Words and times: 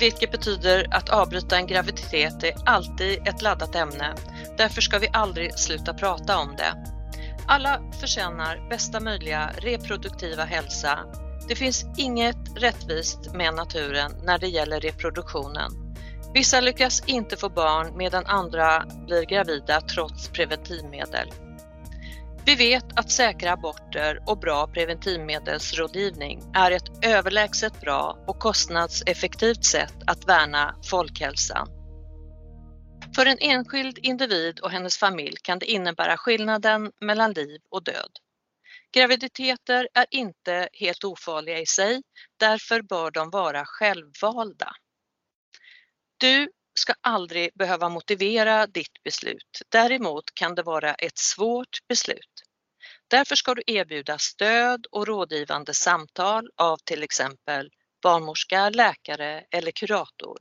vilket 0.00 0.32
betyder 0.32 0.86
att 0.90 1.08
avbryta 1.08 1.56
en 1.56 1.66
graviditet 1.66 2.44
är 2.44 2.54
alltid 2.66 3.28
ett 3.28 3.42
laddat 3.42 3.74
ämne. 3.74 4.14
Därför 4.56 4.80
ska 4.80 4.98
vi 4.98 5.08
aldrig 5.12 5.58
sluta 5.58 5.94
prata 5.94 6.38
om 6.38 6.56
det. 6.56 6.84
Alla 7.46 7.80
förtjänar 8.00 8.68
bästa 8.70 9.00
möjliga 9.00 9.50
reproduktiva 9.58 10.44
hälsa. 10.44 10.98
Det 11.48 11.54
finns 11.56 11.86
inget 11.96 12.36
rättvist 12.56 13.34
med 13.34 13.54
naturen 13.54 14.12
när 14.24 14.38
det 14.38 14.48
gäller 14.48 14.80
reproduktionen. 14.80 15.70
Vissa 16.34 16.60
lyckas 16.60 17.02
inte 17.06 17.36
få 17.36 17.48
barn 17.48 17.96
medan 17.96 18.26
andra 18.26 18.84
blir 19.06 19.22
gravida 19.22 19.80
trots 19.80 20.28
preventivmedel. 20.28 21.28
Vi 22.46 22.54
vet 22.54 22.98
att 22.98 23.10
säkra 23.10 23.52
aborter 23.52 24.18
och 24.26 24.38
bra 24.38 24.66
preventivmedelsrådgivning 24.66 26.42
är 26.54 26.70
ett 26.70 27.04
överlägset 27.06 27.80
bra 27.80 28.24
och 28.26 28.38
kostnadseffektivt 28.38 29.64
sätt 29.64 29.94
att 30.06 30.28
värna 30.28 30.74
folkhälsan. 30.90 31.68
För 33.16 33.26
en 33.26 33.38
enskild 33.40 33.98
individ 33.98 34.60
och 34.60 34.70
hennes 34.70 34.98
familj 34.98 35.36
kan 35.42 35.58
det 35.58 35.66
innebära 35.66 36.16
skillnaden 36.16 36.92
mellan 37.00 37.32
liv 37.32 37.60
och 37.70 37.84
död. 37.84 38.10
Graviditeter 38.94 39.88
är 39.94 40.06
inte 40.10 40.68
helt 40.72 41.04
ofarliga 41.04 41.58
i 41.58 41.66
sig, 41.66 42.02
därför 42.36 42.82
bör 42.82 43.10
de 43.10 43.30
vara 43.30 43.64
självvalda. 43.66 44.72
Du 46.16 46.48
ska 46.80 46.94
aldrig 47.00 47.50
behöva 47.54 47.88
motivera 47.88 48.66
ditt 48.66 49.02
beslut. 49.04 49.62
Däremot 49.68 50.34
kan 50.34 50.54
det 50.54 50.62
vara 50.62 50.94
ett 50.94 51.18
svårt 51.18 51.78
beslut. 51.88 52.42
Därför 53.08 53.36
ska 53.36 53.54
du 53.54 53.62
erbjuda 53.66 54.18
stöd 54.18 54.86
och 54.90 55.06
rådgivande 55.06 55.74
samtal 55.74 56.50
av 56.56 56.76
till 56.84 57.02
exempel 57.02 57.70
barnmorska, 58.02 58.70
läkare 58.70 59.44
eller 59.50 59.70
kurator, 59.70 60.38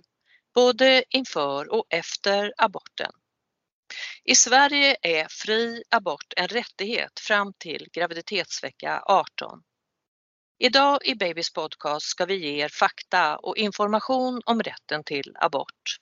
både 0.53 1.03
inför 1.09 1.71
och 1.71 1.85
efter 1.89 2.53
aborten. 2.57 3.11
I 4.23 4.35
Sverige 4.35 4.97
är 5.01 5.27
fri 5.29 5.83
abort 5.89 6.33
en 6.37 6.47
rättighet 6.47 7.19
fram 7.19 7.53
till 7.57 7.87
graviditetsvecka 7.93 9.03
18. 9.05 9.61
Idag 10.59 10.99
i 11.05 11.15
Babys 11.15 11.53
podcast 11.53 12.05
ska 12.05 12.25
vi 12.25 12.35
ge 12.35 12.63
er 12.63 12.69
fakta 12.69 13.37
och 13.37 13.57
information 13.57 14.41
om 14.45 14.61
rätten 14.61 15.03
till 15.03 15.35
abort. 15.35 15.99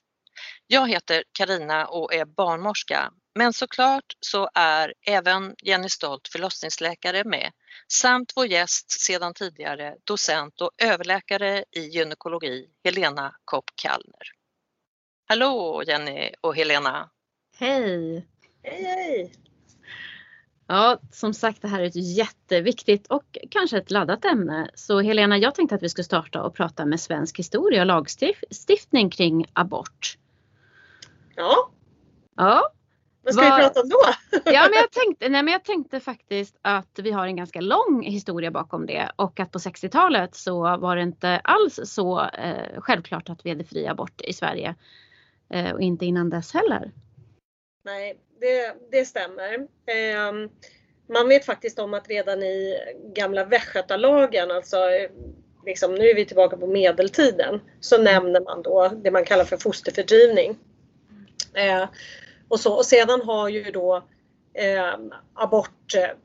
Jag 0.67 0.89
heter 0.89 1.23
Karina 1.31 1.85
och 1.85 2.13
är 2.13 2.25
barnmorska, 2.25 3.11
men 3.35 3.53
såklart 3.53 4.15
så 4.19 4.49
är 4.53 4.93
även 5.07 5.55
Jenny 5.63 5.89
Stolt 5.89 6.27
förlossningsläkare 6.27 7.23
med 7.23 7.51
samt 7.93 8.33
vår 8.35 8.45
gäst 8.45 8.91
sedan 8.91 9.33
tidigare, 9.33 9.95
docent 10.03 10.61
och 10.61 10.71
överläkare 10.77 11.63
i 11.71 11.79
gynekologi, 11.79 12.69
Helena 12.83 13.35
Kopp 13.45 13.65
Kallner. 13.75 14.31
Hallå 15.27 15.83
Jenny 15.87 16.31
och 16.41 16.55
Helena! 16.55 17.09
Hej! 17.59 18.27
Hej 18.63 18.83
hej! 18.83 19.33
Ja, 20.67 20.99
som 21.11 21.33
sagt 21.33 21.61
det 21.61 21.67
här 21.67 21.81
är 21.81 21.85
ett 21.85 22.17
jätteviktigt 22.17 23.07
och 23.07 23.37
kanske 23.51 23.77
ett 23.77 23.91
laddat 23.91 24.25
ämne. 24.25 24.71
Så 24.75 25.01
Helena, 25.01 25.37
jag 25.37 25.55
tänkte 25.55 25.75
att 25.75 25.83
vi 25.83 25.89
skulle 25.89 26.05
starta 26.05 26.43
och 26.43 26.55
prata 26.55 26.85
med 26.85 26.99
svensk 26.99 27.39
historia 27.39 27.81
och 27.81 27.87
lagstiftning 27.87 29.09
kring 29.09 29.45
abort. 29.53 30.17
Ja. 31.37 31.71
Ja. 32.35 32.71
Vad 33.21 33.33
ska 33.33 33.43
Var... 33.43 33.57
vi 33.57 33.63
prata 33.63 33.81
om 33.81 33.89
då? 33.89 33.99
ja, 34.51 34.67
men 34.69 34.79
jag, 34.79 34.91
tänkte, 35.03 35.29
nej, 35.29 35.43
men 35.43 35.51
jag 35.51 35.63
tänkte 35.63 35.99
faktiskt 35.99 36.57
att 36.61 36.99
vi 36.99 37.11
har 37.11 37.27
en 37.27 37.35
ganska 37.35 37.61
lång 37.61 38.03
historia 38.03 38.51
bakom 38.51 38.85
det 38.85 39.11
och 39.15 39.39
att 39.39 39.51
på 39.51 39.59
60-talet 39.59 40.35
så 40.35 40.77
var 40.77 40.95
det 40.95 41.01
inte 41.01 41.41
alls 41.43 41.79
så 41.83 42.21
eh, 42.21 42.81
självklart 42.81 43.29
att 43.29 43.45
vi 43.45 43.49
hade 43.49 43.63
fri 43.63 43.87
abort 43.87 44.21
i 44.21 44.33
Sverige. 44.33 44.75
Eh, 45.49 45.71
och 45.71 45.81
inte 45.81 46.05
innan 46.05 46.29
dess 46.29 46.53
heller. 46.53 46.91
Nej, 47.85 48.19
det, 48.39 48.75
det 48.91 49.05
stämmer. 49.05 49.53
Eh, 49.85 50.49
man 51.09 51.27
vet 51.27 51.45
faktiskt 51.45 51.79
om 51.79 51.93
att 51.93 52.09
redan 52.09 52.43
i 52.43 52.77
gamla 53.15 53.45
västgötalagen, 53.45 54.51
alltså 54.51 54.78
liksom, 55.66 55.95
nu 55.95 56.09
är 56.09 56.16
vi 56.16 56.25
tillbaka 56.25 56.57
på 56.57 56.67
medeltiden, 56.67 57.61
så 57.79 58.01
nämner 58.01 58.41
man 58.41 58.61
då 58.61 58.91
det 59.03 59.11
man 59.11 59.25
kallar 59.25 59.45
för 59.45 59.57
fosterfördrivning. 59.57 60.57
Eh, 61.57 61.85
och, 62.47 62.59
så. 62.59 62.73
och 62.73 62.85
sedan 62.85 63.21
har 63.21 63.49
ju 63.49 63.63
då 63.63 64.03
eh, 64.53 64.93
abortlagarna 65.33 66.15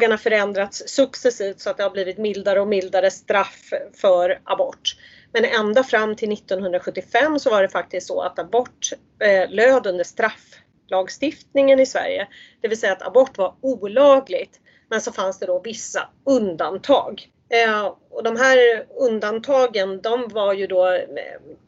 eh, 0.00 0.10
eh 0.10 0.16
förändrats 0.16 0.82
successivt 0.86 1.60
så 1.60 1.70
att 1.70 1.76
det 1.76 1.82
har 1.82 1.90
blivit 1.90 2.18
mildare 2.18 2.60
och 2.60 2.68
mildare 2.68 3.10
straff 3.10 3.70
för 4.00 4.40
abort. 4.44 4.96
Men 5.32 5.44
ända 5.44 5.84
fram 5.84 6.16
till 6.16 6.32
1975 6.32 7.38
så 7.38 7.50
var 7.50 7.62
det 7.62 7.68
faktiskt 7.68 8.06
så 8.06 8.20
att 8.20 8.38
abort 8.38 8.90
eh, 9.20 9.50
löd 9.50 9.86
under 9.86 10.04
strafflagstiftningen 10.04 11.80
i 11.80 11.86
Sverige. 11.86 12.28
Det 12.60 12.68
vill 12.68 12.80
säga 12.80 12.92
att 12.92 13.06
abort 13.06 13.38
var 13.38 13.54
olagligt. 13.60 14.60
Men 14.88 15.00
så 15.00 15.12
fanns 15.12 15.38
det 15.38 15.46
då 15.46 15.60
vissa 15.60 16.08
undantag. 16.24 17.28
Eh, 17.48 17.94
och 18.10 18.22
de 18.22 18.36
här 18.36 18.86
undantagen 18.88 20.00
de 20.00 20.28
var 20.28 20.52
ju 20.52 20.66
då 20.66 20.92
eh, 20.92 21.06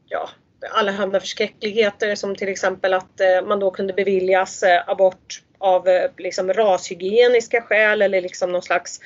ja, 0.06 0.28
allehanda 0.70 1.20
förskräckligheter 1.20 2.14
som 2.14 2.36
till 2.36 2.48
exempel 2.48 2.94
att 2.94 3.20
eh, 3.20 3.42
man 3.46 3.60
då 3.60 3.70
kunde 3.70 3.92
beviljas 3.92 4.62
eh, 4.62 4.88
abort 4.88 5.42
av 5.58 5.88
eh, 5.88 6.10
liksom 6.18 6.52
rashygieniska 6.52 7.62
skäl 7.62 8.02
eller 8.02 8.20
liksom 8.20 8.52
någon 8.52 8.62
slags 8.62 9.00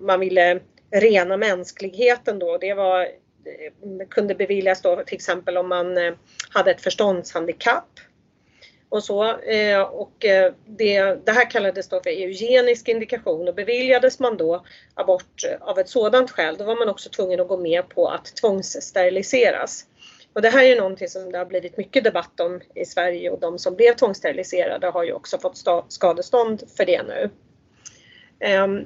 man 0.00 0.20
ville 0.20 0.60
rena 0.90 1.36
mänskligheten 1.36 2.38
då. 2.38 2.58
Det 2.58 2.74
var, 2.74 3.08
kunde 4.10 4.34
beviljas 4.34 4.82
då 4.82 5.02
till 5.06 5.14
exempel 5.14 5.56
om 5.56 5.68
man 5.68 5.96
hade 6.50 6.70
ett 6.70 6.80
förståndshandikapp 6.80 7.88
och 8.88 9.04
så. 9.04 9.32
Och 9.90 10.12
det, 10.64 11.26
det 11.26 11.32
här 11.32 11.50
kallades 11.50 11.88
då 11.88 12.00
för 12.02 12.10
eugenisk 12.10 12.88
indikation 12.88 13.48
och 13.48 13.54
beviljades 13.54 14.18
man 14.18 14.36
då 14.36 14.64
abort 14.94 15.42
av 15.60 15.78
ett 15.78 15.88
sådant 15.88 16.30
skäl 16.30 16.56
då 16.56 16.64
var 16.64 16.76
man 16.76 16.88
också 16.88 17.10
tvungen 17.10 17.40
att 17.40 17.48
gå 17.48 17.56
med 17.56 17.88
på 17.88 18.08
att 18.08 18.36
tvångssteriliseras. 18.36 19.86
Och 20.36 20.42
det 20.42 20.48
här 20.48 20.64
är 20.64 20.68
ju 20.68 20.76
någonting 20.76 21.08
som 21.08 21.32
det 21.32 21.38
har 21.38 21.44
blivit 21.44 21.76
mycket 21.76 22.04
debatt 22.04 22.40
om 22.40 22.60
i 22.74 22.84
Sverige 22.84 23.30
och 23.30 23.40
de 23.40 23.58
som 23.58 23.76
blev 23.76 23.94
tvångssteriliserade 23.94 24.86
har 24.86 25.04
ju 25.04 25.12
också 25.12 25.38
fått 25.38 25.64
skadestånd 25.88 26.62
för 26.76 26.86
det 26.86 27.02
nu. 27.02 27.30
Ehm, 28.40 28.84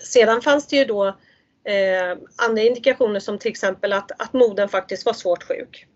sedan 0.00 0.42
fanns 0.42 0.66
det 0.66 0.76
ju 0.76 0.84
då 0.84 1.16
ehm, 1.64 2.18
andra 2.36 2.62
indikationer 2.62 3.20
som 3.20 3.38
till 3.38 3.50
exempel 3.50 3.92
att, 3.92 4.22
att 4.22 4.32
modern 4.32 4.68
faktiskt 4.68 5.06
var 5.06 5.12
svårt 5.12 5.42
sjuk. 5.42 5.86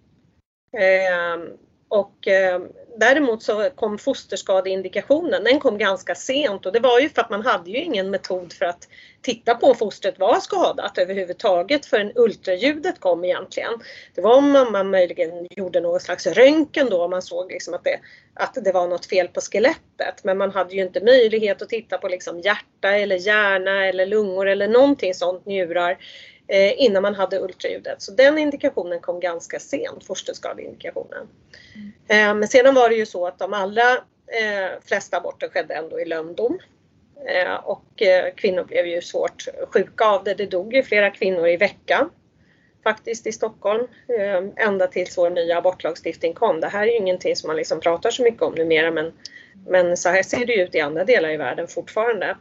Ehm, 0.79 1.49
och 1.89 2.29
eh, 2.29 2.61
däremot 2.97 3.43
så 3.43 3.71
kom 3.71 3.99
fosterskadeindikationen, 3.99 5.45
den 5.45 5.61
kom 5.61 5.79
ganska 5.79 6.15
sent 6.15 6.67
och 6.67 6.73
det 6.73 6.81
var 6.81 7.01
ju 7.01 7.09
för 7.09 7.23
att 7.23 7.31
man 7.31 7.47
hade 7.47 7.71
ju 7.71 7.79
ingen 7.79 8.11
metod 8.11 8.53
för 8.53 8.65
att 8.65 8.89
titta 9.29 9.55
på 9.55 9.67
om 9.67 9.75
fostret 9.77 10.19
var 10.19 10.41
skadat 10.41 10.99
överhuvudtaget 10.99 11.87
förrän 11.87 12.13
ultraljudet 12.15 13.01
kom 13.01 13.25
egentligen. 13.25 13.73
Det 14.15 14.21
var 14.21 14.37
om 14.37 14.53
man 14.73 14.91
möjligen 14.91 15.47
gjorde 15.51 15.81
någon 15.81 16.01
slags 16.01 16.27
röntgen 16.27 16.91
då 16.91 17.09
man 17.09 17.23
såg 17.23 17.53
liksom 17.53 17.75
att, 17.75 17.85
det, 17.85 18.01
att 18.35 18.55
det 18.65 18.73
var 18.73 18.87
något 18.87 19.07
fel 19.07 19.29
på 19.29 19.41
skelettet 19.41 20.25
men 20.25 20.39
man 20.39 20.51
hade 20.51 20.75
ju 20.75 20.83
inte 20.83 21.05
möjlighet 21.05 21.63
att 21.63 21.69
titta 21.69 21.99
på 21.99 22.09
liksom 22.09 22.41
hjärta 22.41 22.89
eller 22.97 23.17
hjärna 23.17 23.87
eller 23.87 24.07
lungor 24.07 24.49
eller 24.49 24.69
någonting 24.69 25.15
sånt, 25.15 25.47
njurar 25.47 25.99
eh, 26.47 26.83
innan 26.83 27.03
man 27.03 27.15
hade 27.15 27.41
ultraljudet. 27.41 28.03
Så 28.03 28.13
den 28.13 28.39
indikationen 28.39 29.01
kom 29.01 29.21
ganska 29.21 29.61
sent, 29.61 30.05
fosterskadeindikationen. 30.05 31.29
Mm. 31.75 31.93
Eh, 32.09 32.35
men 32.39 32.49
sedan 32.49 32.75
var 32.75 32.89
det 32.89 32.95
ju 32.95 33.07
så 33.07 33.27
att 33.27 33.39
de 33.39 33.53
allra 33.53 33.93
eh, 34.41 34.71
flesta 34.85 35.17
aborter 35.17 35.49
skedde 35.49 35.75
ändå 35.75 36.01
i 36.01 36.05
lönndom. 36.05 36.59
Eh, 37.27 37.55
och 37.55 38.03
eh, 38.03 38.35
kvinnor 38.35 38.65
blev 38.65 38.87
ju 38.87 39.01
svårt 39.01 39.45
sjuka 39.73 40.05
av 40.05 40.25
det. 40.25 40.35
Det 40.35 40.47
dog 40.47 40.75
ju 40.75 40.83
flera 40.83 41.11
kvinnor 41.11 41.49
i 41.49 41.57
veckan 41.57 42.11
faktiskt 42.85 43.27
i 43.27 43.33
Stockholm 43.33 43.87
eh, 44.19 44.67
ända 44.67 44.87
tills 44.87 45.19
vår 45.19 45.31
nya 45.31 45.59
abortlagstiftning 45.59 46.35
kom. 46.35 46.61
Det 46.61 46.69
här 46.69 46.83
är 46.83 46.91
ju 46.91 46.97
ingenting 46.97 47.37
som 47.37 47.47
man 47.47 47.57
liksom 47.57 47.81
pratar 47.81 48.11
så 48.11 48.23
mycket 48.23 48.43
om 48.43 48.55
numera 48.55 48.91
men, 48.91 49.13
men 49.67 49.97
så 49.97 50.09
här 50.09 50.23
ser 50.23 50.47
det 50.47 50.55
ut 50.55 50.75
i 50.75 50.81
andra 50.81 51.05
delar 51.05 51.31
i 51.31 51.37
världen 51.37 51.69
fortfarande. 51.69 52.37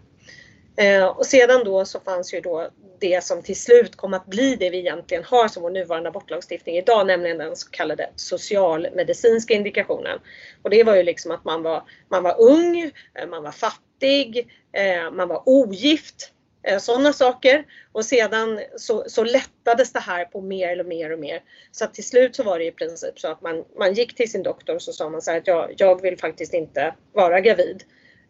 Eh, 0.78 1.06
och 1.06 1.26
sedan 1.26 1.64
då 1.64 1.86
så 1.86 2.00
fanns 2.00 2.34
ju 2.34 2.42
då 2.42 2.70
det 3.00 3.24
som 3.24 3.42
till 3.42 3.56
slut 3.56 3.96
kom 3.96 4.14
att 4.14 4.26
bli 4.26 4.56
det 4.56 4.70
vi 4.70 4.78
egentligen 4.78 5.24
har 5.24 5.48
som 5.48 5.64
vår 5.64 5.70
nuvarande 5.70 6.10
abortlagstiftning 6.10 6.78
idag, 6.78 7.08
nämligen 7.08 7.38
den 7.38 7.56
så 7.56 7.70
kallade 7.70 8.10
socialmedicinska 8.16 9.54
indikationen. 9.54 10.20
Och 10.62 10.70
det 10.70 10.84
var 10.84 10.96
ju 10.96 11.04
liksom 11.04 11.32
att 11.32 11.46
man 11.46 11.64
var, 11.64 11.84
man 12.10 12.24
var 12.24 12.42
ung, 12.42 12.92
eh, 13.14 13.28
man 13.28 13.44
var 13.44 13.52
fattig, 13.52 14.48
eh, 14.72 15.12
man 15.12 15.28
var 15.28 15.50
ogift, 15.50 16.32
eh, 16.64 16.80
sådana 16.80 17.14
saker. 17.14 17.66
Och 17.92 18.06
sedan 18.06 18.60
så, 18.78 19.04
så 19.08 19.24
lättades 19.24 19.94
det 19.94 20.00
här 20.00 20.26
på 20.26 20.42
mer 20.42 20.80
och 20.80 20.86
mer 20.86 21.14
och 21.14 21.20
mer. 21.20 21.44
Så 21.72 21.86
att 21.86 21.94
till 21.94 22.08
slut 22.08 22.36
så 22.36 22.44
var 22.44 22.60
det 22.60 22.66
i 22.66 22.72
princip 22.72 23.20
så 23.20 23.28
att 23.28 23.42
man, 23.42 23.66
man 23.78 23.94
gick 23.94 24.16
till 24.16 24.32
sin 24.32 24.44
doktor 24.44 24.76
och 24.76 24.82
så 24.82 24.94
sa 24.94 25.10
man 25.10 25.22
så 25.22 25.32
här 25.32 25.38
att 25.38 25.48
jag, 25.48 25.74
jag 25.78 26.02
vill 26.02 26.18
faktiskt 26.18 26.54
inte 26.54 26.96
vara 27.14 27.42
gravid. 27.42 27.84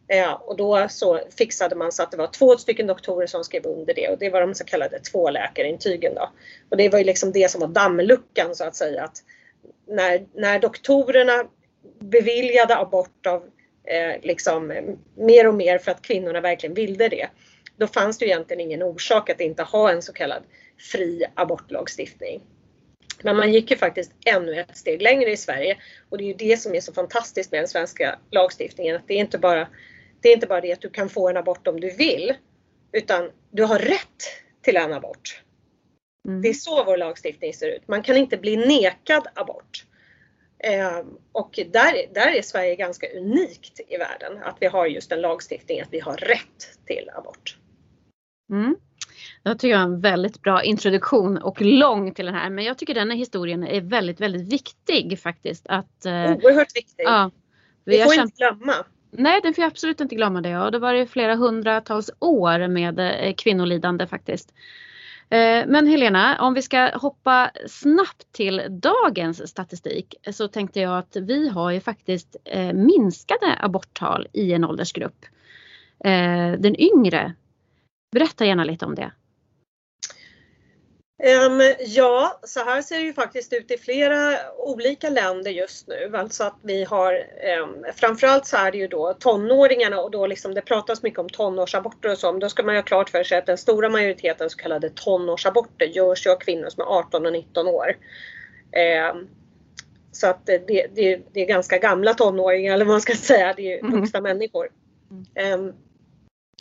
Eh, 0.08 0.32
och 0.32 0.58
då 0.58 0.88
så 0.90 1.20
fixade 1.38 1.76
man 1.76 1.92
så 1.92 2.04
att 2.04 2.12
det 2.12 2.18
var 2.18 2.28
två 2.28 2.58
stycken 2.58 2.88
doktorer 2.88 3.28
som 3.28 3.44
skrev 3.44 3.66
under 3.66 3.94
det 3.94 4.10
och 4.10 4.18
det 4.18 4.30
var 4.30 4.42
de 4.42 4.56
så 4.56 4.64
kallade 4.64 5.00
tvåläkarintygen 5.00 6.16
då. 6.16 6.30
Och 6.70 6.78
det 6.78 6.90
var 6.90 7.00
ju 7.00 7.06
liksom 7.06 7.32
det 7.32 7.52
som 7.52 7.62
var 7.62 7.68
dammluckan 7.68 8.56
så 8.56 8.64
att 8.64 8.76
säga 8.76 9.04
att 9.04 9.24
när, 9.88 10.26
när 10.34 10.60
doktorerna 10.60 11.44
beviljade 12.00 12.78
abort 12.78 13.26
av 13.28 13.44
eh, 13.84 14.22
liksom 14.22 14.74
mer 15.16 15.48
och 15.48 15.56
mer 15.56 15.78
för 15.78 15.92
att 15.92 16.02
kvinnorna 16.02 16.42
verkligen 16.42 16.74
ville 16.74 17.10
det. 17.10 17.28
Då 17.78 17.88
fanns 17.88 18.18
det 18.18 18.26
egentligen 18.26 18.62
ingen 18.62 18.84
orsak 18.84 19.30
att 19.30 19.42
inte 19.42 19.64
ha 19.64 19.92
en 19.92 20.02
så 20.02 20.14
kallad 20.14 20.44
fri 20.92 21.26
abortlagstiftning. 21.34 22.42
Men 23.24 23.36
man 23.36 23.54
gick 23.54 23.72
ju 23.72 23.78
faktiskt 23.78 24.12
ännu 24.26 24.60
ett 24.60 24.78
steg 24.78 25.02
längre 25.02 25.32
i 25.32 25.38
Sverige 25.38 25.78
och 26.10 26.18
det 26.18 26.24
är 26.24 26.28
ju 26.28 26.34
det 26.34 26.58
som 26.58 26.76
är 26.76 26.82
så 26.82 26.94
fantastiskt 26.94 27.52
med 27.52 27.62
den 27.62 27.68
svenska 27.68 28.20
lagstiftningen. 28.32 28.96
Att 28.96 29.08
det 29.08 29.14
är 29.14 29.18
inte 29.18 29.38
bara 29.38 29.68
det 30.22 30.30
är 30.30 30.34
inte 30.34 30.48
bara 30.48 30.62
det 30.62 30.74
att 30.74 30.82
du 30.82 30.90
kan 30.90 31.10
få 31.10 31.30
en 31.30 31.38
abort 31.38 31.68
om 31.68 31.80
du 31.80 31.90
vill, 31.90 32.34
utan 32.92 33.32
du 33.52 33.64
har 33.64 33.80
rätt 33.80 34.24
till 34.62 34.78
en 34.78 34.94
abort. 34.94 35.42
Mm. 36.28 36.42
Det 36.42 36.50
är 36.50 36.54
så 36.54 36.84
vår 36.84 36.98
lagstiftning 36.98 37.54
ser 37.54 37.68
ut. 37.68 37.88
Man 37.88 38.04
kan 38.04 38.18
inte 38.18 38.38
bli 38.38 38.56
nekad 38.56 39.28
abort. 39.36 39.86
Eh, 40.60 41.06
och 41.32 41.60
där, 41.72 42.14
där 42.14 42.36
är 42.38 42.42
Sverige 42.42 42.76
ganska 42.76 43.08
unikt 43.08 43.80
i 43.88 43.98
världen, 43.98 44.44
att 44.44 44.58
vi 44.60 44.66
har 44.66 44.86
just 44.86 45.12
en 45.12 45.22
lagstiftning 45.22 45.82
att 45.82 45.88
vi 45.92 46.00
har 46.00 46.18
rätt 46.18 46.86
till 46.86 47.10
abort. 47.16 47.58
Mm. 48.52 48.76
Det 49.44 49.56
tycker 49.56 49.68
jag 49.68 49.80
är 49.80 49.84
en 49.84 50.02
väldigt 50.02 50.42
bra 50.42 50.64
introduktion 50.64 51.38
och 51.38 51.62
lång 51.62 52.14
till 52.14 52.26
den 52.26 52.36
här. 52.36 52.50
Men 52.50 52.66
jag 52.66 52.78
tycker 52.78 52.94
den 52.94 53.10
här 53.10 53.18
historien 53.18 53.64
är 53.64 53.82
väldigt, 53.82 54.22
väldigt 54.22 54.54
viktig 54.54 55.20
faktiskt. 55.20 55.68
Att, 55.68 56.06
eh, 56.06 56.32
Oerhört 56.32 56.76
viktig. 56.76 57.04
Ja, 57.04 57.32
vi, 57.86 57.98
vi 57.98 58.04
får 58.04 58.14
inte 58.14 58.36
glömma. 58.38 58.74
Nej, 59.12 59.40
den 59.44 59.54
får 59.54 59.62
jag 59.62 59.72
absolut 59.72 60.02
inte 60.02 60.16
glömma 60.16 60.42
det. 60.42 60.58
Och 60.58 60.72
det 60.72 60.80
var 60.80 60.94
det 60.94 61.08
flera 61.08 61.36
hundratals 61.36 62.12
år 62.20 62.68
med 62.68 63.00
eh, 63.00 63.34
kvinnolidande 63.34 64.08
faktiskt. 64.08 64.54
Eh, 65.30 65.66
men 65.68 65.88
Helena, 65.88 66.42
om 66.42 66.54
vi 66.54 66.62
ska 66.62 66.92
hoppa 66.98 67.52
snabbt 67.68 68.32
till 68.32 68.62
dagens 68.70 69.50
statistik 69.50 70.16
så 70.32 70.48
tänkte 70.48 70.80
jag 70.80 70.98
att 70.98 71.16
vi 71.16 71.50
har 71.50 71.72
ju 71.72 71.80
faktiskt 71.80 72.36
eh, 72.46 72.74
minskade 72.74 73.58
aborttal 73.60 74.28
i 74.34 74.54
en 74.54 74.64
åldersgrupp. 74.64 75.26
Den 76.58 76.82
yngre. 76.82 77.34
Berätta 78.12 78.46
gärna 78.46 78.64
lite 78.64 78.86
om 78.86 78.96
det. 78.96 79.12
Ja, 81.80 82.40
så 82.44 82.60
här 82.60 82.82
ser 82.82 82.98
det 82.98 83.04
ju 83.04 83.14
faktiskt 83.14 83.54
ut 83.54 83.72
i 83.72 83.78
flera 83.78 84.38
olika 84.58 85.10
länder 85.10 85.52
just 85.52 85.88
nu. 85.88 86.12
Alltså 86.14 86.44
att 86.44 86.60
vi 86.62 86.84
har, 86.84 87.24
framförallt 87.94 88.46
så 88.46 88.58
är 88.58 88.72
det 88.72 88.78
ju 88.78 88.88
då 88.88 89.14
tonåringarna 89.14 90.02
och 90.02 90.12
då 90.12 90.28
liksom 90.28 90.54
det 90.54 90.62
pratas 90.62 91.04
mycket 91.04 91.20
om 91.20 91.30
tonårsaborter 91.30 92.12
och 92.12 92.18
så. 92.18 92.32
Men 92.32 92.40
då 92.40 92.50
ska 92.50 92.64
man 92.64 92.76
ju 92.76 92.82
ha 92.82 92.86
klart 92.86 93.10
för 93.10 93.24
sig 93.24 93.38
att 93.38 93.46
den 93.46 93.58
stora 93.58 93.90
majoriteten 93.90 94.50
så 94.50 94.58
kallade 94.58 94.90
tonårsaborter 94.90 95.86
görs 95.86 96.26
ju 96.26 96.32
av 96.32 96.38
kvinnor 96.38 96.70
som 96.70 96.82
är 96.82 96.86
18 96.86 97.26
och 97.26 97.34
19 97.34 97.68
år. 97.68 97.98
Så 100.12 100.28
att 100.28 100.46
det, 100.46 100.58
det, 100.58 100.88
det, 101.34 101.42
är 101.42 101.46
ganska 101.46 101.78
gamla 101.78 102.14
tonåringar 102.14 102.74
eller 102.74 102.86
vad 102.86 102.94
man 102.94 103.02
ska 103.02 103.16
säga, 103.16 103.54
det 103.58 103.74
är 103.74 103.80
mm. 103.80 104.00
vuxna 104.00 104.20
mm. 104.20 104.38
människor. 104.38 104.70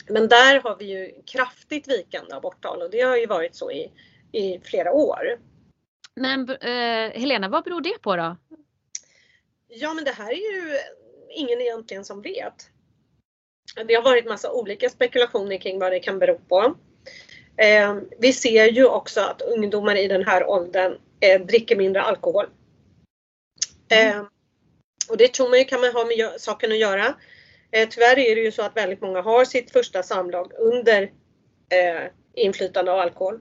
Men 0.09 0.27
där 0.27 0.61
har 0.61 0.75
vi 0.79 0.85
ju 0.85 1.11
kraftigt 1.25 1.87
vikande 1.87 2.35
aborttal 2.35 2.81
och 2.81 2.89
det 2.89 3.01
har 3.01 3.17
ju 3.17 3.25
varit 3.25 3.55
så 3.55 3.71
i 3.71 3.91
i 4.31 4.59
flera 4.63 4.91
år. 4.91 5.39
Men 6.15 6.49
eh, 6.49 7.19
Helena, 7.19 7.49
vad 7.49 7.63
beror 7.63 7.81
det 7.81 8.01
på 8.01 8.15
då? 8.15 8.37
Ja 9.67 9.93
men 9.93 10.03
det 10.03 10.11
här 10.11 10.31
är 10.31 10.53
ju 10.55 10.77
ingen 11.29 11.61
egentligen 11.61 12.05
som 12.05 12.21
vet. 12.21 12.69
Det 13.87 13.93
har 13.93 14.03
varit 14.03 14.25
massa 14.25 14.51
olika 14.51 14.89
spekulationer 14.89 15.57
kring 15.57 15.79
vad 15.79 15.91
det 15.91 15.99
kan 15.99 16.19
bero 16.19 16.39
på. 16.49 16.75
Eh, 17.57 17.97
vi 18.19 18.33
ser 18.33 18.65
ju 18.65 18.85
också 18.85 19.21
att 19.21 19.41
ungdomar 19.41 19.95
i 19.95 20.07
den 20.07 20.25
här 20.25 20.45
åldern 20.45 20.97
eh, 21.19 21.41
dricker 21.41 21.75
mindre 21.75 22.01
alkohol. 22.01 22.45
Mm. 23.89 24.17
Eh, 24.17 24.25
och 25.09 25.17
det 25.17 25.33
tror 25.33 25.49
man 25.49 25.59
ju 25.59 25.65
kan 25.65 25.81
man 25.81 25.93
ha 25.93 26.05
med 26.05 26.41
saken 26.41 26.71
att 26.71 26.77
göra. 26.77 27.15
Eh, 27.71 27.89
tyvärr 27.89 28.19
är 28.19 28.35
det 28.35 28.41
ju 28.41 28.51
så 28.51 28.61
att 28.61 28.77
väldigt 28.77 29.01
många 29.01 29.21
har 29.21 29.45
sitt 29.45 29.71
första 29.71 30.03
samlag 30.03 30.51
under 30.57 31.03
eh, 31.69 32.11
inflytande 32.33 32.91
av 32.91 32.99
alkohol. 32.99 33.39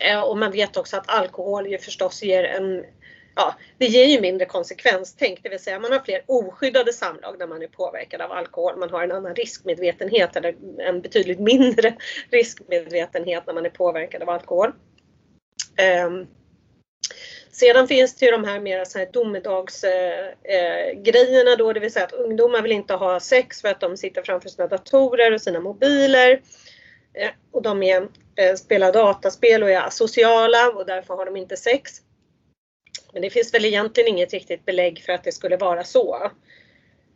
Eh, 0.00 0.20
och 0.20 0.38
man 0.38 0.52
vet 0.52 0.76
också 0.76 0.96
att 0.96 1.10
alkohol 1.10 1.66
ju 1.66 1.78
förstås 1.78 2.22
ger 2.22 2.44
en 2.44 2.84
Ja, 3.36 3.54
det 3.78 3.86
ger 3.86 4.06
ju 4.06 4.20
mindre 4.20 4.46
konsekvenstänk, 4.46 5.42
det 5.42 5.48
vill 5.48 5.58
säga 5.58 5.78
man 5.78 5.92
har 5.92 6.00
fler 6.00 6.22
oskyddade 6.26 6.92
samlag 6.92 7.38
när 7.38 7.46
man 7.46 7.62
är 7.62 7.66
påverkad 7.66 8.20
av 8.20 8.32
alkohol. 8.32 8.78
Man 8.78 8.90
har 8.90 9.02
en 9.02 9.12
annan 9.12 9.34
riskmedvetenhet 9.34 10.36
eller 10.36 10.54
en 10.78 11.00
betydligt 11.00 11.40
mindre 11.40 11.96
riskmedvetenhet 12.30 13.46
när 13.46 13.54
man 13.54 13.66
är 13.66 13.70
påverkad 13.70 14.22
av 14.22 14.30
alkohol. 14.30 14.72
Um, 16.06 16.26
sedan 17.50 17.88
finns 17.88 18.16
det 18.16 18.26
ju 18.26 18.32
de 18.32 18.44
här 18.44 18.60
mera 18.60 18.84
så 18.84 18.98
här 18.98 19.08
domedagsgrejerna 19.12 21.50
eh, 21.50 21.52
eh 21.52 21.58
då, 21.58 21.72
det 21.72 21.80
vill 21.80 21.92
säga 21.92 22.04
att 22.04 22.12
ungdomar 22.12 22.62
vill 22.62 22.72
inte 22.72 22.94
ha 22.94 23.20
sex 23.20 23.60
för 23.60 23.68
att 23.68 23.80
de 23.80 23.96
sitter 23.96 24.22
framför 24.22 24.48
sina 24.48 24.66
datorer 24.66 25.32
och 25.32 25.40
sina 25.40 25.60
mobiler. 25.60 26.40
Eh, 27.14 27.30
och 27.52 27.62
de 27.62 27.82
är, 27.82 28.08
eh, 28.36 28.54
spelar 28.54 28.92
dataspel 28.92 29.62
och 29.62 29.70
är 29.70 29.80
asociala 29.80 30.70
och 30.70 30.86
därför 30.86 31.14
har 31.14 31.26
de 31.26 31.36
inte 31.36 31.56
sex. 31.56 31.92
Men 33.12 33.22
det 33.22 33.30
finns 33.30 33.54
väl 33.54 33.64
egentligen 33.64 34.08
inget 34.08 34.32
riktigt 34.32 34.64
belägg 34.64 35.02
för 35.02 35.12
att 35.12 35.24
det 35.24 35.32
skulle 35.32 35.56
vara 35.56 35.84
så. 35.84 36.30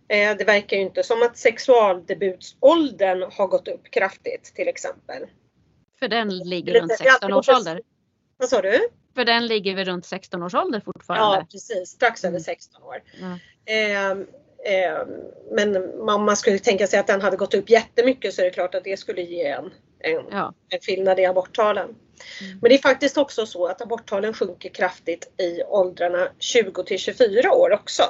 Eh, 0.09 0.37
det 0.37 0.45
verkar 0.45 0.77
ju 0.77 0.83
inte 0.83 1.03
som 1.03 1.23
att 1.23 1.37
sexualdebutåldern 1.37 3.23
har 3.33 3.47
gått 3.47 3.69
upp 3.69 3.91
kraftigt 3.91 4.55
till 4.55 4.69
exempel. 4.69 5.27
För 5.99 6.09
den 6.09 6.39
ligger 6.39 6.81
runt 6.81 6.99
16 6.99 7.33
års 7.33 7.49
ålder. 7.49 7.83
Vad 8.37 8.49
sa 8.49 8.63
du? 8.63 8.89
För 9.15 9.25
den 9.25 9.47
ligger 9.47 9.75
väl 9.75 9.85
runt 9.85 10.07
16 10.07 10.43
års 10.43 10.55
ålder 10.55 10.81
fortfarande? 10.81 11.37
Ja 11.37 11.47
precis, 11.53 11.89
strax 11.89 12.25
över 12.25 12.39
16 12.39 12.83
år. 12.83 13.03
Ja. 13.21 13.39
Eh, 13.73 14.11
eh, 14.75 15.07
men 15.53 15.77
om 16.01 16.25
man 16.25 16.37
skulle 16.37 16.59
tänka 16.59 16.87
sig 16.87 16.99
att 16.99 17.07
den 17.07 17.21
hade 17.21 17.37
gått 17.37 17.55
upp 17.55 17.71
jättemycket 17.71 18.35
så 18.35 18.41
är 18.41 18.45
det 18.45 18.51
klart 18.51 18.75
att 18.75 18.85
det 18.85 18.97
skulle 18.97 19.23
ge 19.23 19.47
en, 19.47 19.71
en, 20.01 20.25
ja. 20.31 20.55
en 20.69 20.81
skillnad 20.81 21.21
i 21.21 21.25
aborttalen. 21.25 21.95
Mm. 22.41 22.59
Men 22.61 22.69
det 22.69 22.75
är 22.75 22.83
faktiskt 22.83 23.19
också 23.19 23.47
så 23.47 23.67
att 23.67 23.83
aborttalen 23.83 24.35
sjunker 24.35 24.69
kraftigt 24.69 25.41
i 25.41 25.63
åldrarna 25.63 26.29
20 26.39 26.83
till 26.83 26.99
24 26.99 27.53
år 27.53 27.73
också. 27.73 28.03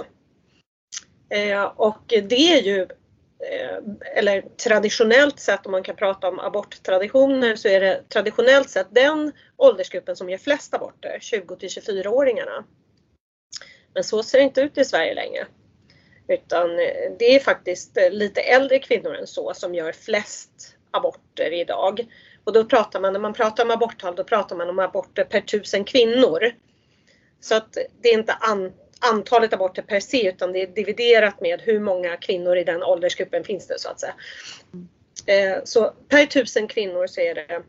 Eh, 1.31 1.63
och 1.63 2.03
det 2.07 2.53
är 2.53 2.63
ju 2.63 2.81
eh, 2.83 3.79
eller 4.17 4.41
traditionellt 4.41 5.41
sett 5.41 5.67
om 5.67 5.73
man 5.73 5.83
kan 5.83 5.97
prata 5.97 6.29
om 6.29 6.39
aborttraditioner 6.39 7.57
så 7.57 7.69
är 7.69 7.81
det 7.81 8.03
traditionellt 8.09 8.71
sett 8.71 8.87
den 8.91 9.33
åldersgruppen 9.57 10.17
som 10.17 10.31
gör 10.31 10.39
flest 10.39 10.75
aborter, 10.75 11.19
20 11.21 11.57
till 11.57 11.69
24-åringarna. 11.69 12.65
Men 13.95 14.05
så 14.05 14.23
ser 14.23 14.39
det 14.39 14.45
inte 14.45 14.61
ut 14.61 14.79
i 14.79 14.85
Sverige 14.85 15.15
längre. 15.15 15.47
Utan 16.29 16.71
eh, 16.71 17.13
det 17.19 17.35
är 17.35 17.41
faktiskt 17.41 17.99
lite 18.11 18.41
äldre 18.41 18.79
kvinnor 18.79 19.15
än 19.15 19.27
så 19.27 19.55
som 19.55 19.75
gör 19.75 19.93
flest 19.93 20.78
aborter 20.91 21.53
idag. 21.53 22.07
Och 22.45 22.53
då 22.53 22.65
pratar 22.65 23.01
man, 23.01 23.13
när 23.13 23.21
man 23.21 23.33
pratar 23.33 23.65
om 23.65 23.71
aborttal, 23.71 24.15
då 24.17 24.25
pratar 24.25 24.57
man 24.57 24.69
om 24.69 24.79
aborter 24.79 25.25
per 25.25 25.41
tusen 25.41 25.85
kvinnor. 25.85 26.51
Så 27.41 27.55
att 27.55 27.79
det 28.03 28.09
är 28.09 28.15
inte 28.15 28.33
an, 28.33 28.73
antalet 29.01 29.53
aborter 29.53 29.83
per 29.83 30.01
se 30.01 30.29
utan 30.29 30.53
det 30.53 30.63
är 30.63 30.67
dividerat 30.67 31.41
med 31.41 31.61
hur 31.63 31.81
många 31.81 32.17
kvinnor 32.17 32.57
i 32.57 32.65
den 32.65 32.83
åldersgruppen 32.83 33.45
finns 33.45 33.67
det 33.67 33.79
så 33.79 33.89
att 33.89 34.01
säga. 34.01 34.15
Eh, 35.27 35.59
så 35.65 35.93
per 36.09 36.27
tusen 36.27 36.69
kvinnor 36.69 37.07
så 37.07 37.21
är 37.21 37.35
det 37.35 37.63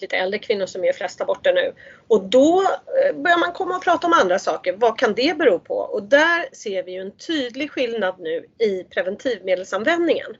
lite 0.00 0.16
äldre 0.16 0.38
kvinnor 0.38 0.66
som 0.66 0.84
gör 0.84 0.92
flest 0.92 1.20
aborter 1.20 1.52
nu. 1.54 1.74
Och 2.08 2.24
då 2.24 2.62
eh, 2.62 3.16
börjar 3.16 3.38
man 3.38 3.52
komma 3.52 3.76
och 3.76 3.84
prata 3.84 4.06
om 4.06 4.12
andra 4.12 4.38
saker. 4.38 4.72
Vad 4.76 4.98
kan 4.98 5.14
det 5.14 5.38
bero 5.38 5.58
på? 5.58 5.74
Och 5.74 6.02
där 6.02 6.48
ser 6.52 6.82
vi 6.82 6.92
ju 6.92 7.00
en 7.00 7.16
tydlig 7.16 7.70
skillnad 7.70 8.14
nu 8.18 8.46
i 8.58 8.84
preventivmedelsanvändningen 8.84 10.36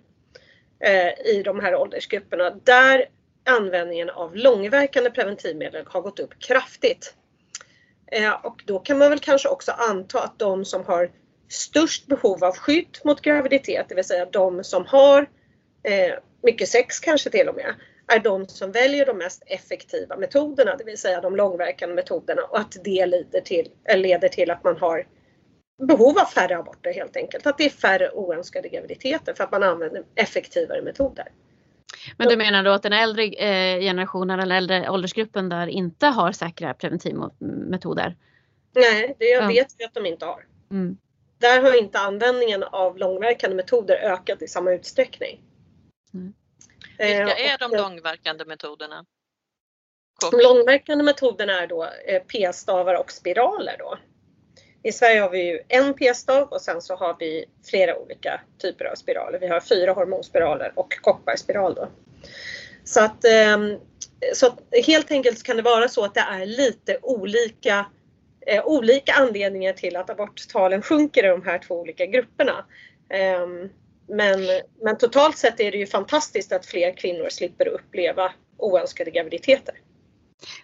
Eh, 0.83 1.27
i 1.27 1.43
de 1.45 1.61
här 1.61 1.75
åldersgrupperna. 1.75 2.51
Där 2.51 3.05
användningen 3.45 4.11
av 4.11 4.37
långverkande 4.37 5.11
preventivmedel 5.11 5.87
har 5.87 6.01
gått 6.01 6.21
upp 6.21 6.39
kraftigt. 6.39 7.15
Eh, 8.12 8.33
och 8.33 8.62
då 8.67 8.79
kan 8.79 8.99
man 8.99 9.11
väl 9.11 9.19
kanske 9.19 9.49
också 9.49 9.73
anta 9.73 10.23
att 10.23 10.39
de 10.39 10.65
som 10.65 10.85
har 10.85 11.11
störst 11.49 12.07
behov 12.07 12.45
av 12.45 12.57
skydd 12.57 12.99
mot 13.05 13.21
graviditet, 13.21 13.87
det 13.89 13.95
vill 13.95 14.05
säga 14.05 14.27
de 14.27 14.65
som 14.65 14.87
har 14.87 15.27
eh, 15.83 16.15
mycket 16.43 16.69
sex 16.69 17.01
kanske 17.01 17.31
till 17.31 17.49
och 17.49 17.57
med, 17.57 17.75
är 18.07 18.19
de 18.19 18.49
som 18.49 18.73
väljer 18.73 19.07
de 19.07 19.19
mest 19.19 19.43
effektiva 19.47 20.17
metoderna, 20.17 20.77
det 20.77 20.85
vill 20.85 20.99
säga 20.99 21.21
de 21.21 21.37
långverkande 21.37 21.95
metoderna 21.95 22.43
och 22.43 22.59
att 22.59 22.77
det 22.85 23.07
leder 23.07 23.41
till, 23.41 23.69
eh, 23.85 23.99
leder 23.99 24.29
till 24.29 24.51
att 24.51 24.65
man 24.65 24.77
har 24.77 25.07
behov 25.87 26.19
av 26.19 26.25
färre 26.25 26.59
aborter 26.59 26.93
helt 26.93 27.17
enkelt. 27.17 27.47
Att 27.47 27.59
det 27.59 27.65
är 27.65 27.71
färre 27.71 28.11
oönskade 28.11 28.69
graviditeter 28.69 29.35
för 29.35 29.45
att 29.45 29.53
man 29.53 29.62
använder 29.62 30.05
effektivare 30.15 30.83
metoder. 30.83 31.29
Men 32.17 32.29
du 32.29 32.37
menar 32.37 32.62
då 32.62 32.71
att 32.71 32.83
den 32.83 32.93
äldre 32.93 33.25
eh, 33.25 33.81
generationen 33.81 34.41
eller 34.41 34.57
äldre 34.57 34.91
åldersgruppen 34.91 35.49
där 35.49 35.67
inte 35.67 36.07
har 36.07 36.33
säkra 36.33 36.75
preventivmetoder? 36.75 38.17
Nej, 38.75 39.17
det 39.19 39.25
jag 39.25 39.47
vet 39.47 39.75
vi 39.79 39.85
att 39.85 39.95
de 39.95 40.07
inte 40.07 40.27
har. 40.27 40.47
Mm. 40.71 40.97
Där 41.39 41.62
har 41.62 41.79
inte 41.79 41.99
användningen 41.99 42.62
av 42.62 42.99
långverkande 42.99 43.57
metoder 43.57 43.97
ökat 43.97 44.43
i 44.43 44.49
samma 44.49 44.73
utsträckning. 44.73 45.41
Mm. 46.15 46.33
Vilka 46.99 47.37
är 47.37 47.59
de 47.59 47.77
långverkande 47.77 48.45
metoderna? 48.45 49.05
De 50.31 50.41
långverkande 50.41 51.05
metoderna 51.05 51.61
är 51.61 51.67
då 51.67 51.85
eh, 51.85 52.23
p-stavar 52.23 52.95
och 52.95 53.12
spiraler. 53.12 53.77
Då. 53.79 53.99
I 54.83 54.93
Sverige 54.93 55.21
har 55.21 55.31
vi 55.31 55.43
ju 55.43 55.61
en 55.69 55.95
p-stav 55.95 56.49
och 56.49 56.61
sen 56.61 56.81
så 56.81 56.97
har 56.97 57.17
vi 57.19 57.45
flera 57.65 57.99
olika 57.99 58.41
typer 58.59 58.85
av 58.85 58.95
spiraler. 58.95 59.39
Vi 59.39 59.49
har 59.49 59.61
fyra 59.61 59.93
hormonspiraler 59.93 60.73
och 60.75 60.93
kopparspiral. 61.03 61.75
Då. 61.75 61.89
Så 62.85 63.05
att, 63.05 63.25
ehm, 63.25 63.79
så 64.35 64.47
att 64.47 64.59
helt 64.87 65.11
enkelt 65.11 65.43
kan 65.43 65.57
det 65.57 65.62
vara 65.62 65.89
så 65.89 66.05
att 66.05 66.15
det 66.15 66.21
är 66.21 66.47
lite 66.47 66.99
olika, 67.03 67.87
eh, 68.47 68.67
olika 68.67 69.12
anledningar 69.12 69.73
till 69.73 69.97
att 69.97 70.11
aborttalen 70.11 70.83
sjunker 70.83 71.25
i 71.25 71.29
de 71.29 71.43
här 71.43 71.59
två 71.59 71.81
olika 71.81 72.07
grupperna. 72.07 72.65
Ehm, 73.11 73.69
men, 74.09 74.41
men 74.81 74.99
totalt 74.99 75.39
sett 75.39 75.61
är 75.61 75.71
det 75.73 75.79
ju 75.79 75.87
fantastiskt 75.87 76.53
att 76.53 76.67
fler 76.67 76.97
kvinnor 76.97 77.29
slipper 77.29 77.69
uppleva 77.69 78.33
oönskade 78.57 79.11
graviditeter. 79.11 79.75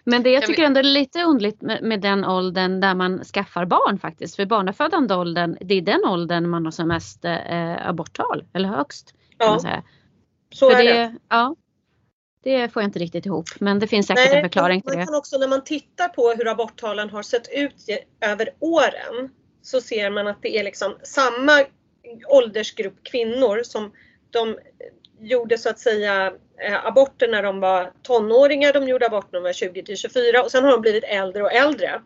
Men 0.03 0.23
det 0.23 0.29
jag 0.29 0.45
tycker 0.45 0.63
ändå 0.63 0.79
är 0.79 0.83
lite 0.83 1.23
underligt 1.23 1.61
med, 1.61 1.83
med, 1.83 2.01
den 2.01 2.25
åldern 2.25 2.79
där 2.79 2.95
man 2.95 3.23
skaffar 3.23 3.65
barn 3.65 3.99
faktiskt. 3.99 4.35
För 4.35 4.45
barnafödande 4.45 5.15
åldern, 5.15 5.57
det 5.61 5.73
är 5.73 5.81
den 5.81 6.05
åldern 6.05 6.49
man 6.49 6.65
har 6.65 6.71
som 6.71 6.87
mest 6.87 7.25
eh, 7.25 7.87
aborttal, 7.87 8.45
eller 8.53 8.69
högst. 8.69 9.13
Ja, 9.37 9.83
så 10.53 10.69
För 10.69 10.79
är 10.79 10.83
det. 10.83 10.93
det. 10.93 11.15
Ja, 11.29 11.55
det 12.43 12.73
får 12.73 12.81
jag 12.81 12.87
inte 12.87 12.99
riktigt 12.99 13.25
ihop 13.25 13.49
men 13.59 13.79
det 13.79 13.87
finns 13.87 14.07
säkert 14.07 14.25
Nej, 14.25 14.37
en 14.37 14.43
förklaring 14.43 14.81
till 14.81 14.91
det. 14.91 14.97
Man 14.97 15.05
kan 15.05 15.15
också 15.15 15.37
när 15.37 15.47
man 15.47 15.63
tittar 15.63 16.07
på 16.07 16.29
hur 16.37 16.47
aborttalen 16.47 17.09
har 17.09 17.23
sett 17.23 17.47
ut 17.51 17.75
över 18.21 18.49
åren 18.59 19.29
så 19.61 19.81
ser 19.81 20.09
man 20.09 20.27
att 20.27 20.41
det 20.41 20.57
är 20.57 20.63
liksom 20.63 20.97
samma 21.03 21.65
åldersgrupp 22.27 23.03
kvinnor 23.03 23.63
som 23.63 23.91
de 24.29 24.57
gjorde 25.19 25.57
så 25.57 25.69
att 25.69 25.79
säga 25.79 26.33
aborter 26.83 27.27
när 27.27 27.43
de 27.43 27.59
var 27.59 27.91
tonåringar, 28.03 28.73
de 28.73 28.87
gjorde 28.87 29.05
abort 29.05 29.31
när 29.31 29.39
de 29.39 29.43
var 29.43 29.53
20 29.53 29.83
till 29.83 29.97
24 29.97 30.43
och 30.43 30.51
sen 30.51 30.63
har 30.63 30.71
de 30.71 30.81
blivit 30.81 31.03
äldre 31.03 31.43
och 31.43 31.53
äldre. 31.53 32.01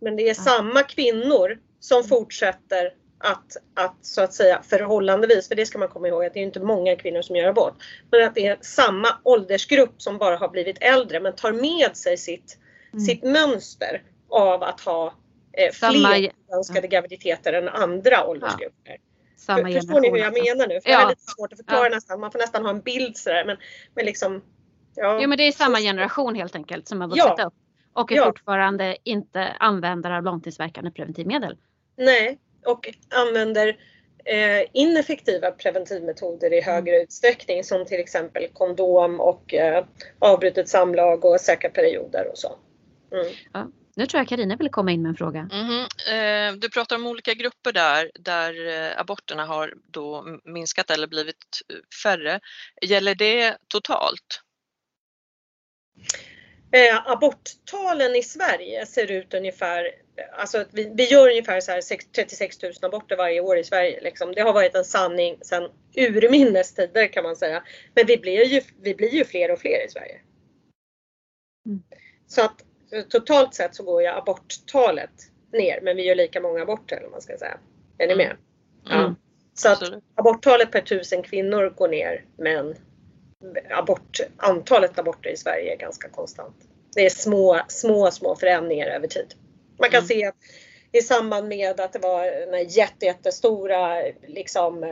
Men 0.00 0.16
det 0.16 0.28
är 0.28 0.34
samma 0.34 0.82
kvinnor 0.82 1.58
som 1.80 2.04
fortsätter 2.04 2.92
att, 3.18 3.56
att 3.74 3.96
så 4.02 4.22
att 4.22 4.34
säga 4.34 4.62
förhållandevis, 4.62 5.48
för 5.48 5.54
det 5.54 5.66
ska 5.66 5.78
man 5.78 5.88
komma 5.88 6.08
ihåg 6.08 6.24
att 6.24 6.34
det 6.34 6.40
är 6.40 6.44
inte 6.44 6.60
många 6.60 6.96
kvinnor 6.96 7.22
som 7.22 7.36
gör 7.36 7.48
abort, 7.48 7.74
men 8.10 8.24
att 8.24 8.34
det 8.34 8.46
är 8.46 8.58
samma 8.60 9.08
åldersgrupp 9.22 10.02
som 10.02 10.18
bara 10.18 10.36
har 10.36 10.48
blivit 10.48 10.76
äldre 10.80 11.20
men 11.20 11.34
tar 11.34 11.52
med 11.52 11.96
sig 11.96 12.16
sitt, 12.16 12.58
mm. 12.92 13.04
sitt 13.04 13.22
mönster 13.22 14.02
av 14.28 14.62
att 14.62 14.80
ha 14.80 15.14
eh, 15.52 15.72
fler 15.72 16.32
önskade 16.52 16.88
graviditeter 16.88 17.52
än 17.52 17.68
andra 17.68 18.26
åldersgrupper. 18.26 18.92
Ja 18.92 19.11
samma 19.42 19.62
För, 19.62 19.72
Förstår 19.72 20.00
ni 20.00 20.10
hur 20.10 20.16
jag 20.16 20.32
menar 20.32 20.68
nu? 20.68 20.80
För 20.80 20.90
ja. 20.90 20.98
Det 20.98 21.04
är 21.04 21.08
lite 21.08 21.22
svårt 21.22 21.52
att 21.52 21.58
förklara 21.58 21.84
ja. 21.84 21.94
nästan. 21.94 22.20
Man 22.20 22.32
får 22.32 22.38
nästan 22.38 22.62
ha 22.62 22.70
en 22.70 22.80
bild 22.80 23.16
sådär. 23.16 23.44
Men, 23.44 23.56
men 23.94 24.06
liksom, 24.06 24.42
ja. 24.94 25.18
Jo 25.22 25.28
men 25.28 25.38
det 25.38 25.44
är 25.44 25.52
samma 25.52 25.78
generation 25.78 26.34
helt 26.34 26.56
enkelt 26.56 26.88
som 26.88 27.00
har 27.00 27.08
vuxit 27.08 27.34
ja. 27.38 27.46
upp. 27.46 27.54
Och 27.92 28.12
är 28.12 28.16
ja. 28.16 28.24
fortfarande 28.24 28.96
inte 29.04 29.48
användare 29.60 30.16
av 30.16 30.22
långtidsverkande 30.22 30.90
preventivmedel. 30.90 31.56
Nej, 31.96 32.38
och 32.66 32.94
använder 33.08 33.68
eh, 34.24 34.68
ineffektiva 34.72 35.50
preventivmetoder 35.50 36.52
i 36.52 36.60
högre 36.60 36.94
mm. 36.94 37.04
utsträckning 37.04 37.64
som 37.64 37.84
till 37.84 38.00
exempel 38.00 38.48
kondom 38.52 39.20
och 39.20 39.54
eh, 39.54 39.84
avbrutet 40.18 40.68
samlag 40.68 41.24
och 41.24 41.40
säkra 41.40 41.70
perioder 41.70 42.28
och 42.30 42.38
så. 42.38 42.56
Mm. 43.12 43.26
Ja. 43.52 43.68
Nu 43.96 44.06
tror 44.06 44.20
jag 44.20 44.28
Karina 44.28 44.56
vill 44.56 44.70
komma 44.70 44.92
in 44.92 45.02
med 45.02 45.08
en 45.08 45.16
fråga. 45.16 45.48
Mm 45.52 45.66
-hmm. 45.66 46.56
du 46.56 46.70
pratar 46.70 46.96
om 46.96 47.06
olika 47.06 47.34
grupper 47.34 47.72
där, 47.72 48.10
där 48.14 48.66
eh, 48.68 49.00
aborterna 49.00 49.44
har 49.44 49.74
då 49.86 50.24
minskat 50.44 50.90
eller 50.90 51.06
blivit 51.06 51.36
eh, 51.68 51.76
färre. 52.02 52.40
Gäller 52.82 53.14
det 53.14 53.56
totalt? 53.68 54.42
Eh, 56.72 57.10
aborttalen 57.10 58.14
i 58.14 58.22
Sverige 58.22 58.86
ser 58.86 59.10
ut 59.10 59.34
ungefär, 59.34 59.90
alltså 60.32 60.64
vi, 60.70 60.92
vi 60.94 61.04
gör 61.04 61.28
ungefär 61.28 61.60
så 61.60 61.72
här 61.72 61.80
36 62.12 62.62
000 62.62 62.72
aborter 62.82 63.16
varje 63.16 63.40
år 63.40 63.58
i 63.58 63.64
Sverige. 63.64 64.00
Liksom. 64.00 64.32
Det 64.34 64.40
har 64.40 64.52
varit 64.52 64.74
en 64.74 64.84
sanning 64.84 65.38
sedan 65.42 65.70
urminnes 65.96 66.74
tider 66.74 67.06
kan 67.06 67.24
man 67.24 67.36
säga. 67.36 67.62
Men 67.94 68.06
vi 68.06 68.16
blir 68.16 68.44
ju, 68.44 68.60
vi 68.82 68.94
blir 68.94 69.14
ju 69.14 69.24
fler 69.24 69.52
och 69.52 69.58
fler 69.58 69.86
i 69.86 69.90
Sverige. 69.90 70.20
Mm. 71.66 71.82
Så 72.26 72.42
att 72.42 72.64
totalt 73.08 73.54
sett 73.54 73.74
så 73.74 73.82
går 73.82 74.02
ju 74.02 74.08
aborttalet 74.08 75.10
ner 75.52 75.80
men 75.82 75.96
vi 75.96 76.02
gör 76.02 76.14
lika 76.14 76.40
många 76.40 76.62
aborter 76.62 77.04
om 77.04 77.10
man 77.10 77.20
ska 77.20 77.38
säga. 77.38 77.58
Är 77.98 78.06
ni 78.06 78.14
med? 78.14 78.26
Mm. 78.26 78.36
Ja. 78.84 79.14
Så 79.54 79.68
att 79.68 79.82
aborttalet 80.14 80.70
per 80.70 80.80
tusen 80.80 81.22
kvinnor 81.22 81.74
går 81.76 81.88
ner 81.88 82.24
men 82.36 82.74
abort, 83.70 84.20
antalet 84.36 84.98
aborter 84.98 85.30
i 85.30 85.36
Sverige 85.36 85.72
är 85.72 85.76
ganska 85.76 86.08
konstant. 86.08 86.56
Det 86.94 87.06
är 87.06 87.10
små, 87.10 87.60
små, 87.68 88.10
små 88.10 88.36
förändringar 88.36 88.86
över 88.86 89.08
tid. 89.08 89.34
Man 89.78 89.90
kan 89.90 89.98
mm. 89.98 90.08
se 90.08 90.24
att 90.24 90.36
i 90.92 91.00
samband 91.00 91.48
med 91.48 91.80
att 91.80 91.92
det 91.92 91.98
var 91.98 92.24
den 92.50 92.68
jätte, 92.68 93.06
jättestora 93.06 94.02
liksom, 94.26 94.82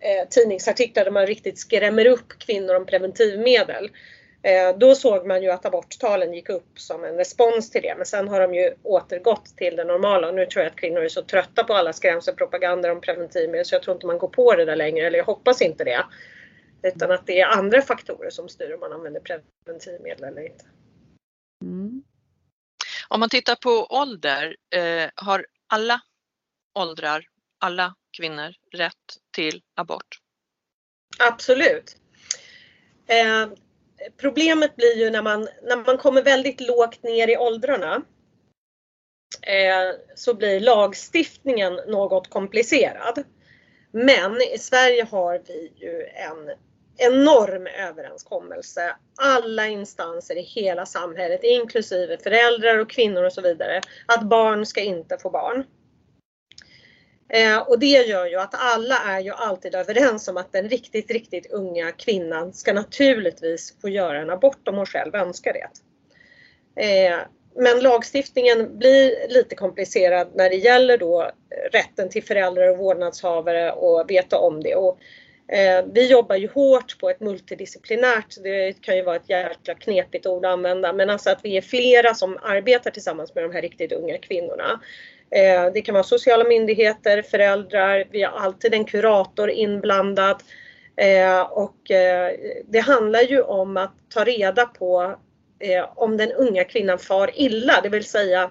eh, 0.00 0.28
tidningsartiklar 0.30 1.04
där 1.04 1.10
man 1.10 1.26
riktigt 1.26 1.58
skrämmer 1.58 2.06
upp 2.06 2.38
kvinnor 2.38 2.74
om 2.74 2.86
preventivmedel 2.86 3.90
då 4.76 4.94
såg 4.94 5.26
man 5.26 5.42
ju 5.42 5.50
att 5.50 5.64
aborttalen 5.64 6.34
gick 6.34 6.48
upp 6.48 6.78
som 6.78 7.04
en 7.04 7.16
respons 7.16 7.70
till 7.70 7.82
det 7.82 7.94
men 7.96 8.06
sen 8.06 8.28
har 8.28 8.40
de 8.40 8.54
ju 8.54 8.74
återgått 8.82 9.56
till 9.56 9.76
det 9.76 9.84
normala 9.84 10.30
nu 10.30 10.46
tror 10.46 10.64
jag 10.64 10.70
att 10.70 10.78
kvinnor 10.78 11.00
är 11.00 11.08
så 11.08 11.22
trötta 11.22 11.64
på 11.64 11.74
alla 11.74 11.92
skrämselpropaganda 11.92 12.92
om 12.92 13.00
preventivmedel 13.00 13.64
så 13.64 13.74
jag 13.74 13.82
tror 13.82 13.96
inte 13.96 14.06
man 14.06 14.18
går 14.18 14.28
på 14.28 14.54
det 14.54 14.64
där 14.64 14.76
längre 14.76 15.06
eller 15.06 15.18
jag 15.18 15.24
hoppas 15.24 15.62
inte 15.62 15.84
det. 15.84 16.04
Utan 16.82 17.10
att 17.10 17.26
det 17.26 17.40
är 17.40 17.46
andra 17.46 17.82
faktorer 17.82 18.30
som 18.30 18.48
styr 18.48 18.74
om 18.74 18.80
man 18.80 18.92
använder 18.92 19.20
preventivmedel 19.20 20.24
eller 20.24 20.42
inte. 20.42 20.64
Mm. 21.62 22.02
Om 23.08 23.20
man 23.20 23.28
tittar 23.28 23.54
på 23.54 23.86
ålder, 23.90 24.56
eh, 24.70 25.10
har 25.14 25.46
alla 25.66 26.00
åldrar, 26.74 27.24
alla 27.58 27.94
kvinnor 28.16 28.54
rätt 28.72 29.18
till 29.30 29.62
abort? 29.74 30.18
Absolut. 31.18 31.96
Eh, 33.06 33.46
problemet 34.16 34.76
blir 34.76 34.96
ju 34.96 35.10
när 35.10 35.22
man, 35.22 35.48
när 35.62 35.76
man 35.86 35.98
kommer 35.98 36.22
väldigt 36.22 36.60
lågt 36.60 37.02
ner 37.02 37.28
i 37.28 37.36
åldrarna 37.36 38.02
eh, 39.42 39.96
så 40.14 40.34
blir 40.34 40.60
lagstiftningen 40.60 41.74
något 41.74 42.30
komplicerad. 42.30 43.24
Men 43.92 44.36
i 44.54 44.58
Sverige 44.58 45.04
har 45.10 45.42
vi 45.46 45.72
ju 45.76 46.02
en 46.02 46.50
enorm 46.96 47.66
överenskommelse. 47.66 48.96
Alla 49.16 49.66
instanser 49.66 50.36
i 50.36 50.42
hela 50.42 50.86
samhället, 50.86 51.40
inklusive 51.42 52.18
föräldrar 52.18 52.78
och 52.78 52.90
kvinnor 52.90 53.24
och 53.24 53.32
så 53.32 53.40
vidare, 53.40 53.80
att 54.06 54.22
barn 54.22 54.66
ska 54.66 54.80
inte 54.80 55.18
få 55.18 55.30
barn. 55.30 55.64
Eh, 57.28 57.58
och 57.58 57.78
det 57.78 57.86
gör 57.86 58.26
ju 58.26 58.36
att 58.36 58.54
alla 58.54 58.98
är 58.98 59.20
ju 59.20 59.30
alltid 59.30 59.74
överens 59.74 60.28
om 60.28 60.36
att 60.36 60.52
den 60.52 60.68
riktigt, 60.68 61.10
riktigt 61.10 61.52
unga 61.52 61.92
kvinnan 61.92 62.52
ska 62.52 62.72
naturligtvis 62.72 63.74
få 63.80 63.88
göra 63.88 64.20
en 64.20 64.30
abort 64.30 64.68
om 64.68 64.76
hon 64.76 64.86
själv 64.86 65.14
önskar 65.14 65.52
det. 65.52 65.68
Eh, 66.82 67.18
men 67.56 67.80
lagstiftningen 67.80 68.78
blir 68.78 69.28
lite 69.28 69.54
komplicerad 69.54 70.28
när 70.34 70.50
det 70.50 70.56
gäller 70.56 70.98
då 70.98 71.30
rätten 71.72 72.08
till 72.08 72.24
föräldrar 72.24 72.70
och 72.70 72.78
vårdnadshavare 72.78 73.72
och 73.72 74.10
veta 74.10 74.38
om 74.38 74.62
det. 74.62 74.74
Och, 74.74 74.98
eh, 75.48 75.84
vi 75.92 76.10
jobbar 76.10 76.36
ju 76.36 76.48
hårt 76.48 76.98
på 76.98 77.10
ett 77.10 77.20
multidisciplinärt, 77.20 78.42
det 78.42 78.72
kan 78.80 78.96
ju 78.96 79.02
vara 79.02 79.16
ett 79.16 79.28
jäkla 79.28 79.74
knepigt 79.74 80.26
ord 80.26 80.44
att 80.44 80.52
använda, 80.52 80.92
men 80.92 81.10
alltså 81.10 81.30
att 81.30 81.44
vi 81.44 81.56
är 81.56 81.62
flera 81.62 82.14
som 82.14 82.38
arbetar 82.42 82.90
tillsammans 82.90 83.34
med 83.34 83.44
de 83.44 83.52
här 83.52 83.62
riktigt 83.62 83.92
unga 83.92 84.18
kvinnorna. 84.18 84.80
Eh, 85.34 85.72
det 85.74 85.82
kan 85.82 85.92
vara 85.92 86.04
sociala 86.04 86.44
myndigheter, 86.44 87.22
föräldrar, 87.22 88.04
vi 88.10 88.22
har 88.22 88.38
alltid 88.38 88.74
en 88.74 88.84
kurator 88.84 89.50
inblandad. 89.50 90.42
Eh, 90.96 91.40
och 91.40 91.90
eh, 91.90 92.32
det 92.68 92.78
handlar 92.78 93.20
ju 93.20 93.40
om 93.40 93.76
att 93.76 93.94
ta 94.08 94.24
reda 94.24 94.66
på 94.66 95.16
om 95.94 96.16
den 96.16 96.32
unga 96.32 96.64
kvinnan 96.64 96.98
far 96.98 97.30
illa, 97.34 97.80
det 97.82 97.88
vill 97.88 98.04
säga 98.04 98.50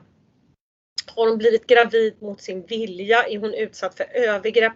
har 1.16 1.28
hon 1.28 1.38
blivit 1.38 1.68
gravid 1.68 2.22
mot 2.22 2.42
sin 2.42 2.66
vilja? 2.66 3.24
Är 3.24 3.40
hon 3.40 3.54
utsatt 3.54 3.98
för 3.98 4.06
övergrepp? 4.14 4.74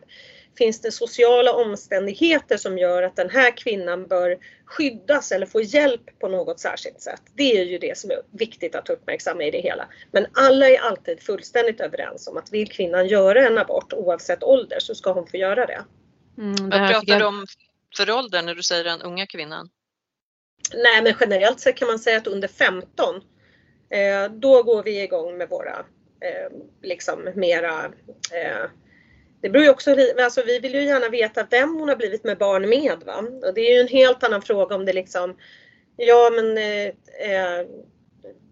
Finns 0.58 0.82
det 0.82 0.92
sociala 0.92 1.54
omständigheter 1.54 2.58
som 2.58 2.78
gör 2.78 3.04
att 3.04 3.16
den 3.16 3.30
här 3.30 3.58
kvinnan 3.58 4.08
bör 4.08 4.38
skyddas 4.66 5.32
eller 5.32 5.46
få 5.46 5.62
hjälp 5.62 6.20
på 6.20 6.28
något 6.28 6.60
särskilt 6.60 7.02
sätt? 7.02 7.22
Det 7.34 7.58
är 7.58 7.64
ju 7.64 7.78
det 7.78 7.98
som 7.98 8.12
är 8.12 8.22
viktigt 8.32 8.76
att 8.76 8.90
uppmärksamma 8.90 9.44
i 9.44 9.52
det 9.52 9.62
hela. 9.62 9.88
Men 10.12 10.28
alla 10.34 10.70
är 10.70 10.80
alltid 10.80 11.22
fullständigt 11.22 11.82
överens 11.82 12.28
om 12.28 12.38
att 12.38 12.54
vill 12.54 12.72
kvinnan 12.72 13.08
göra 13.08 13.48
en 13.48 13.58
abort 13.58 13.94
oavsett 13.94 14.44
ålder 14.44 14.80
så 14.80 14.96
ska 14.96 15.12
hon 15.12 15.28
få 15.28 15.38
göra 15.38 15.66
det. 15.66 15.86
Mm, 16.38 16.70
Vad 16.70 16.90
pratar 16.90 17.20
du 17.20 17.26
om 17.26 17.46
för 17.98 18.12
ålder 18.12 18.42
när 18.42 18.56
du 18.56 18.64
säger 18.64 18.84
den 18.84 19.02
unga 19.02 19.28
kvinnan? 19.28 19.70
Nej 20.74 21.02
men 21.02 21.14
generellt 21.20 21.60
sett 21.60 21.76
kan 21.76 21.88
man 21.88 22.00
säga 22.00 22.18
att 22.18 22.28
under 22.28 22.48
15 22.48 23.16
eh, 23.90 24.32
då 24.32 24.64
går 24.64 24.84
vi 24.84 25.04
igång 25.04 25.38
med 25.38 25.50
våra 25.50 25.86
eh, 26.22 26.52
liksom 26.82 27.30
mera 27.36 27.86
eh, 28.34 28.70
det 29.42 29.50
beror 29.50 29.66
ju 29.66 29.72
också, 29.72 29.96
alltså 30.20 30.44
vi 30.46 30.60
vill 30.60 30.74
ju 30.74 30.84
gärna 30.84 31.10
veta 31.10 31.48
vem 31.50 31.76
hon 31.76 31.90
har 31.90 31.96
blivit 31.96 32.24
med 32.24 32.38
barn 32.38 32.70
med. 32.70 33.04
Va? 33.06 33.24
Och 33.48 33.54
det 33.54 33.62
är 33.62 33.74
ju 33.74 33.80
en 33.80 33.88
helt 33.88 34.24
annan 34.24 34.42
fråga 34.42 34.76
om 34.76 34.86
det 34.86 34.94
liksom, 34.94 35.38
ja 35.98 36.32
men 36.36 36.58
eh, 36.58 36.88
eh 37.32 37.68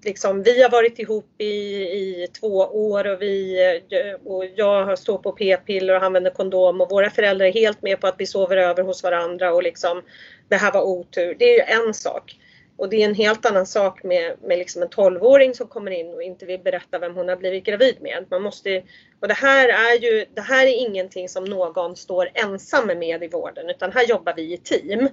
liksom, 0.06 0.44
vi 0.44 0.62
har 0.62 0.70
varit 0.70 1.00
ihop 1.00 1.42
i, 1.42 1.46
i 1.46 2.28
två 2.40 2.58
år 2.58 3.08
och, 3.08 3.22
vi, 3.22 3.66
eh, 3.90 4.28
och 4.32 4.46
jag 4.56 5.00
står 5.00 5.18
på 5.18 5.32
p-piller 5.32 5.96
och 5.96 6.04
använder 6.04 6.32
kondom 6.32 6.82
och 6.82 6.90
våra 6.90 7.10
föräldrar 7.10 7.46
är 7.46 7.54
helt 7.54 7.82
med 7.82 8.02
på 8.02 8.08
att 8.08 8.16
vi 8.18 8.26
sover 8.26 8.58
över 8.58 8.84
hos 8.84 9.04
varandra 9.04 9.54
och 9.54 9.64
liksom 9.64 10.02
det 10.48 10.56
här 10.56 10.72
var 10.72 10.82
otur. 10.82 11.36
Det 11.40 11.46
är 11.46 11.54
ju 11.54 11.86
en 11.86 11.94
sak. 11.94 12.36
Och 12.78 12.90
det 12.90 13.02
är 13.02 13.06
en 13.06 13.16
helt 13.16 13.46
annan 13.46 13.66
sak 13.66 14.04
med, 14.04 14.36
med 14.44 14.58
liksom 14.58 14.82
en 14.82 14.90
12-åring 14.90 15.54
som 15.54 15.68
kommer 15.68 15.92
in 15.92 16.14
och 16.14 16.24
inte 16.24 16.46
vill 16.46 16.60
berätta 16.60 17.00
vem 17.00 17.16
hon 17.16 17.30
har 17.30 17.36
blivit 17.36 17.64
gravid 17.64 17.98
med. 18.02 18.26
Man 18.30 18.42
måste, 18.42 18.84
och 19.20 19.28
det 19.28 19.34
här 19.34 19.70
är 19.70 20.00
ju, 20.00 20.26
det 20.34 20.42
här 20.42 20.66
är 20.66 20.90
ingenting 20.90 21.30
som 21.30 21.46
någon 21.46 21.96
står 21.96 22.30
ensam 22.34 22.88
med 22.88 23.24
i 23.24 23.28
vården 23.28 23.70
utan 23.70 23.92
här 23.92 24.06
jobbar 24.08 24.34
vi 24.36 24.54
i 24.54 24.58
team. 24.58 25.10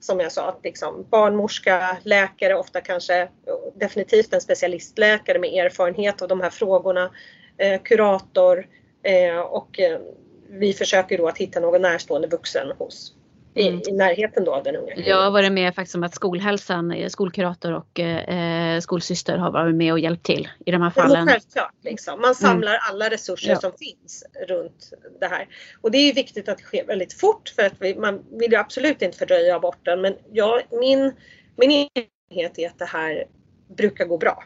Som 0.00 0.20
jag 0.20 0.32
sa, 0.32 0.60
liksom 0.62 1.06
barnmorska, 1.10 1.96
läkare, 2.02 2.54
ofta 2.54 2.80
kanske 2.80 3.28
definitivt 3.74 4.32
en 4.32 4.40
specialistläkare 4.40 5.38
med 5.38 5.66
erfarenhet 5.66 6.22
av 6.22 6.28
de 6.28 6.40
här 6.40 6.50
frågorna, 6.50 7.10
eh, 7.56 7.82
kurator 7.82 8.66
eh, 9.02 9.38
och 9.38 9.80
eh, 9.80 10.00
vi 10.48 10.72
försöker 10.72 11.18
då 11.18 11.28
att 11.28 11.38
hitta 11.38 11.60
någon 11.60 11.82
närstående 11.82 12.28
vuxen 12.28 12.72
hos 12.78 13.14
i, 13.54 13.68
mm. 13.68 13.80
i 13.88 13.92
närheten 13.92 14.44
då 14.44 14.54
av 14.54 14.62
den 14.62 14.76
unga 14.76 14.96
Jag 14.96 15.22
har 15.22 15.30
varit 15.30 15.52
med 15.52 15.74
faktiskt 15.74 15.94
om 15.94 16.02
att 16.02 16.14
skolhälsan, 16.14 16.92
eh, 16.92 17.08
skolkurator 17.08 17.72
och 17.72 18.00
eh, 18.00 18.80
skolsyster 18.80 19.38
har 19.38 19.50
varit 19.50 19.74
med 19.74 19.92
och 19.92 19.98
hjälpt 19.98 20.26
till 20.26 20.48
i 20.66 20.70
de 20.70 20.82
här 20.82 20.90
fallen. 20.90 21.26
Ja, 21.26 21.32
självklart, 21.32 21.74
liksom. 21.82 22.20
Man 22.20 22.34
samlar 22.34 22.70
mm. 22.70 22.80
alla 22.90 23.10
resurser 23.10 23.50
ja. 23.50 23.56
som 23.56 23.72
finns 23.78 24.24
runt 24.48 24.92
det 25.20 25.26
här. 25.26 25.48
Och 25.80 25.90
det 25.90 25.98
är 25.98 26.14
viktigt 26.14 26.48
att 26.48 26.58
det 26.58 26.64
sker 26.64 26.86
väldigt 26.86 27.12
fort 27.12 27.52
för 27.56 27.62
att 27.62 27.74
vi, 27.78 27.94
man 27.94 28.22
vill 28.30 28.52
ju 28.52 28.58
absolut 28.58 29.02
inte 29.02 29.18
fördröja 29.18 29.56
aborten 29.56 30.00
men 30.00 30.14
jag, 30.32 30.62
min, 30.70 31.12
min 31.56 31.70
erfarenhet 31.70 32.58
är 32.58 32.66
att 32.66 32.78
det 32.78 32.84
här 32.84 33.24
brukar 33.76 34.04
gå 34.04 34.18
bra. 34.18 34.44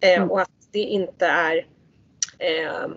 Eh, 0.00 0.16
mm. 0.16 0.30
Och 0.30 0.40
att 0.40 0.50
det 0.72 0.78
inte 0.78 1.26
är 1.26 1.66
eh, 2.38 2.88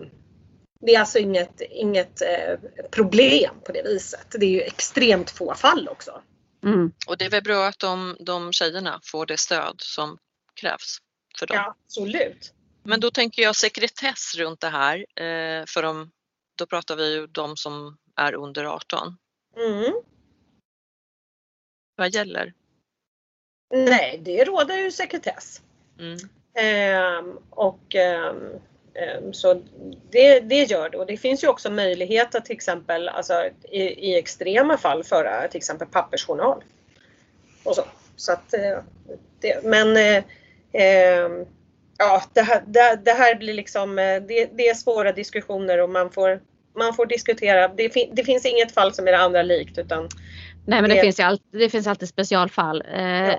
det 0.80 0.94
är 0.94 1.00
alltså 1.00 1.18
inget, 1.18 1.60
inget 1.60 2.22
eh, 2.22 2.58
problem 2.90 3.54
på 3.66 3.72
det 3.72 3.82
viset. 3.82 4.26
Det 4.30 4.46
är 4.46 4.50
ju 4.50 4.60
extremt 4.60 5.30
få 5.30 5.54
fall 5.54 5.88
också. 5.88 6.22
Mm. 6.64 6.92
Och 7.06 7.18
det 7.18 7.24
är 7.24 7.30
väl 7.30 7.42
bra 7.42 7.66
att 7.66 7.78
de, 7.78 8.16
de 8.20 8.52
tjejerna 8.52 9.00
får 9.04 9.26
det 9.26 9.36
stöd 9.36 9.76
som 9.78 10.18
krävs 10.60 10.98
för 11.38 11.46
dem. 11.46 11.56
Ja, 11.56 11.76
absolut. 11.84 12.54
Men 12.82 13.00
då 13.00 13.10
tänker 13.10 13.42
jag 13.42 13.56
sekretess 13.56 14.34
runt 14.36 14.60
det 14.60 14.68
här. 14.68 14.98
Eh, 14.98 15.64
för 15.68 15.82
de, 15.82 16.10
då 16.58 16.66
pratar 16.66 16.96
vi 16.96 17.14
ju 17.14 17.26
de 17.26 17.56
som 17.56 17.98
är 18.16 18.34
under 18.34 18.64
18. 18.64 19.16
Mm. 19.56 19.92
Vad 21.96 22.14
gäller? 22.14 22.54
Nej, 23.74 24.20
det 24.24 24.44
råder 24.44 24.76
ju 24.76 24.90
sekretess. 24.90 25.62
Mm. 25.98 26.18
Eh, 26.54 27.34
och 27.50 27.94
eh, 27.94 28.28
Ehm, 28.28 28.60
så 29.32 29.62
det, 30.10 30.40
det 30.40 30.64
gör 30.64 30.90
det 30.90 30.98
och 30.98 31.06
det 31.06 31.16
finns 31.16 31.44
ju 31.44 31.48
också 31.48 31.70
möjlighet 31.70 32.34
att 32.34 32.44
till 32.44 32.56
exempel 32.56 33.08
alltså, 33.08 33.34
i, 33.70 33.82
i 33.82 34.18
extrema 34.18 34.76
fall 34.76 35.04
föra 35.04 35.48
till 35.48 35.58
exempel 35.58 35.88
pappersjournal. 35.88 36.62
Och 37.64 37.74
så. 37.74 37.84
så 38.16 38.32
att, 38.32 38.54
eh, 38.54 38.78
det, 39.40 39.64
men 39.64 39.96
eh, 39.96 40.24
ehm, 40.72 41.44
ja, 41.98 42.22
det 42.32 42.42
här, 42.42 42.62
det, 42.66 43.00
det, 43.04 43.12
här 43.12 43.34
blir 43.34 43.54
liksom 43.54 43.98
eh, 43.98 44.22
det, 44.22 44.48
det, 44.52 44.68
är 44.68 44.74
svåra 44.74 45.12
diskussioner 45.12 45.78
och 45.78 45.90
man 45.90 46.10
får, 46.10 46.40
man 46.74 46.94
får 46.94 47.06
diskutera. 47.06 47.68
Det, 47.68 47.90
fin, 47.90 48.10
det 48.12 48.24
finns 48.24 48.46
inget 48.46 48.72
fall 48.72 48.94
som 48.94 49.08
är 49.08 49.12
det 49.12 49.18
andra 49.18 49.42
likt 49.42 49.78
utan 49.78 50.08
Nej 50.66 50.80
men 50.80 50.90
det, 50.90 51.00
finns, 51.00 51.20
ju 51.20 51.24
alltid, 51.24 51.60
det 51.60 51.70
finns 51.70 51.86
alltid 51.86 52.08
specialfall 52.08 52.82
eh, 52.94 53.34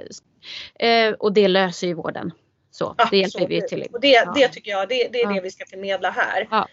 ja. 0.77 1.15
och 1.19 1.33
det 1.33 1.47
löser 1.47 1.87
ju 1.87 1.93
vården. 1.93 2.31
Så 2.79 2.95
det 3.11 3.17
hjälper 3.17 3.47
vi 3.47 3.67
till. 3.67 3.87
Och 3.93 3.99
det, 3.99 4.07
ja. 4.07 4.31
det 4.35 4.47
tycker 4.47 4.71
jag, 4.71 4.89
det, 4.89 5.07
det 5.07 5.21
är 5.21 5.23
ja. 5.23 5.33
det 5.33 5.41
vi 5.41 5.51
ska 5.51 5.65
förmedla 5.65 6.09
här. 6.09 6.47
Ja. 6.51 6.67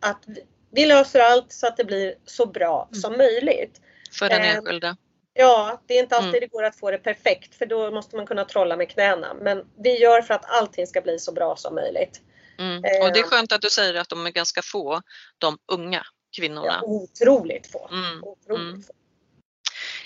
Att 0.00 0.22
vi, 0.26 0.40
vi, 0.70 0.86
löser 0.86 1.20
allt 1.20 1.52
så 1.52 1.66
att 1.66 1.76
det 1.76 1.84
blir 1.84 2.14
så 2.24 2.46
bra 2.46 2.88
mm. 2.90 3.00
som 3.00 3.12
möjligt. 3.16 3.80
För 4.12 4.28
den 4.28 4.42
eh, 4.42 4.56
enskilda. 4.56 4.96
Ja, 5.34 5.82
det 5.86 5.98
är 5.98 6.02
inte 6.02 6.16
alltid 6.16 6.28
mm. 6.28 6.40
det 6.40 6.46
går 6.46 6.62
att 6.62 6.76
få 6.76 6.90
det 6.90 6.98
perfekt 6.98 7.54
för 7.54 7.66
då 7.66 7.90
måste 7.90 8.16
man 8.16 8.26
kunna 8.26 8.44
trolla 8.44 8.76
med 8.76 8.90
knäna. 8.90 9.34
Men 9.34 9.64
vi 9.78 9.98
gör 9.98 10.22
för 10.22 10.34
att 10.34 10.44
allting 10.44 10.86
ska 10.86 11.00
bli 11.00 11.18
så 11.18 11.32
bra 11.32 11.56
som 11.56 11.74
möjligt. 11.74 12.20
Mm. 12.58 12.76
Och 12.76 13.12
det 13.12 13.18
är 13.18 13.24
eh. 13.24 13.28
skönt 13.28 13.52
att 13.52 13.62
du 13.62 13.70
säger 13.70 13.94
att 13.94 14.08
de 14.08 14.26
är 14.26 14.30
ganska 14.30 14.62
få, 14.62 15.02
de 15.38 15.58
unga 15.72 16.02
kvinnorna. 16.36 16.78
Ja, 16.82 16.88
otroligt 16.88 17.66
få. 17.72 17.88
Mm. 17.92 18.24
Otroligt 18.24 18.68
mm. 18.68 18.82
få. 18.82 18.92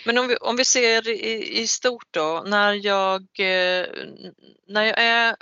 Men 0.04 0.18
om 0.18 0.28
vi, 0.28 0.36
om 0.36 0.56
vi 0.56 0.64
ser 0.64 1.08
i, 1.08 1.60
i 1.60 1.66
stort 1.66 2.06
då, 2.10 2.44
när 2.46 2.72
jag, 2.72 3.20
eh, 3.20 3.86
när, 4.66 4.84
jag 4.84 4.94
är, 4.98 5.36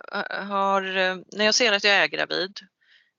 har, 0.44 0.82
när 1.36 1.44
jag 1.44 1.54
ser 1.54 1.72
att 1.72 1.84
jag 1.84 1.94
är 1.94 2.06
gravid 2.06 2.58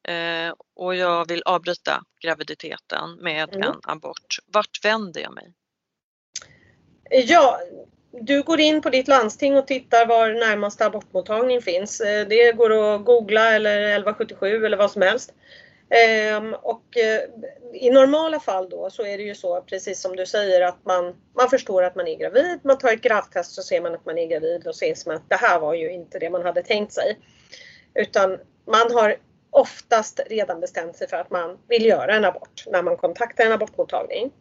eh, 0.07 0.53
och 0.75 0.95
jag 0.95 1.27
vill 1.27 1.41
avbryta 1.45 2.03
graviditeten 2.21 3.15
med 3.21 3.55
mm. 3.55 3.67
en 3.67 3.75
abort, 3.83 4.37
vart 4.45 4.85
vänder 4.85 5.21
jag 5.21 5.33
mig? 5.33 5.53
Ja, 7.09 7.59
du 8.11 8.43
går 8.43 8.59
in 8.59 8.81
på 8.81 8.89
ditt 8.89 9.07
landsting 9.07 9.57
och 9.57 9.67
tittar 9.67 10.05
var 10.05 10.29
närmaste 10.29 10.85
abortmottagning 10.85 11.61
finns. 11.61 12.01
Eh, 12.01 12.27
det 12.27 12.51
går 12.51 12.95
att 12.95 13.05
googla 13.05 13.55
eller 13.55 13.81
1177 13.81 14.65
eller 14.65 14.77
vad 14.77 14.91
som 14.91 15.01
helst. 15.01 15.33
Ehm, 15.89 16.53
och 16.53 16.97
eh, 16.97 17.21
i 17.73 17.89
normala 17.89 18.39
fall 18.39 18.69
då 18.69 18.89
så 18.89 19.05
är 19.05 19.17
det 19.17 19.23
ju 19.23 19.35
så 19.35 19.61
precis 19.61 20.01
som 20.01 20.15
du 20.15 20.25
säger 20.25 20.61
att 20.61 20.85
man, 20.85 21.15
man 21.35 21.49
förstår 21.49 21.83
att 21.83 21.95
man 21.95 22.07
är 22.07 22.17
gravid. 22.17 22.59
Man 22.63 22.77
tar 22.77 22.93
ett 22.93 23.01
gravtest 23.01 23.51
så 23.51 23.61
ser 23.61 23.81
man 23.81 23.95
att 23.95 24.05
man 24.05 24.17
är 24.17 24.27
gravid 24.27 24.67
och 24.67 24.75
så 24.75 24.85
inser 24.85 25.09
man 25.09 25.17
att 25.17 25.29
det 25.29 25.35
här 25.35 25.59
var 25.59 25.73
ju 25.73 25.91
inte 25.91 26.19
det 26.19 26.29
man 26.29 26.43
hade 26.43 26.63
tänkt 26.63 26.93
sig. 26.93 27.19
Utan 27.93 28.37
man 28.65 28.91
har 28.91 29.15
oftast 29.49 30.19
redan 30.29 30.59
bestämt 30.59 30.97
sig 30.97 31.09
för 31.09 31.17
att 31.17 31.29
man 31.29 31.57
vill 31.67 31.85
göra 31.85 32.15
en 32.15 32.25
abort 32.25 32.63
när 32.67 32.81
man 32.81 32.97
kontaktar 32.97 33.45
en 33.45 33.51
abortmottagning. 33.51 34.31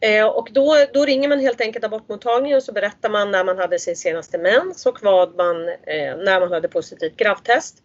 Ehm, 0.00 0.28
och 0.28 0.48
då, 0.52 0.76
då 0.92 1.04
ringer 1.04 1.28
man 1.28 1.40
helt 1.40 1.60
enkelt 1.60 1.84
abortmottagningen 1.84 2.56
och 2.56 2.62
så 2.62 2.72
berättar 2.72 3.10
man 3.10 3.30
när 3.30 3.44
man 3.44 3.58
hade 3.58 3.78
sin 3.78 3.96
senaste 3.96 4.38
mens 4.38 4.86
och 4.86 4.98
vad 5.02 5.36
man, 5.36 5.68
eh, 5.68 6.16
när 6.16 6.40
man 6.40 6.52
hade 6.52 6.68
positivt 6.68 7.16
gravtest. 7.16 7.84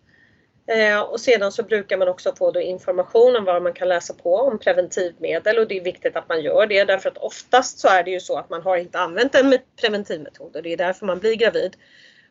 Eh, 0.69 0.99
och 0.99 1.19
sedan 1.19 1.51
så 1.51 1.63
brukar 1.63 1.97
man 1.97 2.07
också 2.07 2.35
få 2.35 2.51
då 2.51 2.61
information 2.61 3.35
om 3.35 3.45
vad 3.45 3.63
man 3.63 3.73
kan 3.73 3.87
läsa 3.87 4.13
på 4.13 4.35
om 4.35 4.59
preventivmedel 4.59 5.57
och 5.57 5.67
det 5.67 5.77
är 5.77 5.83
viktigt 5.83 6.15
att 6.15 6.29
man 6.29 6.41
gör 6.41 6.67
det 6.67 6.83
därför 6.83 7.09
att 7.09 7.17
oftast 7.17 7.79
så 7.79 7.87
är 7.87 8.03
det 8.03 8.11
ju 8.11 8.19
så 8.19 8.37
att 8.37 8.49
man 8.49 8.61
har 8.61 8.77
inte 8.77 8.99
använt 8.99 9.35
en 9.35 9.57
preventivmetod 9.81 10.55
och 10.55 10.63
det 10.63 10.73
är 10.73 10.77
därför 10.77 11.05
man 11.05 11.19
blir 11.19 11.35
gravid. 11.35 11.77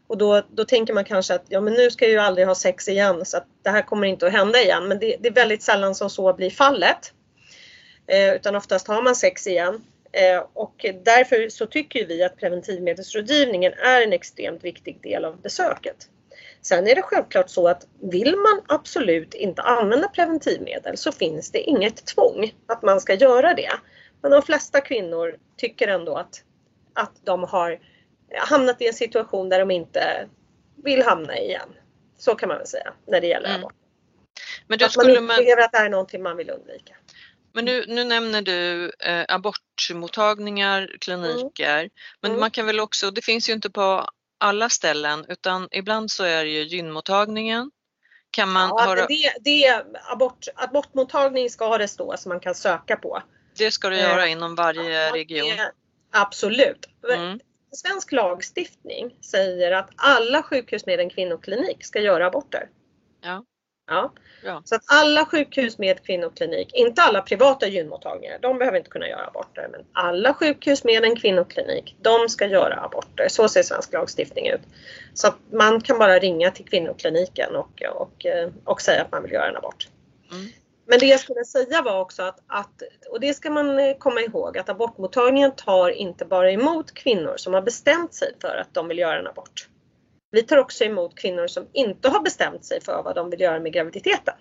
Och 0.06 0.18
då, 0.18 0.42
då 0.50 0.64
tänker 0.64 0.94
man 0.94 1.04
kanske 1.04 1.34
att 1.34 1.44
ja 1.48 1.60
men 1.60 1.74
nu 1.74 1.90
ska 1.90 2.04
jag 2.04 2.12
ju 2.12 2.18
aldrig 2.18 2.46
ha 2.46 2.54
sex 2.54 2.88
igen 2.88 3.24
så 3.24 3.36
att 3.36 3.46
det 3.62 3.70
här 3.70 3.82
kommer 3.82 4.06
inte 4.06 4.26
att 4.26 4.32
hända 4.32 4.58
igen 4.58 4.88
men 4.88 4.98
det, 4.98 5.16
det 5.20 5.28
är 5.28 5.32
väldigt 5.32 5.62
sällan 5.62 5.94
som 5.94 6.10
så 6.10 6.32
blir 6.32 6.50
fallet. 6.50 7.12
Eh, 8.06 8.34
utan 8.34 8.56
oftast 8.56 8.88
har 8.88 9.02
man 9.02 9.16
sex 9.16 9.46
igen. 9.46 9.84
Eh, 10.12 10.44
och 10.52 10.86
därför 11.04 11.48
så 11.48 11.66
tycker 11.66 12.06
vi 12.06 12.22
att 12.22 12.36
preventivmedelsrådgivningen 12.36 13.72
är 13.72 14.02
en 14.02 14.12
extremt 14.12 14.64
viktig 14.64 15.02
del 15.02 15.24
av 15.24 15.40
besöket. 15.40 16.08
Sen 16.68 16.88
är 16.88 16.94
det 16.94 17.02
självklart 17.02 17.50
så 17.50 17.68
att 17.68 17.86
vill 18.00 18.36
man 18.36 18.62
absolut 18.68 19.34
inte 19.34 19.62
använda 19.62 20.08
preventivmedel 20.08 20.96
så 20.96 21.12
finns 21.12 21.50
det 21.50 21.60
inget 21.60 22.06
tvång 22.06 22.54
att 22.66 22.82
man 22.82 23.00
ska 23.00 23.14
göra 23.14 23.54
det. 23.54 23.72
Men 24.22 24.30
de 24.30 24.42
flesta 24.42 24.80
kvinnor 24.80 25.36
tycker 25.56 25.88
ändå 25.88 26.16
att, 26.16 26.42
att 26.94 27.12
de 27.24 27.44
har 27.44 27.78
hamnat 28.36 28.82
i 28.82 28.86
en 28.86 28.94
situation 28.94 29.48
där 29.48 29.58
de 29.58 29.70
inte 29.70 30.28
vill 30.84 31.02
hamna 31.02 31.38
i 31.38 31.44
igen. 31.44 31.68
Så 32.18 32.34
kan 32.34 32.48
man 32.48 32.58
väl 32.58 32.66
säga 32.66 32.92
när 33.06 33.20
det 33.20 33.26
gäller 33.26 33.48
mm. 33.48 33.60
abort. 33.60 33.74
Men 34.66 34.84
att 34.84 34.96
man 34.96 35.10
upplever 35.10 35.62
att 35.62 35.72
det 35.72 35.78
är 35.78 35.88
någonting 35.88 36.22
man 36.22 36.36
vill 36.36 36.50
undvika. 36.50 36.94
Men 37.52 37.64
nu, 37.64 37.84
nu 37.88 38.04
nämner 38.04 38.42
du 38.42 38.92
eh, 38.98 39.24
abortmottagningar, 39.28 40.96
kliniker, 41.00 41.78
mm. 41.78 41.90
men 42.20 42.30
mm. 42.30 42.40
man 42.40 42.50
kan 42.50 42.66
väl 42.66 42.80
också, 42.80 43.10
det 43.10 43.24
finns 43.24 43.48
ju 43.48 43.52
inte 43.52 43.70
på 43.70 44.08
alla 44.38 44.68
ställen 44.68 45.24
utan 45.28 45.68
ibland 45.70 46.10
så 46.10 46.24
är 46.24 46.44
det 46.44 46.50
ju 46.50 46.62
gynmottagningen. 46.62 47.70
Kan 48.30 48.52
man 48.52 48.68
ja, 48.68 48.84
höra... 48.84 49.06
det, 49.06 49.32
det, 49.40 49.84
abort, 50.12 50.46
abortmottagning 50.54 51.50
ska 51.50 51.78
det 51.78 51.88
stå 51.88 52.16
som 52.16 52.28
man 52.28 52.40
kan 52.40 52.54
söka 52.54 52.96
på. 52.96 53.22
Det 53.58 53.70
ska 53.70 53.88
du 53.88 53.96
göra 53.96 54.26
eh, 54.26 54.32
inom 54.32 54.54
varje 54.54 55.06
ja, 55.06 55.14
region? 55.14 55.48
Det, 55.48 55.72
absolut. 56.12 56.88
Mm. 57.14 57.40
Svensk 57.72 58.12
lagstiftning 58.12 59.16
säger 59.20 59.72
att 59.72 59.90
alla 59.96 60.42
sjukhus 60.42 60.86
med 60.86 61.00
en 61.00 61.10
kvinnoklinik 61.10 61.84
ska 61.84 62.00
göra 62.00 62.26
aborter. 62.26 62.68
Ja. 63.22 63.44
Ja. 63.88 64.12
ja. 64.44 64.62
Så 64.64 64.74
att 64.74 64.82
alla 64.86 65.24
sjukhus 65.24 65.78
med 65.78 66.04
kvinnoklinik, 66.04 66.74
inte 66.74 67.02
alla 67.02 67.22
privata 67.22 67.66
gynmottagningar, 67.66 68.38
de 68.42 68.58
behöver 68.58 68.78
inte 68.78 68.90
kunna 68.90 69.08
göra 69.08 69.26
aborter, 69.26 69.68
men 69.72 69.80
alla 69.92 70.34
sjukhus 70.34 70.84
med 70.84 71.04
en 71.04 71.16
kvinnoklinik, 71.16 71.96
de 72.02 72.28
ska 72.28 72.46
göra 72.46 72.80
aborter. 72.80 73.28
Så 73.28 73.48
ser 73.48 73.62
svensk 73.62 73.92
lagstiftning 73.92 74.48
ut. 74.48 74.60
Så 75.14 75.28
att 75.28 75.36
man 75.52 75.80
kan 75.80 75.98
bara 75.98 76.18
ringa 76.18 76.50
till 76.50 76.64
kvinnokliniken 76.64 77.56
och, 77.56 77.82
och, 77.94 78.26
och 78.64 78.80
säga 78.80 79.02
att 79.02 79.12
man 79.12 79.22
vill 79.22 79.32
göra 79.32 79.48
en 79.48 79.56
abort. 79.56 79.88
Mm. 80.30 80.46
Men 80.86 80.98
det 80.98 81.06
jag 81.06 81.20
skulle 81.20 81.44
säga 81.44 81.82
var 81.82 82.00
också 82.00 82.22
att, 82.22 82.40
att, 82.46 82.82
och 83.10 83.20
det 83.20 83.34
ska 83.34 83.50
man 83.50 83.94
komma 83.98 84.20
ihåg, 84.20 84.58
att 84.58 84.68
abortmottagningen 84.68 85.52
tar 85.52 85.90
inte 85.90 86.24
bara 86.24 86.52
emot 86.52 86.94
kvinnor 86.94 87.34
som 87.36 87.54
har 87.54 87.62
bestämt 87.62 88.14
sig 88.14 88.32
för 88.40 88.56
att 88.56 88.74
de 88.74 88.88
vill 88.88 88.98
göra 88.98 89.18
en 89.18 89.26
abort. 89.26 89.68
Vi 90.30 90.42
tar 90.42 90.56
också 90.56 90.84
emot 90.84 91.14
kvinnor 91.14 91.46
som 91.46 91.68
inte 91.72 92.08
har 92.08 92.20
bestämt 92.20 92.64
sig 92.64 92.80
för 92.80 93.02
vad 93.02 93.14
de 93.14 93.30
vill 93.30 93.40
göra 93.40 93.60
med 93.60 93.72
graviditeten. 93.72 94.34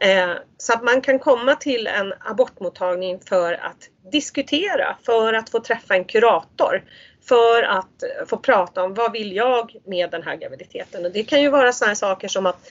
Eh, 0.00 0.32
så 0.58 0.72
att 0.72 0.82
man 0.82 1.00
kan 1.00 1.18
komma 1.18 1.56
till 1.56 1.86
en 1.86 2.14
abortmottagning 2.20 3.20
för 3.20 3.52
att 3.52 3.88
diskutera, 4.12 4.96
för 5.02 5.32
att 5.32 5.50
få 5.50 5.60
träffa 5.60 5.94
en 5.94 6.04
kurator, 6.04 6.84
för 7.28 7.62
att 7.62 8.02
få 8.26 8.36
prata 8.36 8.82
om 8.82 8.94
vad 8.94 9.12
vill 9.12 9.36
jag 9.36 9.76
med 9.84 10.10
den 10.10 10.22
här 10.22 10.36
graviditeten. 10.36 11.04
Och 11.04 11.12
det 11.12 11.22
kan 11.22 11.42
ju 11.42 11.48
vara 11.48 11.72
sådana 11.72 11.94
saker 11.94 12.28
som 12.28 12.46
att 12.46 12.70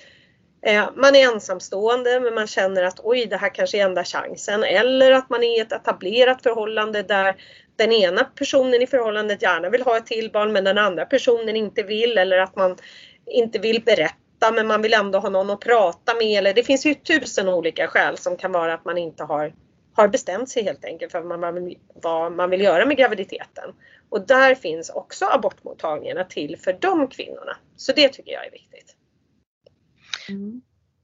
eh, 0.66 0.90
man 0.96 1.16
är 1.16 1.34
ensamstående 1.34 2.20
men 2.20 2.34
man 2.34 2.48
känner 2.48 2.84
att 2.84 3.00
oj 3.04 3.26
det 3.26 3.38
här 3.38 3.50
kanske 3.50 3.78
är 3.78 3.86
enda 3.86 4.04
chansen. 4.04 4.64
Eller 4.64 5.12
att 5.12 5.30
man 5.30 5.44
är 5.44 5.58
i 5.58 5.60
ett 5.60 5.72
etablerat 5.72 6.44
förhållande 6.44 7.04
där 7.04 7.36
den 7.76 7.92
ena 7.92 8.24
personen 8.24 8.82
i 8.82 8.88
förhållandet 8.88 9.42
gärna 9.42 9.70
vill 9.70 9.82
ha 9.82 9.98
ett 9.98 10.06
till 10.06 10.32
barn 10.32 10.52
men 10.52 10.64
den 10.64 10.78
andra 10.78 11.06
personen 11.06 11.56
inte 11.56 11.84
vill 11.84 12.18
eller 12.18 12.38
att 12.38 12.56
man 12.56 12.78
inte 13.26 13.60
vill 13.60 13.84
berätta 13.84 14.52
men 14.54 14.68
man 14.68 14.82
vill 14.82 14.94
ändå 14.94 15.20
ha 15.20 15.30
någon 15.30 15.50
att 15.50 15.60
prata 15.60 16.14
med. 16.14 16.38
Eller 16.38 16.54
det 16.54 16.64
finns 16.64 16.86
ju 16.86 16.94
tusen 16.94 17.50
olika 17.50 17.88
skäl 17.88 18.18
som 18.18 18.38
kan 18.38 18.52
vara 18.52 18.74
att 18.74 18.86
man 18.86 18.98
inte 18.98 19.24
har, 19.24 19.54
har 19.94 20.08
bestämt 20.08 20.50
sig 20.50 20.64
helt 20.64 20.86
enkelt 20.86 21.12
för 21.12 21.22
vad 21.22 21.40
man, 21.40 21.76
vad 21.94 22.32
man 22.32 22.50
vill 22.50 22.62
göra 22.62 22.86
med 22.86 22.98
graviditeten. 22.98 23.74
Och 24.10 24.28
där 24.28 24.56
finns 24.56 24.90
också 24.90 25.26
abortmottagningarna 25.26 26.24
till 26.24 26.58
för 26.58 26.78
de 26.80 27.08
kvinnorna. 27.08 27.58
Så 27.76 27.94
det 27.96 28.10
tycker 28.10 28.32
jag 28.32 28.46
är 28.46 28.52
viktigt. 28.52 28.96
Mm. 30.30 30.62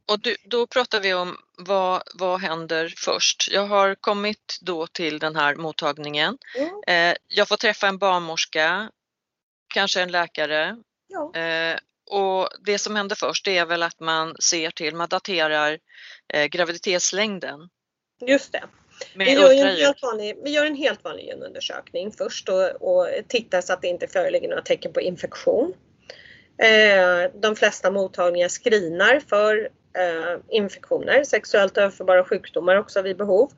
Och 0.10 0.20
du, 0.20 0.36
då 0.44 0.68
pratar 0.68 1.02
vi 1.02 1.14
om 1.14 1.38
vad, 1.58 2.04
vad 2.14 2.42
händer 2.42 2.94
först? 2.98 3.50
Jag 3.52 3.68
har 3.68 3.96
kommit 3.96 4.58
då 4.62 4.88
till 4.88 5.20
den 5.20 5.36
här 5.36 5.56
mottagningen. 5.56 6.38
Mm. 6.56 7.12
Eh, 7.12 7.18
jag 7.28 7.48
får 7.48 7.58
träffa 7.58 7.88
en 7.88 7.98
barnmorska, 7.98 8.92
kanske 9.74 10.02
en 10.02 10.12
läkare. 10.12 10.78
Ja. 11.08 11.40
Eh, 11.40 11.78
och 12.12 12.50
det 12.66 12.78
som 12.78 12.96
händer 12.96 13.16
först 13.16 13.48
är 13.48 13.66
väl 13.66 13.84
att 13.84 14.00
man 14.00 14.36
ser 14.42 14.72
till, 14.72 14.96
man 14.96 15.10
daterar 15.10 15.80
eh, 16.34 16.46
graviditetslängden. 16.46 17.70
Just 18.28 18.52
det. 18.52 18.64
Vi 19.16 19.34
gör, 19.34 19.52
en 19.52 19.76
helt 19.76 20.04
vanlig, 20.04 20.38
vi 20.44 20.50
gör 20.50 20.66
en 20.66 20.76
helt 20.76 21.04
vanlig 21.04 21.26
genundersökning 21.26 22.12
först 22.12 22.50
och, 22.50 22.82
och 22.82 23.08
tittar 23.28 23.62
så 23.62 23.74
att 23.74 23.82
det 23.82 23.88
inte 23.88 24.08
föreligger 24.08 24.50
några 24.50 24.62
tecken 24.62 24.94
på 24.94 25.02
infektion. 25.02 25.74
Eh, 26.58 27.32
de 27.42 27.56
flesta 27.56 27.92
mottagningar 27.92 28.50
screenar 28.50 29.22
för 29.30 29.70
Eh, 30.00 30.40
infektioner, 30.50 31.24
sexuellt 31.24 31.78
överförbara 31.78 32.24
sjukdomar 32.24 32.76
också 32.76 33.02
vid 33.02 33.18
behov. 33.18 33.52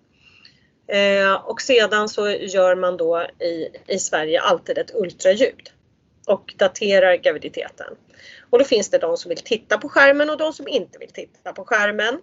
Eh, 0.87 1.33
och 1.33 1.61
sedan 1.61 2.09
så 2.09 2.29
gör 2.29 2.75
man 2.75 2.97
då 2.97 3.27
i, 3.39 3.69
i 3.87 3.99
Sverige 3.99 4.41
alltid 4.41 4.77
ett 4.77 4.95
ultraljud 4.95 5.71
och 6.27 6.53
daterar 6.57 7.15
graviditeten. 7.15 7.95
Och 8.49 8.59
då 8.59 8.65
finns 8.65 8.89
det 8.89 8.97
de 8.97 9.17
som 9.17 9.29
vill 9.29 9.37
titta 9.37 9.77
på 9.77 9.89
skärmen 9.89 10.29
och 10.29 10.37
de 10.37 10.53
som 10.53 10.67
inte 10.67 10.99
vill 10.99 11.11
titta 11.11 11.53
på 11.53 11.65
skärmen. 11.65 12.21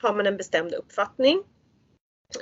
Har 0.00 0.14
man 0.14 0.26
en 0.26 0.36
bestämd 0.36 0.74
uppfattning 0.74 1.42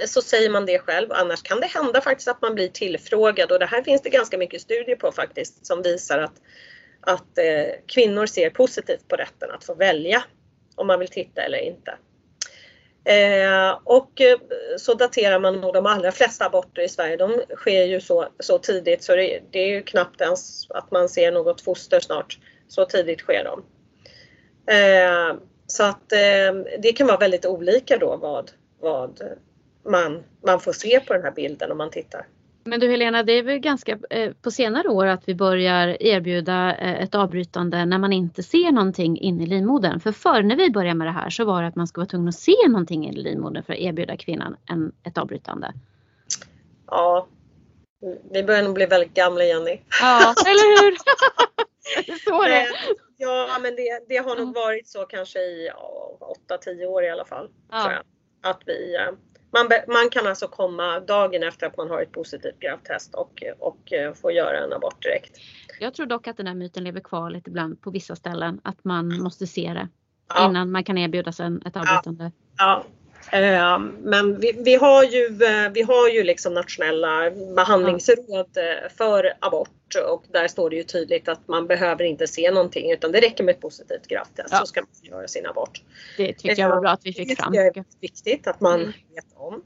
så 0.06 0.22
säger 0.22 0.50
man 0.50 0.66
det 0.66 0.78
själv. 0.78 1.12
Annars 1.12 1.42
kan 1.42 1.60
det 1.60 1.66
hända 1.66 2.00
faktiskt 2.00 2.28
att 2.28 2.42
man 2.42 2.54
blir 2.54 2.68
tillfrågad 2.68 3.52
och 3.52 3.58
det 3.58 3.66
här 3.66 3.82
finns 3.82 4.02
det 4.02 4.10
ganska 4.10 4.38
mycket 4.38 4.60
studier 4.60 4.96
på 4.96 5.12
faktiskt 5.12 5.66
som 5.66 5.82
visar 5.82 6.18
att, 6.18 6.34
att 7.00 7.38
eh, 7.38 7.74
kvinnor 7.86 8.26
ser 8.26 8.50
positivt 8.50 9.08
på 9.08 9.16
rätten 9.16 9.50
att 9.50 9.64
få 9.64 9.74
välja 9.74 10.24
om 10.78 10.86
man 10.86 10.98
vill 10.98 11.08
titta 11.08 11.42
eller 11.42 11.58
inte. 11.58 11.94
Eh, 13.04 13.78
och 13.84 14.20
eh, 14.20 14.38
så 14.76 14.94
daterar 14.94 15.38
man 15.38 15.60
nog 15.60 15.74
de 15.74 15.86
allra 15.86 16.12
flesta 16.12 16.46
aborter 16.46 16.82
i 16.82 16.88
Sverige. 16.88 17.16
De 17.16 17.42
sker 17.56 17.84
ju 17.84 18.00
så, 18.00 18.28
så 18.38 18.58
tidigt 18.58 19.02
så 19.02 19.16
det, 19.16 19.40
det, 19.50 19.58
är 19.58 19.68
ju 19.68 19.82
knappt 19.82 20.20
ens 20.20 20.70
att 20.70 20.90
man 20.90 21.08
ser 21.08 21.32
något 21.32 21.60
foster 21.60 22.00
snart. 22.00 22.38
Så 22.68 22.84
tidigt 22.84 23.20
sker 23.20 23.44
de. 23.44 23.64
Eh, 24.74 25.36
så 25.66 25.84
att 25.84 26.12
eh, 26.12 26.78
det 26.78 26.92
kan 26.96 27.06
vara 27.06 27.16
väldigt 27.16 27.46
olika 27.46 27.98
då 27.98 28.16
vad, 28.16 28.50
vad 28.80 29.20
man, 29.84 30.24
man 30.46 30.60
får 30.60 30.72
se 30.72 31.00
på 31.00 31.12
den 31.12 31.22
här 31.22 31.32
bilden 31.32 31.72
om 31.72 31.78
man 31.78 31.90
tittar. 31.90 32.26
Men 32.68 32.80
du 32.80 32.90
Helena, 32.90 33.22
det 33.22 33.32
är 33.32 33.42
väl 33.42 33.58
ganska 33.58 33.98
eh, 34.10 34.32
på 34.32 34.50
senare 34.50 34.88
år 34.88 35.06
att 35.06 35.28
vi 35.28 35.34
börjar 35.34 36.02
erbjuda 36.02 36.76
eh, 36.76 37.02
ett 37.02 37.14
avbrytande 37.14 37.84
när 37.84 37.98
man 37.98 38.12
inte 38.12 38.42
ser 38.42 38.72
någonting 38.72 39.18
inne 39.18 39.42
i 39.42 39.46
livmodern. 39.46 40.00
För 40.00 40.12
förr 40.12 40.42
när 40.42 40.56
vi 40.56 40.70
började 40.70 40.94
med 40.94 41.06
det 41.06 41.12
här 41.12 41.30
så 41.30 41.44
var 41.44 41.62
det 41.62 41.68
att 41.68 41.76
man 41.76 41.86
skulle 41.86 42.02
vara 42.02 42.10
tvungen 42.10 42.28
att 42.28 42.34
se 42.34 42.68
någonting 42.68 43.08
i 43.08 43.12
livmodern 43.12 43.62
för 43.62 43.72
att 43.72 43.78
erbjuda 43.78 44.16
kvinnan 44.16 44.56
en, 44.70 44.92
ett 45.02 45.18
avbrytande. 45.18 45.72
Ja, 46.86 47.26
vi 48.32 48.42
börjar 48.42 48.62
nog 48.62 48.74
bli 48.74 48.86
väldigt 48.86 49.14
gamla 49.14 49.44
Jenny. 49.44 49.80
Ja, 50.00 50.34
eller 50.46 50.82
hur? 50.82 50.96
så 52.24 52.42
det. 52.48 52.66
Ja, 53.16 53.58
men 53.62 53.76
det, 53.76 54.04
det 54.08 54.16
har 54.16 54.36
nog 54.36 54.54
varit 54.54 54.88
så 54.88 55.04
kanske 55.04 55.38
i 55.38 55.70
8-10 56.50 56.84
år 56.84 57.04
i 57.04 57.10
alla 57.10 57.24
fall. 57.24 57.48
Ja. 57.70 58.02
Att 58.42 58.62
vi, 58.66 58.96
man, 59.50 59.68
man 59.88 60.10
kan 60.10 60.26
alltså 60.26 60.48
komma 60.48 61.00
dagen 61.00 61.42
efter 61.42 61.66
att 61.66 61.76
man 61.76 61.90
har 61.90 62.02
ett 62.02 62.12
positivt 62.12 62.60
gravtest 62.60 63.14
och, 63.14 63.42
och 63.58 63.92
eh, 63.92 64.14
få 64.14 64.30
göra 64.30 64.64
en 64.64 64.72
abort 64.72 65.02
direkt. 65.02 65.38
Jag 65.80 65.94
tror 65.94 66.06
dock 66.06 66.26
att 66.26 66.36
den 66.36 66.46
här 66.46 66.54
myten 66.54 66.84
lever 66.84 67.00
kvar 67.00 67.30
lite 67.30 67.50
ibland 67.50 67.80
på 67.80 67.90
vissa 67.90 68.16
ställen, 68.16 68.60
att 68.64 68.84
man 68.84 69.22
måste 69.22 69.46
se 69.46 69.72
det 69.72 69.88
ja. 70.28 70.48
innan 70.48 70.70
man 70.70 70.84
kan 70.84 70.98
erbjudas 70.98 71.40
en, 71.40 71.62
ett 71.66 71.76
avbrytande. 71.76 72.32
Ja. 72.58 72.84
ja. 72.84 72.84
Eh, 73.32 73.78
men 74.02 74.40
vi, 74.40 74.52
vi, 74.64 74.74
har 74.74 75.04
ju, 75.04 75.26
eh, 75.26 75.70
vi 75.72 75.82
har 75.82 76.08
ju 76.08 76.24
liksom 76.24 76.54
nationella 76.54 77.30
behandlingsråd 77.56 78.58
för 78.98 79.32
abort 79.40 79.70
och 80.08 80.24
där 80.32 80.48
står 80.48 80.70
det 80.70 80.76
ju 80.76 80.82
tydligt 80.82 81.28
att 81.28 81.48
man 81.48 81.66
behöver 81.66 82.04
inte 82.04 82.26
se 82.26 82.50
någonting 82.50 82.90
utan 82.90 83.12
det 83.12 83.20
räcker 83.20 83.44
med 83.44 83.54
ett 83.54 83.60
positivt 83.60 84.06
gravtest 84.06 84.48
ja. 84.50 84.58
så 84.58 84.66
ska 84.66 84.80
man 84.80 84.88
göra 85.02 85.28
sin 85.28 85.46
abort. 85.46 85.82
Det 86.16 86.32
tycker 86.32 86.60
jag 86.60 86.68
var 86.68 86.80
bra 86.80 86.90
att 86.90 87.06
vi 87.06 87.12
fick 87.12 87.40
fram. 87.40 87.52
Det 87.52 87.58
är 87.58 87.84
viktigt 88.00 88.46
att 88.46 88.60
man 88.60 88.80
mm. 88.80 88.92
vet 89.14 89.36
om. 89.36 89.62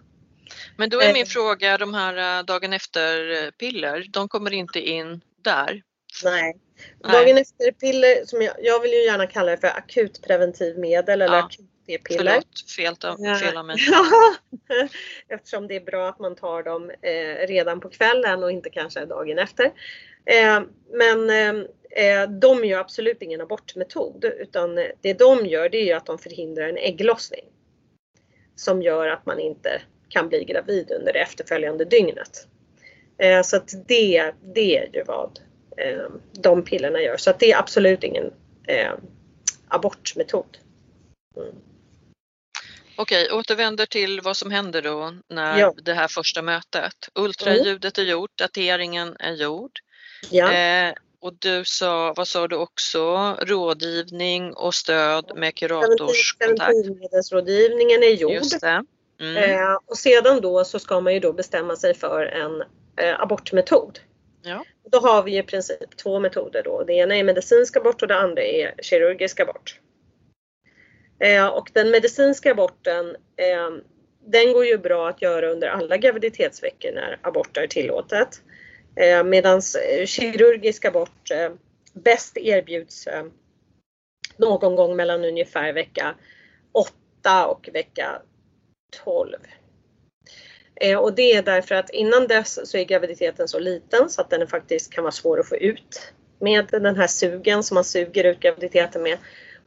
Men 0.77 0.91
då 0.91 1.01
är 1.01 1.13
min 1.13 1.27
fråga, 1.27 1.79
de 1.79 1.95
här 1.95 2.43
dagen 2.43 2.73
efter-piller, 2.73 4.07
de 4.11 4.29
kommer 4.29 4.53
inte 4.53 4.81
in 4.81 5.21
där? 5.45 5.83
Nej. 6.25 6.57
Dagen 7.03 7.39
efter-piller, 7.39 8.27
som 8.27 8.43
jag, 8.43 8.55
jag, 8.63 8.81
vill 8.81 8.93
ju 8.93 9.05
gärna 9.05 9.27
kalla 9.27 9.51
det 9.51 9.57
för 9.57 9.69
akutpreventivmedel 9.69 11.23
eller 11.23 11.37
ja. 11.37 11.45
akut 11.45 11.72
p-piller. 11.87 12.31
Förlåt, 12.31 12.71
fel, 12.77 12.97
fel 13.41 13.57
av 13.57 13.67
mig. 13.67 13.77
Eftersom 15.29 15.69
det 15.69 15.77
är 15.77 15.81
bra 15.81 16.09
att 16.09 16.19
man 16.19 16.37
tar 16.37 16.63
dem 16.63 16.91
eh, 16.91 17.47
redan 17.47 17.81
på 17.81 17.89
kvällen 17.89 18.43
och 18.43 18.51
inte 18.51 18.71
kanske 18.71 19.07
dagen 19.07 19.39
efter. 19.39 19.65
Eh, 20.25 20.61
men 20.91 21.31
eh, 21.31 22.29
de 22.29 22.59
är 22.59 22.65
ju 22.65 22.75
absolut 22.75 23.23
ingen 23.23 23.41
abortmetod 23.41 24.25
utan 24.25 24.75
det 25.01 25.19
de 25.19 25.47
gör 25.47 25.69
det 25.69 25.91
är 25.91 25.97
att 25.97 26.07
de 26.07 26.19
förhindrar 26.19 26.69
en 26.69 26.77
ägglossning. 26.77 27.45
Som 28.55 28.83
gör 28.83 29.09
att 29.09 29.27
man 29.27 29.41
inte 29.41 29.83
kan 30.09 30.29
bli 30.29 30.45
gravid 30.45 30.91
under 30.91 31.13
det 31.13 31.19
efterföljande 31.19 31.85
dygnet. 31.85 32.47
Eh, 33.19 33.43
så 33.43 33.57
att 33.57 33.75
det, 33.87 34.33
det 34.55 34.79
är 34.79 34.89
ju 34.93 35.05
vad 35.05 35.41
eh, 35.77 36.11
de 36.33 36.65
pillerna 36.65 37.01
gör. 37.01 37.17
Så 37.17 37.31
att 37.31 37.39
det 37.39 37.53
är 37.53 37.59
absolut 37.59 38.05
ingen 38.05 38.33
eh, 38.67 38.93
abortmetod. 39.69 40.59
Mm. 41.37 41.55
Okej, 42.97 43.33
återvänder 43.33 43.87
till 43.87 44.21
vad 44.21 44.37
som 44.37 44.51
händer 44.51 44.83
då 44.83 45.15
när 45.29 45.59
ja. 45.59 45.75
det 45.83 45.95
här 45.95 46.09
första 46.09 46.43
mötet. 46.43 47.09
Ultraljudet 47.15 47.99
är 47.99 48.03
gjort, 48.03 48.31
dateringen 48.39 49.17
är 49.19 49.33
gjord. 49.33 49.71
Ja. 50.31 50.53
Eh, 50.53 50.95
och 51.21 51.35
du 51.39 51.65
sa, 51.65 52.15
vad 52.17 52.29
sa 52.29 52.49
du 52.49 52.57
också, 52.57 53.37
rådgivning 53.41 54.55
och 54.55 54.75
stöd 54.75 55.33
med 55.37 55.55
kuratorskontakt? 55.55 56.59
Preventivmedelsrådgivningen 56.59 58.03
är 58.03 58.15
gjord. 58.15 58.33
Just 58.33 58.61
det. 58.61 58.85
Mm. 59.21 59.37
Eh, 59.37 59.79
och 59.87 59.99
sedan 59.99 60.41
då 60.41 60.65
så 60.65 60.79
ska 60.79 61.01
man 61.01 61.15
ju 61.15 61.21
då 61.21 61.33
bestämma 61.33 61.77
sig 61.77 61.95
för 61.95 62.27
en 62.27 62.63
eh, 62.97 63.21
abortmetod. 63.21 63.99
Ja. 64.43 64.65
Då 64.91 64.99
har 64.99 65.23
vi 65.23 65.39
i 65.39 65.43
princip 65.43 65.97
två 65.97 66.19
metoder 66.19 66.63
då. 66.63 66.85
Det 66.85 66.93
ena 66.93 67.17
är 67.17 67.25
medicinsk 67.25 67.77
abort 67.77 68.03
och 68.03 68.09
det 68.09 68.17
andra 68.17 68.43
är 68.43 68.75
kirurgisk 68.83 69.41
abort. 69.41 69.81
Eh, 71.23 71.47
och 71.47 71.71
den 71.73 71.91
medicinska 71.91 72.51
aborten, 72.51 73.17
eh, 73.37 73.71
den 74.27 74.53
går 74.53 74.67
ju 74.67 74.79
bra 74.79 75.09
att 75.09 75.23
göra 75.23 75.51
under 75.51 75.69
alla 75.69 75.97
graviditetsveckor 75.97 76.93
när 76.93 77.19
abort 77.23 77.57
är 77.57 77.67
tillåtet. 77.67 78.43
Eh, 78.97 79.25
Medan 79.25 79.57
eh, 79.91 80.07
kirurgisk 80.07 80.85
abort 80.85 81.31
eh, 81.31 81.51
bäst 81.93 82.37
erbjuds 82.37 83.07
eh, 83.07 83.25
någon 84.37 84.77
gång 84.77 84.97
mellan 84.97 85.25
ungefär 85.25 85.73
vecka 85.73 86.15
8 86.73 87.47
och 87.47 87.69
vecka 87.73 88.23
12. 89.05 89.39
Och 91.01 91.15
det 91.15 91.33
är 91.33 91.43
därför 91.43 91.75
att 91.75 91.91
innan 91.91 92.27
dess 92.27 92.71
så 92.71 92.79
är 92.79 92.85
graviditeten 92.85 93.49
så 93.49 93.59
liten 93.59 94.11
så 94.11 94.21
att 94.21 94.31
den 94.31 94.47
faktiskt 94.47 94.93
kan 94.93 95.05
vara 95.05 95.13
svår 95.13 95.41
att 95.41 95.49
få 95.49 95.57
ut 95.57 96.13
med 96.39 96.67
den 96.71 96.97
här 96.97 97.07
sugen 97.07 97.63
som 97.63 97.75
man 97.75 97.85
suger 97.85 98.25
ut 98.25 98.41
graviditeten 98.41 99.03
med. 99.03 99.19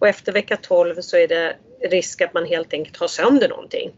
Och 0.06 0.10
efter 0.10 0.32
vecka 0.32 0.58
12 0.58 1.02
så 1.02 1.18
är 1.18 1.28
det 1.28 1.56
risk 1.82 2.22
att 2.22 2.34
man 2.34 2.46
helt 2.46 2.74
enkelt 2.74 2.98
har 2.98 3.08
sönder 3.08 3.50
någonting. 3.50 3.92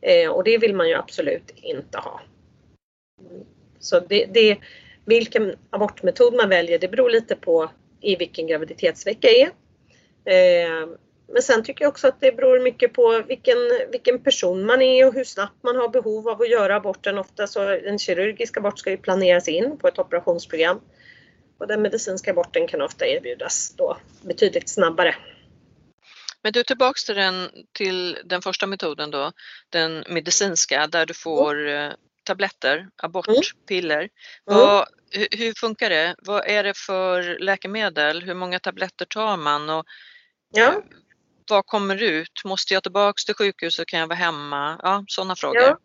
Eh, 0.00 0.30
och 0.30 0.44
det 0.44 0.58
vill 0.58 0.74
man 0.74 0.88
ju 0.88 0.94
absolut 0.94 1.50
inte 1.56 1.98
ha. 1.98 2.20
Så 3.78 4.00
det, 4.00 4.26
det, 4.26 4.58
vilken 5.04 5.56
abortmetod 5.70 6.34
man 6.34 6.48
väljer 6.48 6.78
det 6.78 6.88
beror 6.88 7.10
lite 7.10 7.36
på 7.36 7.70
i 8.00 8.16
vilken 8.16 8.46
graviditetsvecka 8.46 9.28
är. 9.28 9.46
Eh, 10.24 10.88
men 11.26 11.42
sen 11.42 11.64
tycker 11.64 11.84
jag 11.84 11.90
också 11.90 12.08
att 12.08 12.20
det 12.20 12.36
beror 12.36 12.60
mycket 12.60 12.92
på 12.92 13.22
vilken, 13.28 13.58
vilken 13.90 14.22
person 14.22 14.66
man 14.66 14.82
är 14.82 15.06
och 15.06 15.14
hur 15.14 15.24
snabbt 15.24 15.62
man 15.62 15.76
har 15.76 15.88
behov 15.88 16.28
av 16.28 16.42
att 16.42 16.50
göra 16.50 16.76
aborten. 16.76 17.18
Ofta 17.18 17.46
så 17.46 17.68
en 17.68 17.98
kirurgisk 17.98 18.56
abort 18.56 18.78
ska 18.78 18.90
ju 18.90 18.96
planeras 18.96 19.48
in 19.48 19.78
på 19.78 19.88
ett 19.88 19.98
operationsprogram. 19.98 20.80
Och 21.58 21.66
den 21.66 21.82
medicinska 21.82 22.30
aborten 22.30 22.66
kan 22.66 22.82
ofta 22.82 23.06
erbjudas 23.06 23.74
då 23.76 23.98
betydligt 24.22 24.68
snabbare. 24.68 25.16
Men 26.42 26.52
du 26.52 26.62
tillbaks 26.62 27.04
till 27.04 27.14
den, 27.14 27.48
till 27.72 28.18
den 28.24 28.42
första 28.42 28.66
metoden 28.66 29.10
då, 29.10 29.32
den 29.68 30.04
medicinska 30.08 30.86
där 30.86 31.06
du 31.06 31.14
får 31.14 31.68
mm. 31.68 31.96
tabletter, 32.24 32.88
abortpiller. 32.96 33.98
Mm. 33.98 34.08
Vad, 34.44 34.88
hur, 35.10 35.28
hur, 35.30 35.52
funkar 35.52 35.90
det? 35.90 36.14
Vad 36.18 36.46
är 36.46 36.64
det 36.64 36.76
för 36.76 37.38
läkemedel? 37.38 38.22
Hur 38.22 38.34
många 38.34 38.58
tabletter 38.58 39.04
tar 39.04 39.36
man? 39.36 39.70
Och 39.70 39.84
ja. 40.50 40.82
Vad 41.48 41.66
kommer 41.66 42.02
ut? 42.02 42.44
Måste 42.44 42.74
jag 42.74 42.82
tillbaks 42.82 43.24
till 43.24 43.34
sjukhuset? 43.34 43.86
Kan 43.86 44.00
jag 44.00 44.06
vara 44.06 44.18
hemma? 44.18 44.80
Ja, 44.82 45.04
sådana 45.08 45.36
frågor. 45.36 45.62
Ja. 45.62 45.78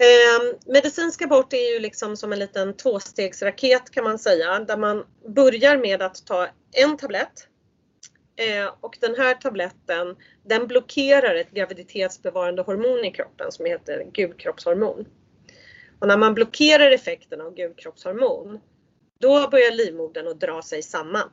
Eh, 0.00 0.58
medicinsk 0.66 1.22
abort 1.22 1.52
är 1.52 1.72
ju 1.72 1.78
liksom 1.78 2.16
som 2.16 2.32
en 2.32 2.38
liten 2.38 2.76
tvåstegsraket 2.76 3.90
kan 3.90 4.04
man 4.04 4.18
säga 4.18 4.58
där 4.58 4.76
man 4.76 5.04
börjar 5.26 5.76
med 5.76 6.02
att 6.02 6.26
ta 6.26 6.48
en 6.72 6.96
tablett 6.96 7.48
eh, 8.36 8.74
och 8.80 8.98
den 9.00 9.14
här 9.14 9.34
tabletten 9.34 10.16
den 10.44 10.66
blockerar 10.66 11.34
ett 11.34 11.50
graviditetsbevarande 11.50 12.62
hormon 12.62 13.04
i 13.04 13.12
kroppen 13.12 13.52
som 13.52 13.66
heter 13.66 14.06
gulkroppshormon. 14.12 15.06
Och 15.98 16.08
när 16.08 16.16
man 16.16 16.34
blockerar 16.34 16.90
effekten 16.90 17.40
av 17.40 17.54
gulkroppshormon 17.54 18.60
då 19.20 19.48
börjar 19.48 19.70
livmodern 19.70 20.28
att 20.28 20.40
dra 20.40 20.62
sig 20.62 20.82
samman. 20.82 21.30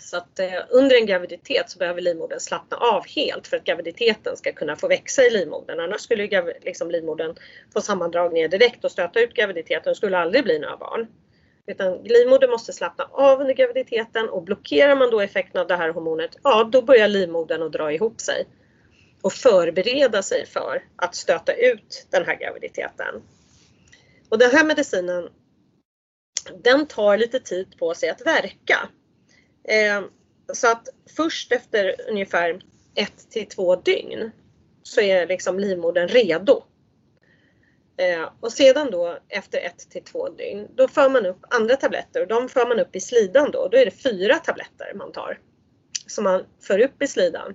Så 0.00 0.16
att 0.16 0.38
eh, 0.38 0.52
under 0.70 0.96
en 0.96 1.06
graviditet 1.06 1.70
så 1.70 1.78
behöver 1.78 2.00
livmodern 2.00 2.40
slappna 2.40 2.76
av 2.76 3.06
helt 3.06 3.46
för 3.46 3.56
att 3.56 3.64
graviditeten 3.64 4.36
ska 4.36 4.52
kunna 4.52 4.76
få 4.76 4.88
växa 4.88 5.22
i 5.22 5.30
livmodern. 5.30 5.80
Annars 5.80 6.00
skulle 6.00 6.24
ju 6.24 6.52
liksom 6.60 6.90
livmodern 6.90 7.36
få 7.72 7.80
sammandragningar 7.80 8.48
direkt 8.48 8.84
och 8.84 8.90
stöta 8.90 9.20
ut 9.20 9.34
graviditeten 9.34 9.90
och 9.90 9.96
skulle 9.96 10.18
aldrig 10.18 10.44
bli 10.44 10.58
några 10.58 10.76
barn. 10.76 11.06
Utan 11.66 12.02
livmodern 12.02 12.50
måste 12.50 12.72
slappna 12.72 13.04
av 13.12 13.40
under 13.40 13.54
graviditeten 13.54 14.28
och 14.28 14.42
blockerar 14.42 14.96
man 14.96 15.10
då 15.10 15.20
effekten 15.20 15.60
av 15.60 15.66
det 15.66 15.76
här 15.76 15.88
hormonet, 15.88 16.36
ja 16.42 16.68
då 16.72 16.82
börjar 16.82 17.08
livmodern 17.08 17.62
att 17.62 17.72
dra 17.72 17.92
ihop 17.92 18.20
sig 18.20 18.46
och 19.22 19.32
förbereda 19.32 20.22
sig 20.22 20.46
för 20.46 20.84
att 20.96 21.14
stöta 21.14 21.52
ut 21.52 22.06
den 22.10 22.26
här 22.26 22.36
graviditeten. 22.36 23.22
Och 24.28 24.38
den 24.38 24.50
här 24.50 24.64
medicinen 24.64 25.28
den 26.62 26.86
tar 26.86 27.16
lite 27.16 27.40
tid 27.40 27.78
på 27.78 27.94
sig 27.94 28.08
att 28.08 28.26
verka. 28.26 28.88
Eh, 29.64 30.02
så 30.52 30.70
att 30.70 30.88
först 31.16 31.52
efter 31.52 31.94
ungefär 32.08 32.60
ett 32.94 33.30
till 33.30 33.48
två 33.48 33.76
dygn 33.76 34.30
så 34.82 35.00
är 35.00 35.26
liksom 35.26 35.58
livmodern 35.58 36.08
redo. 36.08 36.64
Eh, 37.96 38.28
och 38.40 38.52
sedan 38.52 38.90
då 38.90 39.18
efter 39.28 39.58
ett 39.58 39.90
till 39.90 40.04
två 40.04 40.28
dygn, 40.28 40.68
då 40.74 40.88
för 40.88 41.08
man 41.08 41.26
upp 41.26 41.44
andra 41.50 41.76
tabletter 41.76 42.20
och 42.20 42.28
de 42.28 42.48
för 42.48 42.66
man 42.66 42.80
upp 42.80 42.96
i 42.96 43.00
slidan 43.00 43.50
då. 43.50 43.68
Då 43.68 43.76
är 43.76 43.84
det 43.84 43.90
fyra 43.90 44.34
tabletter 44.34 44.94
man 44.94 45.12
tar 45.12 45.38
som 46.06 46.24
man 46.24 46.46
för 46.60 46.78
upp 46.78 47.02
i 47.02 47.06
slidan. 47.06 47.54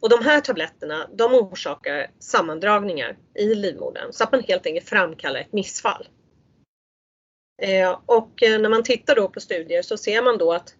Och 0.00 0.08
de 0.08 0.24
här 0.24 0.40
tabletterna, 0.40 1.08
de 1.14 1.34
orsakar 1.34 2.10
sammandragningar 2.18 3.16
i 3.34 3.54
livmodern 3.54 4.12
så 4.12 4.24
att 4.24 4.32
man 4.32 4.42
helt 4.42 4.66
enkelt 4.66 4.88
framkallar 4.88 5.40
ett 5.40 5.52
missfall. 5.52 6.08
Eh, 7.62 8.00
och 8.06 8.42
eh, 8.42 8.60
när 8.60 8.68
man 8.68 8.82
tittar 8.82 9.14
då 9.14 9.28
på 9.28 9.40
studier 9.40 9.82
så 9.82 9.96
ser 9.96 10.22
man 10.22 10.38
då 10.38 10.52
att 10.52 10.74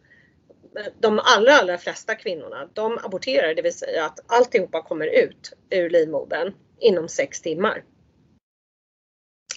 de 1.00 1.20
allra, 1.24 1.52
allra 1.52 1.78
flesta 1.78 2.14
kvinnorna 2.14 2.68
de 2.72 2.98
aborterar, 3.02 3.54
det 3.54 3.62
vill 3.62 3.74
säga 3.74 4.04
att 4.04 4.18
alltihopa 4.26 4.82
kommer 4.82 5.06
ut 5.06 5.52
ur 5.70 5.90
livmodern 5.90 6.54
inom 6.78 7.08
sex 7.08 7.40
timmar. 7.40 7.84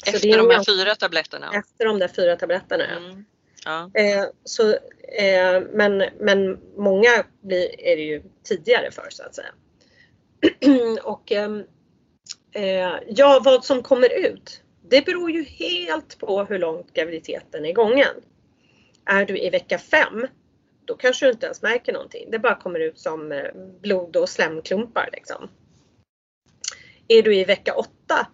Efter 0.05 0.37
de 0.37 0.49
här 0.49 0.63
fyra 0.63 0.95
tabletterna? 0.95 1.51
Efter 1.53 1.85
de 1.85 1.99
där 1.99 2.07
fyra 2.07 2.35
tabletterna. 2.35 2.97
Mm. 2.97 3.25
Ja. 3.65 3.91
Eh, 3.93 4.25
så, 4.43 4.69
eh, 5.19 5.61
men, 5.73 6.03
men 6.19 6.59
många 6.77 7.25
blir, 7.41 7.81
är 7.81 7.95
det 7.95 8.03
ju 8.03 8.23
tidigare 8.43 8.91
för 8.91 9.07
så 9.09 9.23
att 9.23 9.35
säga. 9.35 9.51
och 11.03 11.31
ehm, 11.31 11.63
eh, 12.51 12.93
ja, 13.07 13.41
vad 13.43 13.65
som 13.65 13.83
kommer 13.83 14.13
ut 14.13 14.61
det 14.89 15.05
beror 15.05 15.31
ju 15.31 15.43
helt 15.43 16.19
på 16.19 16.43
hur 16.43 16.59
långt 16.59 16.93
graviditeten 16.93 17.65
är 17.65 17.73
gången. 17.73 18.15
Är 19.05 19.25
du 19.25 19.39
i 19.39 19.49
vecka 19.49 19.77
5 19.77 20.27
då 20.85 20.95
kanske 20.95 21.25
du 21.25 21.31
inte 21.31 21.45
ens 21.45 21.61
märker 21.61 21.93
någonting. 21.93 22.31
Det 22.31 22.39
bara 22.39 22.55
kommer 22.55 22.79
ut 22.79 22.99
som 22.99 23.31
eh, 23.31 23.43
blod 23.81 24.15
och 24.15 24.29
slemklumpar. 24.29 25.09
Liksom. 25.13 25.49
är 27.07 27.23
du 27.23 27.35
i 27.35 27.43
vecka 27.43 27.73
8 27.73 28.27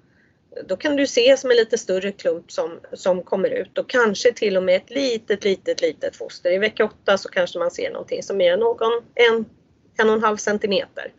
då 0.68 0.78
kan 0.78 0.96
du 0.96 1.08
se 1.08 1.38
som 1.38 1.52
en 1.52 1.58
lite 1.58 1.78
större 1.78 2.12
klump 2.12 2.52
som, 2.52 2.80
som 2.94 3.24
kommer 3.24 3.50
ut 3.50 3.78
och 3.78 3.90
kanske 3.90 4.34
till 4.34 4.58
och 4.58 4.64
med 4.64 4.76
ett 4.76 4.90
litet, 4.90 5.44
litet, 5.44 5.82
litet 5.82 6.16
foster. 6.16 6.52
I 6.52 6.58
vecka 6.58 6.86
8 6.86 7.18
så 7.18 7.30
kanske 7.30 7.60
man 7.60 7.72
ser 7.72 7.92
någonting 7.92 8.24
som 8.24 8.42
är 8.42 8.58
någon, 8.58 9.04
en, 9.16 9.46
en 9.98 10.10
och 10.10 10.16
en 10.16 10.24
halv 10.24 10.38
centimeter. 10.38 11.14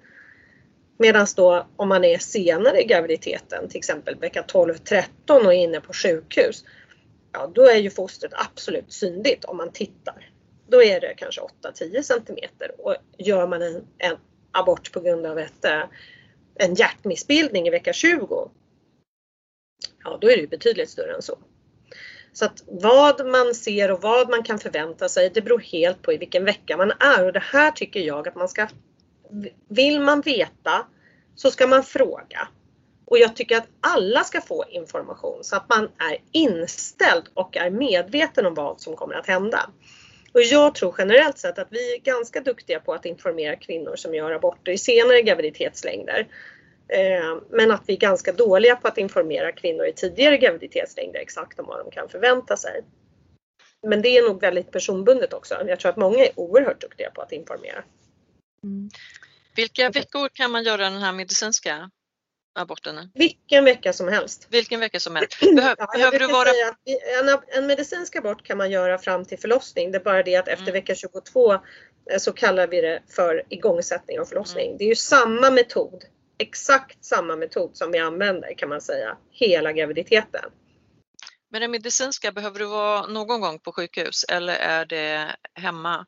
Medan 1.04 1.26
då 1.36 1.66
om 1.76 1.88
man 1.88 2.04
är 2.04 2.18
senare 2.18 2.80
i 2.80 2.84
graviditeten, 2.84 3.68
till 3.68 3.78
exempel 3.78 4.14
vecka 4.14 4.42
12-13 4.42 5.04
och 5.26 5.54
är 5.54 5.58
inne 5.58 5.80
på 5.80 5.92
sjukhus, 5.92 6.64
ja 7.32 7.52
då 7.54 7.62
är 7.62 7.76
ju 7.76 7.90
fostret 7.90 8.32
absolut 8.34 8.92
synligt 8.92 9.44
om 9.44 9.56
man 9.56 9.72
tittar. 9.72 10.30
Då 10.68 10.82
är 10.82 11.00
det 11.00 11.14
kanske 11.16 11.40
8-10 11.40 12.02
cm 12.02 12.70
och 12.78 12.96
gör 13.18 13.46
man 13.46 13.62
en, 13.62 13.84
en 13.98 14.16
abort 14.52 14.92
på 14.92 15.00
grund 15.00 15.26
av 15.26 15.38
ett, 15.38 15.64
eh, 15.64 15.82
en 16.54 16.74
hjärtmissbildning 16.74 17.66
i 17.66 17.70
vecka 17.70 17.92
20, 17.92 18.50
ja 20.04 20.18
då 20.20 20.30
är 20.30 20.36
det 20.36 20.46
betydligt 20.46 20.90
större 20.90 21.14
än 21.14 21.22
så. 21.22 21.38
Så 22.32 22.44
att 22.44 22.62
vad 22.66 23.26
man 23.26 23.54
ser 23.54 23.90
och 23.90 24.02
vad 24.02 24.30
man 24.30 24.42
kan 24.42 24.58
förvänta 24.58 25.08
sig, 25.08 25.30
det 25.34 25.42
beror 25.42 25.60
helt 25.60 26.02
på 26.02 26.12
i 26.12 26.16
vilken 26.16 26.44
vecka 26.44 26.76
man 26.76 26.92
är 27.00 27.24
och 27.24 27.32
det 27.32 27.44
här 27.52 27.70
tycker 27.70 28.00
jag 28.00 28.28
att 28.28 28.34
man 28.34 28.48
ska 28.48 28.68
vill 29.68 30.00
man 30.00 30.20
veta 30.20 30.86
så 31.36 31.50
ska 31.50 31.66
man 31.66 31.82
fråga. 31.82 32.48
Och 33.04 33.18
jag 33.18 33.36
tycker 33.36 33.56
att 33.56 33.68
alla 33.80 34.24
ska 34.24 34.40
få 34.40 34.64
information 34.68 35.44
så 35.44 35.56
att 35.56 35.68
man 35.68 35.84
är 35.84 36.18
inställd 36.32 37.24
och 37.34 37.56
är 37.56 37.70
medveten 37.70 38.46
om 38.46 38.54
vad 38.54 38.80
som 38.80 38.96
kommer 38.96 39.14
att 39.14 39.26
hända. 39.26 39.70
Och 40.32 40.42
jag 40.42 40.74
tror 40.74 40.94
generellt 40.98 41.38
sett 41.38 41.58
att 41.58 41.68
vi 41.70 41.94
är 41.94 41.98
ganska 41.98 42.40
duktiga 42.40 42.80
på 42.80 42.94
att 42.94 43.04
informera 43.04 43.56
kvinnor 43.56 43.96
som 43.96 44.14
gör 44.14 44.30
aborter 44.30 44.72
i 44.72 44.78
senare 44.78 45.22
graviditetslängder. 45.22 46.28
Eh, 46.88 47.38
men 47.50 47.70
att 47.70 47.82
vi 47.86 47.92
är 47.92 47.98
ganska 47.98 48.32
dåliga 48.32 48.76
på 48.76 48.88
att 48.88 48.98
informera 48.98 49.52
kvinnor 49.52 49.86
i 49.86 49.92
tidigare 49.92 50.36
graviditetslängder 50.36 51.20
exakt 51.20 51.58
om 51.58 51.66
vad 51.66 51.78
de 51.84 51.90
kan 51.90 52.08
förvänta 52.08 52.56
sig. 52.56 52.84
Men 53.86 54.02
det 54.02 54.18
är 54.18 54.28
nog 54.28 54.40
väldigt 54.40 54.70
personbundet 54.70 55.32
också. 55.32 55.54
Jag 55.66 55.80
tror 55.80 55.90
att 55.90 55.96
många 55.96 56.24
är 56.24 56.30
oerhört 56.34 56.80
duktiga 56.80 57.10
på 57.10 57.22
att 57.22 57.32
informera. 57.32 57.84
Mm. 58.62 58.90
Vilka 59.54 59.90
veckor 59.90 60.28
kan 60.28 60.50
man 60.50 60.64
göra 60.64 60.82
den 60.82 61.02
här 61.02 61.12
medicinska 61.12 61.90
aborten? 62.54 63.10
Vilken 63.14 63.64
vecka 63.64 63.92
som 63.92 64.08
helst. 64.08 64.46
Vilken 64.50 64.80
vecka 64.80 65.00
som 65.00 65.16
helst. 65.16 65.40
Behöv, 65.56 65.76
ja, 65.78 65.86
behöver 65.94 66.18
du 66.18 66.26
vara... 66.26 66.48
En, 67.20 67.38
en, 67.48 67.66
medicinsk 67.66 68.16
abort 68.16 68.46
kan 68.46 68.58
man 68.58 68.70
göra 68.70 68.98
fram 68.98 69.24
till 69.24 69.38
förlossning. 69.38 69.92
Det 69.92 69.98
är 69.98 70.04
bara 70.04 70.22
det 70.22 70.36
att 70.36 70.48
efter 70.48 70.62
mm. 70.62 70.72
vecka 70.72 70.94
22 70.94 71.52
eh, 71.52 71.58
så 72.18 72.32
kallar 72.32 72.66
vi 72.66 72.80
det 72.80 73.02
för 73.08 73.42
igångsättning 73.48 74.20
av 74.20 74.24
förlossning. 74.24 74.66
Mm. 74.66 74.78
Det 74.78 74.84
är 74.84 74.88
ju 74.88 74.94
samma 74.94 75.50
metod, 75.50 76.04
exakt 76.38 77.04
samma 77.04 77.36
metod 77.36 77.76
som 77.76 77.92
vi 77.92 77.98
använder 77.98 78.54
kan 78.58 78.68
man 78.68 78.80
säga, 78.80 79.16
hela 79.30 79.72
graviditeten. 79.72 80.50
Men 81.50 81.60
den 81.60 81.70
medicinska, 81.70 82.32
behöver 82.32 82.58
du 82.58 82.64
vara 82.64 83.06
någon 83.06 83.40
gång 83.40 83.58
på 83.58 83.72
sjukhus 83.72 84.24
eller 84.28 84.54
är 84.54 84.86
det 84.86 85.36
hemma? 85.54 86.06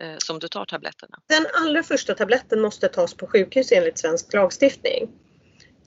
Eh, 0.00 0.16
som 0.18 0.38
du 0.38 0.48
tar 0.48 0.64
tabletterna? 0.64 1.18
Den 1.26 1.46
allra 1.54 1.82
första 1.82 2.14
tabletten 2.14 2.60
måste 2.60 2.88
tas 2.88 3.14
på 3.14 3.26
sjukhus 3.26 3.72
enligt 3.72 3.98
svensk 3.98 4.32
lagstiftning. 4.32 5.08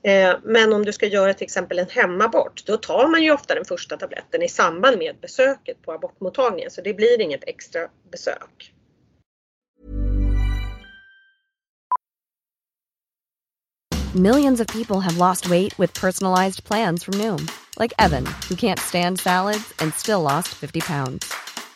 Eh, 0.02 0.36
men 0.42 0.72
om 0.72 0.84
du 0.84 0.92
ska 0.92 1.06
göra 1.06 1.34
till 1.34 1.44
exempel 1.44 1.78
en 1.78 1.88
hemabort, 1.88 2.66
då 2.66 2.76
tar 2.76 3.08
man 3.08 3.22
ju 3.22 3.32
ofta 3.32 3.54
den 3.54 3.64
första 3.64 3.96
tabletten 3.96 4.42
i 4.42 4.48
samband 4.48 4.98
med 4.98 5.16
besöket 5.20 5.82
på 5.82 5.92
abortmottagningen, 5.92 6.70
så 6.70 6.80
det 6.80 6.94
blir 6.94 7.20
inget 7.20 7.44
extra 7.44 7.80
besök. 8.12 8.72
Millions 14.14 14.60
of 14.60 14.66
people 14.66 15.00
have 15.00 15.16
lost 15.18 15.46
weight 15.46 15.78
with 15.78 16.00
personalized 16.00 16.64
plans 16.64 17.04
from 17.04 17.18
Noom. 17.18 17.48
Like 17.80 17.92
Evan, 17.98 18.26
who 18.48 18.54
can't 18.54 18.78
stand 18.78 19.18
salads 19.18 19.74
and 19.82 19.92
still 19.94 20.22
lost 20.22 20.48
50 20.48 20.80
pounds. 20.80 21.34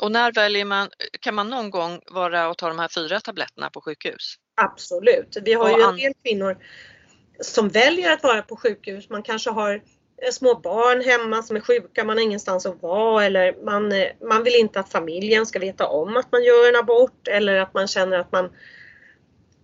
Och 0.00 0.12
när 0.12 0.32
väljer 0.32 0.64
man, 0.64 0.88
kan 1.20 1.34
man 1.34 1.50
någon 1.50 1.70
gång 1.70 2.00
vara 2.10 2.48
och 2.48 2.58
ta 2.58 2.68
de 2.68 2.78
här 2.78 2.88
fyra 2.88 3.20
tabletterna 3.20 3.70
på 3.70 3.80
sjukhus? 3.80 4.34
Absolut. 4.54 5.36
Vi 5.42 5.52
har 5.52 5.78
ju 5.78 5.84
en 5.84 5.96
del 5.96 6.12
kvinnor 6.24 6.56
som 7.40 7.68
väljer 7.68 8.12
att 8.12 8.22
vara 8.22 8.42
på 8.42 8.56
sjukhus. 8.56 9.10
Man 9.10 9.22
kanske 9.22 9.50
har 9.50 9.74
eh, 9.74 10.30
små 10.32 10.54
barn 10.54 11.00
hemma 11.00 11.42
som 11.42 11.56
är 11.56 11.60
sjuka, 11.60 12.04
man 12.04 12.16
har 12.16 12.24
ingenstans 12.24 12.66
att 12.66 12.82
vara 12.82 13.24
eller 13.24 13.64
man, 13.64 13.92
eh, 13.92 14.08
man 14.28 14.44
vill 14.44 14.54
inte 14.54 14.80
att 14.80 14.92
familjen 14.92 15.46
ska 15.46 15.58
veta 15.58 15.86
om 15.86 16.16
att 16.16 16.32
man 16.32 16.44
gör 16.44 16.68
en 16.68 16.76
abort 16.76 17.28
eller 17.28 17.56
att 17.56 17.74
man 17.74 17.88
känner 17.88 18.18
att 18.18 18.32
man 18.32 18.44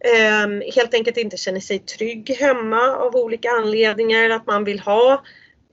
eh, 0.01 0.73
helt 0.75 0.95
enkelt 0.95 1.16
inte 1.16 1.37
känner 1.37 1.61
sig 1.61 1.79
trygg 1.79 2.31
hemma 2.31 2.97
av 2.97 3.16
olika 3.16 3.51
anledningar. 3.51 4.31
Att 4.31 4.47
man 4.47 4.64
vill 4.64 4.81
ha 4.81 5.25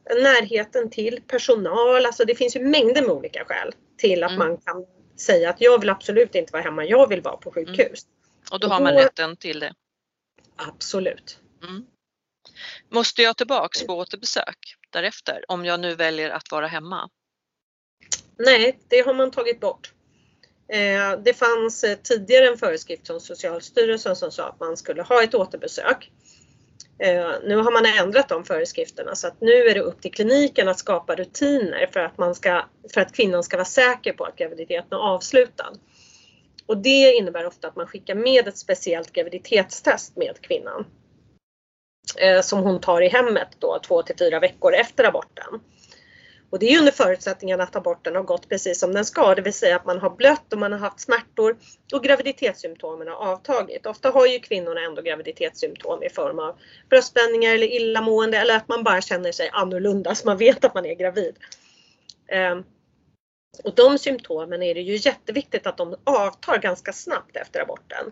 närheten 0.09 0.89
till 0.89 1.21
personal. 1.27 2.05
Alltså 2.05 2.25
det 2.25 2.35
finns 2.35 2.55
ju 2.55 2.65
mängder 2.65 3.01
med 3.01 3.11
olika 3.11 3.45
skäl 3.45 3.73
till 3.99 4.23
att 4.23 4.31
mm. 4.31 4.47
man 4.47 4.57
kan 4.57 4.85
säga 5.19 5.49
att 5.49 5.61
jag 5.61 5.79
vill 5.79 5.89
absolut 5.89 6.35
inte 6.35 6.53
vara 6.53 6.63
hemma, 6.63 6.85
jag 6.85 7.09
vill 7.09 7.21
vara 7.21 7.37
på 7.37 7.53
mm. 7.55 7.65
sjukhus. 7.65 8.05
Mm. 8.05 8.15
Och 8.51 8.59
då 8.59 8.67
har 8.67 8.81
man 8.81 8.93
rätten 8.93 9.35
till 9.35 9.59
det? 9.59 9.73
Absolut. 10.55 11.39
Mm. 11.63 11.85
Måste 12.89 13.21
jag 13.21 13.37
tillbaks 13.37 13.85
på 13.85 13.93
återbesök 13.93 14.57
därefter 14.89 15.45
om 15.47 15.65
jag 15.65 15.79
nu 15.79 15.95
väljer 15.95 16.29
att 16.29 16.51
vara 16.51 16.67
hemma? 16.67 17.09
Nej, 18.37 18.79
det 18.87 18.99
har 18.99 19.13
man 19.13 19.31
tagit 19.31 19.59
bort. 19.59 19.93
Eh, 20.67 21.19
det 21.23 21.33
fanns 21.33 21.83
eh, 21.83 21.97
tidigare 21.97 22.47
en 22.47 22.57
föreskrift 22.57 23.07
från 23.07 23.21
Socialstyrelsen 23.21 24.15
som 24.15 24.31
sa 24.31 24.49
att 24.49 24.59
man 24.59 24.77
skulle 24.77 25.01
ha 25.01 25.23
ett 25.23 25.35
återbesök. 25.35 26.11
Eh, 26.99 27.31
nu 27.43 27.55
har 27.55 27.71
man 27.71 27.85
ändrat 27.85 28.29
de 28.29 28.43
föreskrifterna 28.43 29.15
så 29.15 29.27
att 29.27 29.41
nu 29.41 29.51
är 29.51 29.73
det 29.73 29.79
upp 29.79 30.01
till 30.01 30.13
kliniken 30.13 30.67
att 30.67 30.79
skapa 30.79 31.15
rutiner 31.15 31.89
för 31.93 31.99
att, 31.99 32.17
man 32.17 32.35
ska, 32.35 32.65
för 32.93 33.01
att 33.01 33.15
kvinnan 33.15 33.43
ska 33.43 33.57
vara 33.57 33.65
säker 33.65 34.13
på 34.13 34.23
att 34.25 34.35
graviditeten 34.35 34.99
är 34.99 35.01
avslutad. 35.01 35.73
Och 36.65 36.77
det 36.77 37.13
innebär 37.13 37.45
ofta 37.45 37.67
att 37.67 37.75
man 37.75 37.87
skickar 37.87 38.15
med 38.15 38.47
ett 38.47 38.57
speciellt 38.57 39.13
graviditetstest 39.13 40.17
med 40.17 40.41
kvinnan. 40.41 40.85
Eh, 42.17 42.41
som 42.41 42.59
hon 42.59 42.81
tar 42.81 43.01
i 43.01 43.09
hemmet 43.09 43.47
då 43.59 43.79
två 43.79 44.01
till 44.01 44.15
fyra 44.19 44.39
veckor 44.39 44.73
efter 44.73 45.03
aborten. 45.03 45.59
Och 46.49 46.59
det 46.59 46.73
är 46.73 46.79
under 46.79 46.91
förutsättningen 46.91 47.61
att 47.61 47.75
aborten 47.75 48.15
har 48.15 48.23
gått 48.23 48.49
precis 48.49 48.79
som 48.79 48.93
den 48.93 49.05
ska, 49.05 49.35
det 49.35 49.41
vill 49.41 49.53
säga 49.53 49.75
att 49.75 49.85
man 49.85 49.99
har 49.99 50.09
blött 50.09 50.53
och 50.53 50.59
man 50.59 50.71
har 50.71 50.79
haft 50.79 50.99
smärtor 50.99 51.57
och 51.93 52.03
graviditetssymptomen 52.03 53.07
har 53.07 53.15
avtagit. 53.15 53.85
Ofta 53.85 54.09
har 54.09 54.25
ju 54.25 54.39
kvinnorna 54.39 54.81
ändå 54.81 55.01
graviditetssymptom 55.01 56.03
i 56.03 56.09
form 56.09 56.39
av 56.39 56.59
bröstspänningar 56.89 57.53
eller 57.53 57.67
illamående 57.67 58.37
eller 58.37 58.55
att 58.55 58.67
man 58.67 58.83
bara 58.83 59.01
känner 59.01 59.31
sig 59.31 59.49
annorlunda 59.53 60.15
så 60.15 60.27
man 60.27 60.37
vet 60.37 60.65
att 60.65 60.73
man 60.73 60.85
är 60.85 60.95
gravid. 60.95 61.35
Ehm, 62.27 62.63
och 63.63 63.75
de 63.75 63.97
symptomen 63.97 64.63
är 64.63 64.73
det 64.73 64.81
ju 64.81 64.95
jätteviktigt 64.95 65.67
att 65.67 65.77
de 65.77 65.95
avtar 66.03 66.57
ganska 66.57 66.93
snabbt 66.93 67.35
efter 67.35 67.61
aborten. 67.61 68.11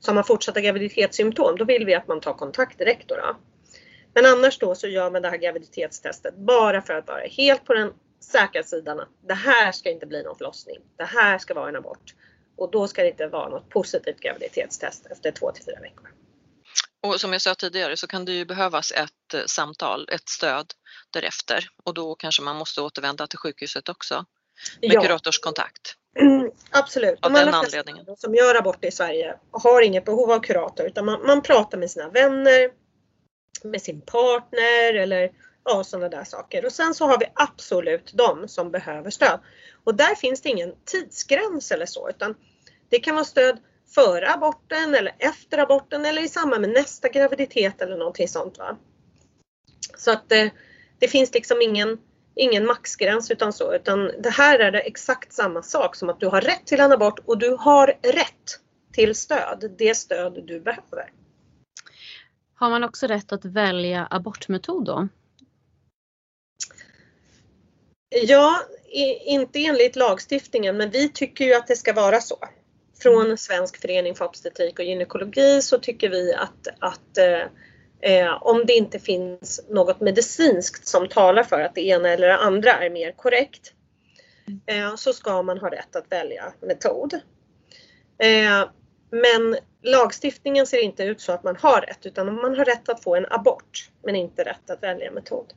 Så 0.00 0.10
har 0.10 0.14
man 0.14 0.24
fortsatta 0.24 0.60
graviditetssymptom 0.60 1.56
då 1.56 1.64
vill 1.64 1.86
vi 1.86 1.94
att 1.94 2.08
man 2.08 2.20
tar 2.20 2.34
kontakt 2.34 2.78
direkt. 2.78 3.08
Då, 3.08 3.14
då. 3.14 3.36
Men 4.14 4.26
annars 4.26 4.58
då 4.58 4.74
så 4.74 4.86
gör 4.86 5.10
man 5.10 5.22
det 5.22 5.30
här 5.30 5.36
graviditetstestet 5.36 6.36
bara 6.36 6.82
för 6.82 6.94
att 6.94 7.08
vara 7.08 7.26
helt 7.26 7.64
på 7.64 7.74
den 7.74 7.92
säkra 8.20 8.62
sidan 8.62 9.00
att 9.00 9.08
det 9.28 9.34
här 9.34 9.72
ska 9.72 9.90
inte 9.90 10.06
bli 10.06 10.22
någon 10.22 10.36
förlossning. 10.36 10.76
Det 10.96 11.04
här 11.04 11.38
ska 11.38 11.54
vara 11.54 11.68
en 11.68 11.76
abort. 11.76 12.14
Och 12.56 12.70
då 12.70 12.88
ska 12.88 13.02
det 13.02 13.08
inte 13.08 13.26
vara 13.26 13.48
något 13.48 13.68
positivt 13.68 14.20
graviditetstest 14.20 15.06
efter 15.06 15.30
två 15.30 15.52
till 15.52 15.64
fyra 15.64 15.80
veckor. 15.80 16.08
Och 17.02 17.20
som 17.20 17.32
jag 17.32 17.42
sa 17.42 17.54
tidigare 17.54 17.96
så 17.96 18.06
kan 18.06 18.24
det 18.24 18.32
ju 18.32 18.44
behövas 18.44 18.92
ett 18.92 19.34
eh, 19.34 19.40
samtal, 19.46 20.08
ett 20.12 20.28
stöd 20.28 20.66
därefter 21.10 21.68
och 21.84 21.94
då 21.94 22.14
kanske 22.14 22.42
man 22.42 22.56
måste 22.56 22.80
återvända 22.80 23.26
till 23.26 23.38
sjukhuset 23.38 23.88
också 23.88 24.24
med 24.80 24.92
Ja. 24.92 25.02
kuratorskontakt. 25.02 25.94
Mm, 26.20 26.50
absolut. 26.70 27.18
Av 27.26 27.32
De 27.32 27.38
den 27.38 27.54
anledningen. 27.54 28.16
som 28.16 28.34
gör 28.34 28.54
abort 28.54 28.84
i 28.84 28.90
Sverige 28.90 29.36
har 29.50 29.82
inget 29.82 30.04
behov 30.04 30.30
av 30.30 30.40
kurator 30.40 30.86
utan 30.86 31.04
man, 31.04 31.26
man 31.26 31.42
pratar 31.42 31.78
med 31.78 31.90
sina 31.90 32.08
vänner, 32.08 32.70
med 33.62 33.82
sin 33.82 34.00
partner 34.00 34.94
eller 34.94 35.30
ja, 35.64 35.84
sådana 35.84 36.08
där 36.08 36.24
saker. 36.24 36.64
Och 36.64 36.72
sen 36.72 36.94
så 36.94 37.06
har 37.06 37.18
vi 37.18 37.26
absolut 37.34 38.12
de 38.14 38.48
som 38.48 38.70
behöver 38.70 39.10
stöd. 39.10 39.40
Och 39.84 39.94
där 39.94 40.14
finns 40.14 40.40
det 40.40 40.48
ingen 40.48 40.74
tidsgräns 40.84 41.70
eller 41.70 41.86
så 41.86 42.08
utan 42.08 42.34
det 42.88 42.98
kan 42.98 43.14
vara 43.14 43.24
stöd 43.24 43.58
före 43.94 44.32
aborten 44.32 44.94
eller 44.94 45.14
efter 45.18 45.58
aborten 45.58 46.04
eller 46.04 46.22
i 46.22 46.28
samband 46.28 46.60
med 46.60 46.70
nästa 46.70 47.08
graviditet 47.08 47.82
eller 47.82 47.96
någonting 47.96 48.28
sånt. 48.28 48.58
Va? 48.58 48.76
Så 49.96 50.10
att 50.10 50.28
det, 50.28 50.50
det 50.98 51.08
finns 51.08 51.34
liksom 51.34 51.62
ingen, 51.62 51.98
ingen 52.34 52.66
maxgräns 52.66 53.30
utan 53.30 53.52
så 53.52 53.74
utan 53.74 54.10
det 54.22 54.30
här 54.30 54.58
är 54.58 54.70
det 54.70 54.80
exakt 54.80 55.32
samma 55.32 55.62
sak 55.62 55.96
som 55.96 56.08
att 56.10 56.20
du 56.20 56.26
har 56.26 56.40
rätt 56.40 56.66
till 56.66 56.80
en 56.80 56.92
abort 56.92 57.18
och 57.24 57.38
du 57.38 57.56
har 57.60 57.86
rätt 58.02 58.60
till 58.92 59.14
stöd, 59.14 59.74
det 59.78 59.94
stöd 59.94 60.44
du 60.46 60.60
behöver. 60.60 61.10
Har 62.54 62.70
man 62.70 62.84
också 62.84 63.06
rätt 63.06 63.32
att 63.32 63.44
välja 63.44 64.08
abortmetod 64.10 64.84
då? 64.84 65.08
Ja, 68.26 68.60
inte 69.24 69.58
enligt 69.64 69.96
lagstiftningen 69.96 70.76
men 70.76 70.90
vi 70.90 71.08
tycker 71.08 71.44
ju 71.44 71.54
att 71.54 71.66
det 71.66 71.76
ska 71.76 71.92
vara 71.92 72.20
så. 72.20 72.38
Från 73.02 73.38
Svensk 73.38 73.80
förening 73.80 74.14
för 74.14 74.24
obstetrik 74.24 74.78
och 74.78 74.84
gynekologi 74.84 75.62
så 75.62 75.78
tycker 75.78 76.10
vi 76.10 76.34
att, 76.34 76.68
att 76.78 77.18
eh, 77.18 78.12
eh, 78.12 78.42
om 78.42 78.66
det 78.66 78.72
inte 78.72 78.98
finns 78.98 79.60
något 79.68 80.00
medicinskt 80.00 80.86
som 80.86 81.08
talar 81.08 81.42
för 81.42 81.60
att 81.60 81.74
det 81.74 81.86
ena 81.86 82.08
eller 82.08 82.28
det 82.28 82.36
andra 82.36 82.72
är 82.72 82.90
mer 82.90 83.12
korrekt 83.12 83.72
eh, 84.66 84.94
så 84.96 85.12
ska 85.12 85.42
man 85.42 85.58
ha 85.58 85.70
rätt 85.70 85.96
att 85.96 86.12
välja 86.12 86.52
metod. 86.60 87.14
Eh, 88.18 88.68
men 89.22 89.56
lagstiftningen 89.82 90.66
ser 90.66 90.78
inte 90.82 91.02
ut 91.04 91.20
så 91.20 91.32
att 91.32 91.44
man 91.44 91.56
har 91.56 91.80
rätt 91.80 92.06
utan 92.06 92.34
man 92.34 92.54
har 92.58 92.64
rätt 92.64 92.88
att 92.88 93.02
få 93.04 93.16
en 93.16 93.26
abort 93.30 93.90
men 94.04 94.16
inte 94.16 94.44
rätt 94.44 94.70
att 94.70 94.82
välja 94.82 95.10
metod. 95.10 95.52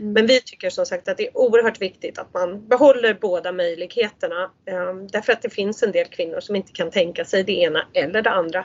Men 0.00 0.26
vi 0.26 0.40
tycker 0.40 0.70
som 0.70 0.86
sagt 0.86 1.08
att 1.08 1.16
det 1.16 1.26
är 1.26 1.36
oerhört 1.38 1.80
viktigt 1.80 2.18
att 2.18 2.34
man 2.34 2.68
behåller 2.68 3.14
båda 3.14 3.52
möjligheterna. 3.52 4.50
eh, 4.64 4.94
Därför 4.94 5.32
att 5.32 5.42
det 5.42 5.50
finns 5.50 5.82
en 5.82 5.92
del 5.92 6.06
kvinnor 6.06 6.40
som 6.40 6.56
inte 6.56 6.72
kan 6.72 6.90
tänka 6.90 7.24
sig 7.24 7.44
det 7.44 7.52
ena 7.52 7.86
eller 7.94 8.22
det 8.22 8.30
andra. 8.30 8.64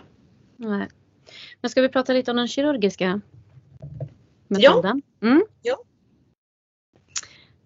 Nej. 0.58 0.88
Men 1.62 1.70
ska 1.70 1.82
vi 1.82 1.90
prata 1.90 2.14
lite 2.14 2.32
om 2.32 2.38
den 2.38 2.48
kirurgiska 2.48 3.22
Ja. 4.50 4.70
metoden? 4.76 5.02
Mm. 5.22 5.44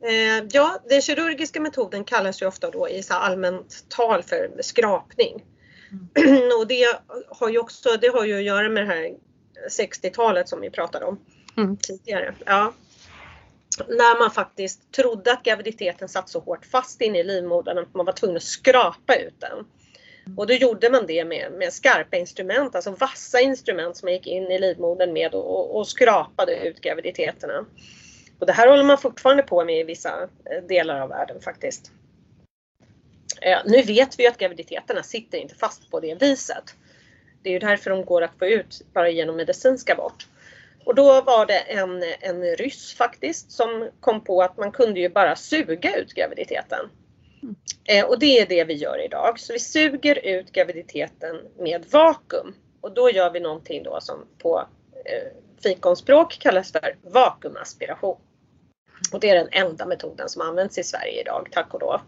Eh, 0.02 0.46
Ja, 0.52 0.80
den 0.90 1.02
kirurgiska 1.02 1.62
metoden 1.62 2.04
kallas 2.04 2.42
ju 2.42 2.46
ofta 2.46 2.72
då 2.72 2.90
i 2.90 3.04
så 3.04 3.14
allmänt 3.14 3.86
tal 3.90 4.24
för 4.24 4.52
skrapning. 4.62 5.44
Och 6.60 6.68
det 6.68 6.88
har 7.28 7.50
ju 7.50 7.60
också 7.60 7.90
det 8.02 8.08
har 8.08 8.26
ju 8.26 8.38
att 8.38 8.44
göra 8.44 8.70
med 8.70 8.84
det 8.84 8.94
här 8.94 9.16
60-talet 9.80 10.50
som 10.50 10.62
vi 10.62 10.70
pratade 10.70 11.06
om 11.06 11.20
Mm. 11.58 11.78
tidigare. 11.78 12.34
Ja. 12.46 12.74
När 13.88 14.20
man 14.20 14.32
faktiskt 14.32 14.92
trodde 14.92 15.32
att 15.32 15.44
graviditeten 15.44 16.10
satt 16.10 16.30
så 16.30 16.40
hårt 16.40 16.66
fast 16.66 17.02
inne 17.02 17.20
i 17.20 17.24
livmodern 17.24 17.78
att 17.78 17.94
man 17.94 18.06
var 18.06 18.14
tvungen 18.14 18.38
att 18.38 18.44
skrapa 18.44 19.16
ut 19.16 19.40
den. 19.40 19.66
Och 20.38 20.48
då 20.48 20.54
gjorde 20.54 20.90
man 20.90 21.06
det 21.08 21.26
med, 21.26 21.52
med 21.52 21.74
skarpa 21.74 22.18
instrument, 22.18 22.76
alltså 22.76 22.92
vassa 22.92 23.40
instrument 23.40 23.98
som 23.98 24.06
man 24.06 24.14
gick 24.14 24.28
in 24.28 24.44
i 24.44 24.60
livmodern 24.60 25.14
med 25.14 25.34
och, 25.36 25.78
och 25.78 25.88
skrapade 25.88 26.56
ut 26.68 26.82
graviditeterna. 26.82 27.66
Och 28.40 28.46
det 28.46 28.54
här 28.54 28.68
håller 28.68 28.84
man 28.84 28.98
fortfarande 28.98 29.44
på 29.44 29.66
med 29.66 29.80
i 29.80 29.84
vissa 29.84 30.22
eh, 30.22 30.64
delar 30.68 31.00
av 31.00 31.10
världen 31.10 31.42
faktiskt. 31.42 31.92
Eh, 33.42 33.60
nu 33.66 33.82
vet 33.82 34.20
vi 34.20 34.24
ju 34.24 34.30
att 34.30 34.38
graviditeterna 34.38 35.04
sitter 35.04 35.38
inte 35.38 35.56
fast 35.56 35.92
på 35.92 36.00
det 36.00 36.22
viset. 36.22 36.76
Det 37.42 37.50
är 37.50 37.54
ju 37.54 37.60
därför 37.60 37.90
de 37.90 38.06
går 38.06 38.22
att 38.22 38.40
få 38.40 38.46
ut 38.46 38.82
bara 38.94 39.10
genom 39.10 39.36
medicinsk 39.36 39.90
abort. 39.90 40.28
Och 40.86 40.96
då 40.96 41.22
var 41.22 41.46
det 41.46 41.60
en, 41.60 42.04
en 42.20 42.56
ryss 42.56 42.94
faktiskt 42.94 43.52
som 43.52 43.90
kom 44.00 44.24
på 44.24 44.42
att 44.42 44.58
man 44.58 44.72
kunde 44.72 45.00
ju 45.00 45.10
bara 45.10 45.36
suga 45.36 45.96
ut 45.96 46.14
graviditeten. 46.14 46.90
Mm. 47.88 48.06
och 48.10 48.20
det 48.20 48.40
är 48.40 48.46
det 48.46 48.64
vi 48.64 48.74
gör 48.74 49.06
idag. 49.06 49.40
Så 49.40 49.54
vi 49.54 49.60
suger 49.60 50.26
ut 50.26 50.52
graviditeten 50.52 51.42
med 51.60 51.86
vakuum. 51.92 52.54
Och 52.82 52.92
då 52.92 53.10
gör 53.10 53.32
vi 53.32 53.40
någonting 53.40 53.84
då 53.84 54.02
som 54.02 54.26
på 54.38 54.68
eh, 55.06 55.28
fikonspråk 55.64 56.40
kallas 56.40 56.72
för 56.72 56.96
vakuumaspiration. 57.02 58.18
Och 59.14 59.20
det 59.20 59.30
är 59.30 59.36
den 59.36 59.50
enda 59.52 59.86
metoden 59.86 60.30
som 60.30 60.42
används 60.42 60.78
i 60.78 60.84
Sverige 60.84 61.22
idag, 61.22 61.48
tack 61.52 61.74
och 61.74 61.82
lov. 61.82 62.02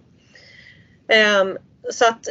Ehm, 1.09 1.57
så 1.91 2.05
att 2.05 2.27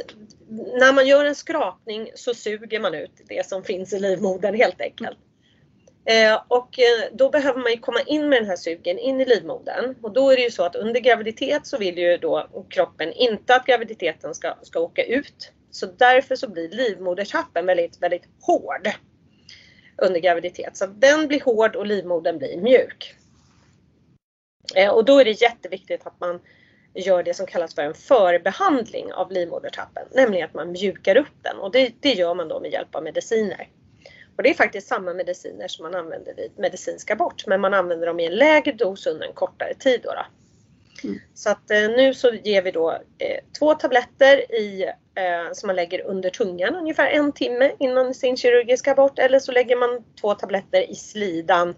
när 0.51 0.93
man 0.93 1.07
gör 1.07 1.25
en 1.25 1.35
skrapning 1.35 2.11
så 2.15 2.35
suger 2.35 2.81
man 2.81 2.95
ut 2.95 3.13
det 3.29 3.47
som 3.47 3.65
finns 3.65 3.93
i 3.93 3.99
livmodern 3.99 4.55
helt 4.55 4.81
enkelt. 4.81 5.19
Ehm, 6.05 6.39
och 6.49 6.79
eh, 6.79 7.13
då 7.13 7.31
behöver 7.31 7.61
man 7.61 7.73
ju 7.73 7.79
komma 7.79 8.01
in 8.01 8.29
med 8.29 8.43
den 8.43 8.49
här 8.49 8.57
sugen 8.57 8.99
in 8.99 9.21
i 9.21 9.25
livmodern. 9.25 9.95
Och 10.03 10.13
då 10.13 10.31
är 10.31 10.37
det 10.37 10.43
ju 10.43 10.51
så 10.51 10.65
att 10.65 10.77
under 10.77 11.01
graviditet 11.01 11.67
så 11.67 11.79
vill 11.79 11.99
ju 11.99 12.17
då 12.17 12.49
kroppen 12.69 13.13
inte 13.13 13.55
att 13.55 13.67
graviditeten 13.67 14.35
ska, 14.35 14.55
ska 14.63 14.81
åka 14.81 15.05
ut. 15.05 15.53
Så 15.71 15.87
därför 15.87 16.37
så 16.37 16.51
blir 16.51 16.69
livmodertappen 16.69 17.67
väldigt, 17.67 18.03
väldigt 18.03 18.29
hård 18.41 18.89
under 19.97 20.21
graviditet. 20.21 20.77
Så 20.77 20.87
den 20.87 21.29
blir 21.29 21.41
hård 21.41 21.77
och 21.77 21.87
livmodern 21.87 22.39
blir 22.39 22.57
mjuk. 22.57 23.15
Ehm, 24.75 24.95
och 24.95 25.05
då 25.05 25.19
är 25.19 25.25
det 25.25 25.43
jätteviktigt 25.43 26.07
att 26.07 26.21
man 26.21 26.41
gör 27.01 27.23
det 27.23 27.35
som 27.35 27.47
kallas 27.47 27.75
för 27.75 27.83
en 27.83 27.95
förbehandling 27.95 29.13
av 29.13 29.33
livmodertappen. 29.33 30.09
Nämligen 30.11 30.45
att 30.45 30.55
man 30.55 30.73
mjukar 30.73 31.17
upp 31.17 31.43
den 31.43 31.59
och 31.59 31.71
det, 31.71 31.93
det 32.01 32.13
gör 32.13 32.35
man 32.35 32.49
då 32.49 32.61
med 32.61 32.73
hjälp 32.73 32.95
av 32.95 33.03
mediciner. 33.03 33.69
Och 34.37 34.43
det 34.43 34.51
är 34.51 34.55
faktiskt 34.55 34.89
samma 34.89 35.15
mediciner 35.15 35.69
som 35.69 35.83
man 35.83 35.95
använder 35.95 36.35
vid 36.35 36.51
medicinsk 36.59 37.11
abort 37.11 37.47
men 37.47 37.61
man 37.61 37.75
använder 37.75 38.07
dem 38.07 38.21
i 38.21 38.27
en 38.27 38.35
lägre 38.35 38.73
dos 38.73 39.07
under 39.07 39.27
en 39.27 39.33
kortare 39.33 39.75
tid. 39.75 40.01
Då 40.03 40.11
då. 40.13 40.25
Så 41.35 41.51
att 41.51 41.71
eh, 41.71 41.81
nu 41.81 42.15
så 42.15 42.35
ger 42.35 42.63
vi 42.63 42.71
då 42.71 42.91
eh, 43.19 43.41
två 43.59 43.75
tabletter 43.75 44.55
i, 44.55 44.83
eh, 45.15 45.53
som 45.53 45.67
man 45.67 45.77
lägger 45.77 46.07
under 46.07 46.31
tungan 46.31 46.77
ungefär 46.77 47.07
en 47.07 47.33
timme 47.33 47.73
innan 47.79 48.15
sin 48.15 48.37
kirurgiska 48.37 48.93
abort 48.93 49.19
eller 49.19 49.39
så 49.39 49.53
lägger 49.53 49.77
man 49.77 50.05
två 50.21 50.35
tabletter 50.35 50.91
i 50.91 50.95
slidan 50.95 51.75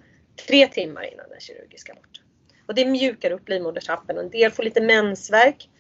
tre 0.46 0.66
timmar 0.66 1.12
innan 1.12 1.28
den 1.28 1.40
kirurgiska 1.40 1.92
aborten. 1.92 2.24
Och 2.70 2.76
det 2.76 2.84
mjukar 2.84 3.30
upp 3.30 3.48
livmodertappen 3.48 4.16
och 4.16 4.22
en 4.22 4.30
del 4.30 4.50
får 4.50 4.62
lite 4.62 4.80
mensvärk. 4.80 5.70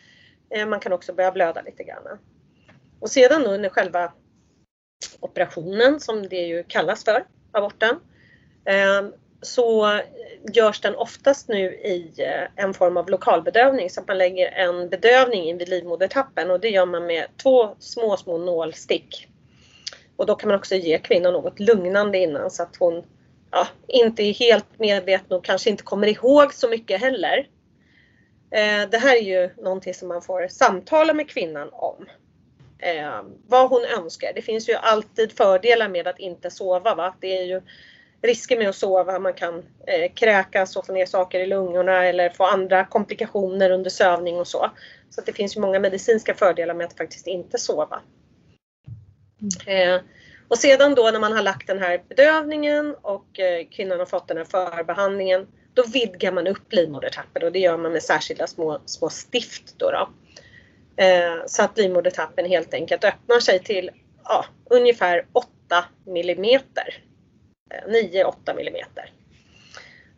Eh, 0.54 0.66
man 0.66 0.80
kan 0.80 0.92
också 0.92 1.12
börja 1.12 1.32
blöda 1.32 1.62
lite 1.62 1.84
grann. 1.84 2.18
Och 3.00 3.10
sedan 3.10 3.42
då 3.42 3.50
under 3.50 3.68
själva 3.68 4.12
operationen 5.20 6.00
som 6.00 6.28
det 6.28 6.36
ju 6.36 6.62
kallas 6.62 7.04
för, 7.04 7.24
aborten, 7.52 8.00
eh, 8.64 9.02
så 9.42 10.00
görs 10.54 10.80
den 10.80 10.94
oftast 10.94 11.48
nu 11.48 11.64
i 11.74 12.12
eh, 12.18 12.64
en 12.64 12.74
form 12.74 12.96
av 12.96 13.10
lokalbedövning 13.10 13.90
så 13.90 14.00
att 14.00 14.08
man 14.08 14.18
lägger 14.18 14.52
en 14.52 14.88
bedövning 14.88 15.42
in 15.42 15.58
vid 15.58 15.68
livmodertappen 15.68 16.50
och 16.50 16.60
det 16.60 16.68
gör 16.68 16.86
man 16.86 17.06
med 17.06 17.26
två 17.42 17.76
små, 17.78 18.16
små 18.16 18.38
nålstick. 18.38 19.28
Och 20.16 20.26
då 20.26 20.34
kan 20.34 20.48
man 20.48 20.58
också 20.58 20.74
ge 20.74 20.98
kvinnan 20.98 21.32
något 21.32 21.60
lugnande 21.60 22.18
innan 22.18 22.50
så 22.50 22.62
att 22.62 22.76
hon 22.76 23.04
ja, 23.50 23.68
inte 23.88 24.22
är 24.22 24.34
helt 24.34 24.78
medveten 24.78 25.32
och 25.32 25.44
kanske 25.44 25.70
inte 25.70 25.82
kommer 25.82 26.06
ihåg 26.06 26.54
så 26.54 26.68
mycket 26.68 27.00
heller. 27.00 27.48
Eh, 28.50 28.90
det 28.90 28.98
här 28.98 29.16
är 29.16 29.22
ju 29.22 29.50
någonting 29.56 29.94
som 29.94 30.08
man 30.08 30.22
får 30.22 30.48
samtala 30.48 31.14
med 31.14 31.30
kvinnan 31.30 31.68
om. 31.72 32.06
Eh, 32.78 33.22
vad 33.46 33.70
hon 33.70 33.84
önskar. 33.84 34.32
Det 34.34 34.42
finns 34.42 34.68
ju 34.68 34.74
alltid 34.74 35.32
fördelar 35.32 35.88
med 35.88 36.08
att 36.08 36.18
inte 36.18 36.50
sova. 36.50 36.94
Va? 36.94 37.14
Det 37.20 37.38
är 37.38 37.42
ju 37.42 37.62
risker 38.22 38.58
med 38.58 38.68
att 38.68 38.76
sova. 38.76 39.18
Man 39.18 39.34
kan 39.34 39.62
eh, 39.86 40.12
kräkas 40.14 40.76
och 40.76 40.86
få 40.86 40.92
ner 40.92 41.06
saker 41.06 41.40
i 41.40 41.46
lungorna 41.46 42.06
eller 42.06 42.30
få 42.30 42.44
andra 42.44 42.84
komplikationer 42.84 43.70
under 43.70 43.90
sövning 43.90 44.36
och 44.36 44.46
så. 44.46 44.70
Så 45.10 45.20
det 45.20 45.32
finns 45.32 45.56
ju 45.56 45.60
många 45.60 45.80
medicinska 45.80 46.34
fördelar 46.34 46.74
med 46.74 46.86
att 46.86 46.96
faktiskt 46.96 47.26
inte 47.26 47.58
sova. 47.58 48.00
Eh, 49.66 50.00
och 50.50 50.58
sedan 50.58 50.94
då 50.94 51.10
när 51.10 51.20
man 51.20 51.32
har 51.32 51.42
lagt 51.42 51.66
den 51.66 51.78
här 51.78 52.02
bedövningen 52.08 52.94
och 53.02 53.40
eh, 53.40 53.66
kvinnan 53.70 53.98
har 53.98 54.06
fått 54.06 54.28
den 54.28 54.36
här 54.36 54.44
förbehandlingen 54.44 55.46
då 55.74 55.82
vidgar 55.82 56.32
man 56.32 56.46
upp 56.46 56.72
livmodertappen 56.72 57.42
och 57.42 57.52
det 57.52 57.58
gör 57.58 57.76
man 57.76 57.92
med 57.92 58.02
särskilda 58.02 58.46
små, 58.46 58.80
små 58.86 59.08
stift. 59.08 59.74
Då 59.76 59.90
då. 59.90 60.08
Eh, 61.04 61.46
så 61.46 61.62
att 61.62 61.78
livmodertappen 61.78 62.46
helt 62.46 62.74
enkelt 62.74 63.04
öppnar 63.04 63.40
sig 63.40 63.58
till 63.58 63.90
ja, 64.24 64.44
ungefär 64.70 65.26
8 65.32 65.48
millimeter. 66.06 67.02
Eh, 67.70 67.90
9-8 67.90 68.56
millimeter. 68.56 69.12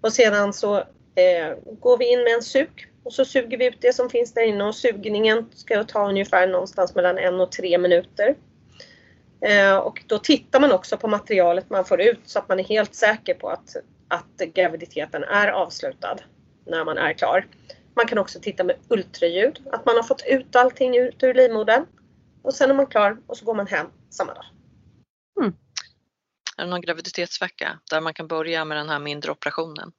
Och 0.01 0.12
sedan 0.12 0.53
så 0.53 0.76
eh, 1.14 1.55
går 1.80 1.99
vi 1.99 2.12
in 2.12 2.24
med 2.24 2.35
en 2.35 2.43
sug 2.43 2.89
och 3.05 3.12
så 3.12 3.24
suger 3.24 3.59
vi 3.59 3.66
ut 3.66 3.80
det 3.80 3.93
som 3.93 4.11
finns 4.11 4.35
där 4.35 4.43
inne 4.43 4.64
och 4.64 4.74
sugningen 4.74 5.51
ska 5.55 5.85
ta 5.85 6.09
ungefär 6.09 6.47
någonstans 6.47 6.95
mellan 6.95 7.18
en 7.18 7.41
och 7.41 7.53
tre 7.53 7.78
minuter. 7.78 8.35
Eh, 9.45 9.76
och 9.76 10.03
då 10.07 10.18
tittar 10.18 10.61
man 10.61 10.72
också 10.72 10.97
på 10.97 11.09
materialet 11.09 11.70
man 11.70 11.84
får 11.84 12.01
ut 12.01 12.20
så 12.24 12.38
att 12.38 12.49
man 12.49 12.61
är 12.61 12.64
helt 12.64 12.95
säker 12.95 13.34
på 13.34 13.49
att, 13.49 13.76
att 14.09 14.55
graviditeten 14.55 15.24
är 15.24 15.49
avslutad 15.49 16.16
när 16.66 16.84
man 16.84 16.99
är 16.99 17.12
klar. 17.12 17.47
Man 17.97 18.07
kan 18.07 18.18
också 18.18 18.40
titta 18.40 18.64
med 18.64 18.76
ultraljud, 18.88 19.61
att 19.72 19.86
man 19.86 19.97
har 19.97 20.03
fått 20.03 20.24
ut 20.26 20.57
allting 20.57 20.97
ut 20.97 21.22
ur 21.22 21.34
livmodern. 21.34 21.86
Och 22.43 22.55
sen 22.55 22.70
är 22.70 22.74
man 22.74 22.86
klar 22.86 23.18
och 23.26 23.36
så 23.36 23.45
går 23.45 23.55
man 23.55 23.66
hem 23.66 23.86
samma 24.11 24.34
dag. 24.34 24.45
Mm. 25.40 25.53
Är 26.57 26.64
det 26.64 26.70
någon 26.70 26.80
graviditetsvecka 26.80 27.78
där 27.90 28.01
man 28.01 28.14
kan 28.14 28.28
börja 28.28 28.64
med 28.64 28.76
den 28.76 28.88
här 28.88 28.99
mindre 28.99 29.32
operationen? 29.32 29.93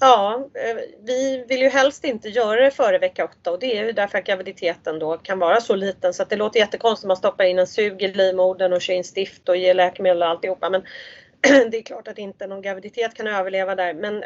Ja, 0.00 0.48
eh, 0.54 0.76
vi 1.02 1.44
vill 1.48 1.60
ju 1.60 1.68
helst 1.68 2.04
inte 2.04 2.28
göra 2.28 2.64
det 2.64 2.70
före 2.70 2.98
vecka 2.98 3.24
8 3.24 3.50
och 3.50 3.58
det 3.58 3.78
är 3.78 3.84
ju 3.84 3.92
därför 3.92 4.18
att 4.18 4.24
graviditeten 4.24 4.98
då 4.98 5.16
kan 5.16 5.38
vara 5.38 5.60
så 5.60 5.76
liten 5.76 6.14
så 6.14 6.22
att 6.22 6.30
det 6.30 6.36
låter 6.36 6.60
jättekonstigt 6.60 7.04
om 7.04 7.08
man 7.08 7.16
stoppar 7.16 7.44
in 7.44 7.58
en 7.58 7.66
sug 7.66 8.02
i 8.02 8.08
livmodern 8.08 8.72
och 8.72 8.80
kör 8.80 8.94
in 8.94 9.04
stift 9.04 9.48
och 9.48 9.56
ger 9.56 9.74
läkemedel 9.74 10.22
och 10.22 10.28
alltihopa. 10.28 10.70
Men 10.70 10.82
det 11.70 11.76
är 11.76 11.82
klart 11.82 12.08
att 12.08 12.18
inte 12.18 12.46
någon 12.46 12.62
graviditet 12.62 13.14
kan 13.14 13.26
överleva 13.26 13.74
där. 13.74 13.94
Men 13.94 14.24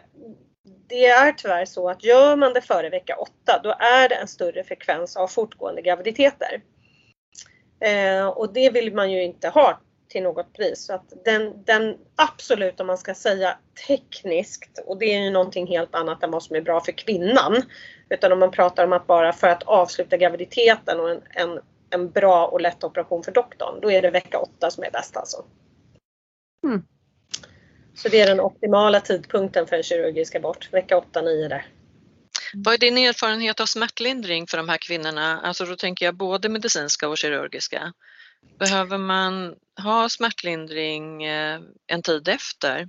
det 0.89 1.07
är 1.07 1.33
tyvärr 1.33 1.65
så 1.65 1.89
att 1.89 2.05
gör 2.05 2.37
man 2.37 2.53
det 2.53 2.61
före 2.61 2.91
vecka 2.91 3.17
8 3.17 3.61
då 3.63 3.71
är 3.71 4.09
det 4.09 4.15
en 4.15 4.29
större 4.29 4.65
frekvens 4.65 5.17
av 5.17 5.29
fortgående 5.29 5.83
graviditeter. 5.83 6.63
Eh, 7.85 8.27
och 8.27 8.53
det 8.53 8.71
vill 8.71 8.95
man 8.95 9.13
ju 9.13 9.23
inte 9.23 9.49
ha 9.49 9.81
till 10.11 10.23
något 10.23 10.53
pris. 10.53 10.85
Så 10.85 10.95
att 10.95 11.25
den, 11.25 11.65
den 11.65 11.97
absolut, 12.17 12.81
om 12.81 12.87
man 12.87 12.99
ska 12.99 13.15
säga 13.15 13.59
tekniskt, 13.87 14.83
och 14.87 14.99
det 14.99 15.15
är 15.15 15.25
ju 15.25 15.31
någonting 15.31 15.67
helt 15.67 15.95
annat 15.95 16.23
än 16.23 16.31
vad 16.31 16.43
som 16.43 16.57
är 16.57 16.61
bra 16.61 16.81
för 16.81 16.93
kvinnan. 16.93 17.63
Utan 18.09 18.33
om 18.33 18.39
man 18.39 18.51
pratar 18.51 18.85
om 18.85 18.93
att 18.93 19.07
bara 19.07 19.33
för 19.33 19.49
att 19.49 19.63
avsluta 19.63 20.17
graviditeten 20.17 21.01
och 21.01 21.11
en, 21.11 21.23
en, 21.31 21.61
en 21.91 22.11
bra 22.11 22.47
och 22.47 22.61
lätt 22.61 22.85
operation 22.85 23.23
för 23.23 23.33
doktorn, 23.33 23.81
då 23.83 23.91
är 23.91 24.03
det 24.03 24.11
vecka 24.11 24.39
8 24.39 24.71
som 24.71 24.85
är 24.85 24.91
bäst 24.91 25.17
alltså. 25.17 25.45
Mm. 26.65 26.83
Så 27.95 28.09
det 28.09 28.21
är 28.21 28.27
den 28.27 28.41
optimala 28.41 29.01
tidpunkten 29.01 29.67
för 29.67 29.77
en 29.77 29.83
kirurgisk 29.83 30.35
abort, 30.35 30.69
vecka 30.73 30.97
8-9 31.13 31.49
där. 31.49 31.67
Vad 32.55 32.75
är 32.75 32.79
din 32.79 32.99
erfarenhet 32.99 33.61
av 33.61 33.67
smärtlindring 33.67 34.47
för 34.47 34.57
de 34.57 34.69
här 34.69 34.79
kvinnorna? 34.79 35.41
Alltså 35.41 35.65
då 35.65 35.77
tänker 35.77 36.05
jag 36.05 36.15
både 36.15 36.49
medicinska 36.49 37.09
och 37.09 37.19
kirurgiska. 37.19 37.93
Behöver 38.59 38.99
man 38.99 39.55
ha 39.83 40.09
smärtlindring 40.09 41.25
eh, 41.25 41.61
en 41.87 42.03
tid 42.03 42.29
efter? 42.29 42.89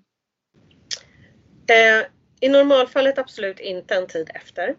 Eh, 1.69 2.05
I 2.39 2.49
normalfallet 2.49 3.17
absolut 3.17 3.59
inte 3.59 3.95
en 3.95 4.07
tid 4.07 4.29
efter. 4.33 4.75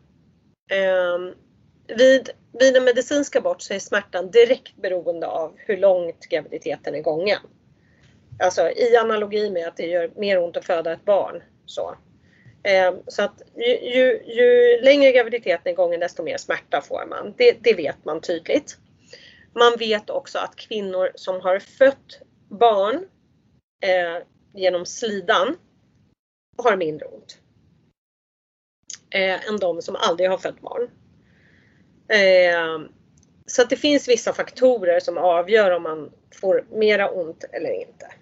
Eh, 0.71 1.35
vid, 1.97 2.31
vid 2.61 2.77
en 2.77 2.85
medicinsk 2.85 3.37
abort 3.37 3.63
så 3.63 3.75
är 3.75 3.79
smärtan 3.79 4.31
direkt 4.31 4.77
beroende 4.77 5.27
av 5.27 5.55
hur 5.57 5.77
långt 5.77 6.27
graviditeten 6.29 6.95
är 6.95 7.03
gången. 7.03 7.41
Alltså 8.43 8.71
i 8.71 8.97
analogi 8.97 9.51
med 9.51 9.69
att 9.69 9.77
det 9.77 9.87
gör 9.87 10.11
mer 10.17 10.39
ont 10.39 10.57
att 10.57 10.65
föda 10.65 10.93
ett 10.93 11.05
barn. 11.05 11.43
Så, 11.67 11.97
eh, 12.63 12.95
så 13.07 13.23
att 13.23 13.43
ju, 13.57 13.91
ju, 13.91 14.23
ju, 14.27 14.81
längre 14.83 15.13
graviditeten 15.13 15.73
är 15.73 15.77
gången 15.77 16.01
desto 16.01 16.23
mer 16.23 16.37
smärta 16.37 16.81
får 16.81 17.07
man. 17.07 17.35
Det, 17.37 17.57
det 17.61 17.75
vet 17.75 18.05
man 18.05 18.21
tydligt. 18.21 18.79
Man 19.55 19.73
vet 19.79 20.11
också 20.11 20.39
att 20.39 20.57
kvinnor 20.57 21.11
som 21.15 21.41
har 21.41 21.59
fött 21.59 22.21
barn 22.49 23.07
eh, 23.83 24.27
genom 24.55 24.87
slidan 24.87 25.57
har 26.63 26.77
mindre 26.77 27.07
ont. 27.07 27.39
Eh, 29.11 29.49
än 29.49 29.57
de 29.57 29.83
som 29.83 29.97
aldrig 29.97 30.31
har 30.31 30.39
fött 30.39 30.61
barn. 30.61 30.91
Eh, 32.09 32.89
så 33.47 33.63
att 33.63 33.71
det 33.71 33.77
finns 33.77 34.09
vissa 34.09 34.33
faktorer 34.33 35.01
som 35.01 35.19
avgör 35.19 35.71
om 35.71 35.83
man 35.83 36.13
får 36.41 36.67
mera 36.71 37.11
ont 37.11 37.45
eller 37.53 37.71
inte 37.71 38.13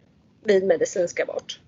vid 0.45 0.65
medicinsk 0.65 1.21
abort. 1.21 1.61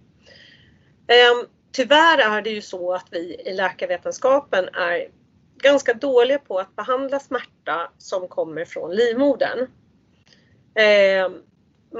Eh, 1.06 1.48
tyvärr 1.72 2.18
är 2.18 2.42
det 2.42 2.50
ju 2.50 2.60
så 2.62 2.94
att 2.94 3.06
vi 3.10 3.34
i 3.46 3.54
läkarvetenskapen 3.54 4.68
är 4.68 5.08
ganska 5.62 5.94
dåliga 5.94 6.38
på 6.38 6.58
att 6.58 6.76
behandla 6.76 7.20
smärta 7.20 7.90
som 7.98 8.28
kommer 8.28 8.64
från 8.64 8.94
livmodern. 8.94 9.66
Eh, 10.74 11.30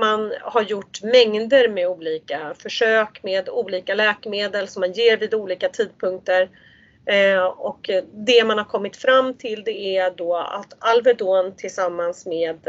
man 0.01 0.33
har 0.41 0.63
gjort 0.63 1.03
mängder 1.03 1.69
med 1.69 1.89
olika 1.89 2.55
försök 2.59 3.23
med 3.23 3.49
olika 3.49 3.95
läkemedel 3.95 4.69
som 4.69 4.81
man 4.81 4.93
ger 4.93 5.17
vid 5.17 5.35
olika 5.35 5.69
tidpunkter. 5.69 6.49
Eh, 7.07 7.45
och 7.45 7.91
det 8.13 8.45
man 8.45 8.59
har 8.59 8.65
kommit 8.65 8.97
fram 8.97 9.35
till 9.35 9.65
det 9.65 9.97
är 9.97 10.11
då 10.11 10.37
att 10.37 10.75
Alvedon 10.79 11.57
tillsammans 11.57 12.27
med 12.27 12.67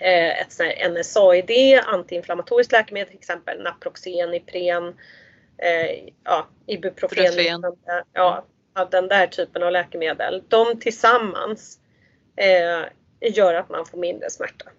eh, 0.00 0.40
ett 0.40 0.52
sånt 0.52 0.72
här 0.76 0.88
NSAID, 0.88 1.80
antiinflammatoriskt 1.86 2.72
läkemedel, 2.72 3.08
till 3.08 3.18
exempel 3.18 3.62
Naproxen, 3.62 4.34
Ipren, 4.34 4.94
ja, 6.24 6.46
Ibuprofen, 6.66 7.32
ja, 8.12 8.44
den 8.84 9.08
där 9.08 9.26
typen 9.26 9.62
av 9.62 9.72
läkemedel. 9.72 10.42
De 10.48 10.80
tillsammans 10.80 11.78
eh, 12.36 12.84
gör 13.34 13.54
att 13.54 13.68
man 13.68 13.86
får 13.86 13.98
mindre 13.98 14.30
smärta. 14.30 14.70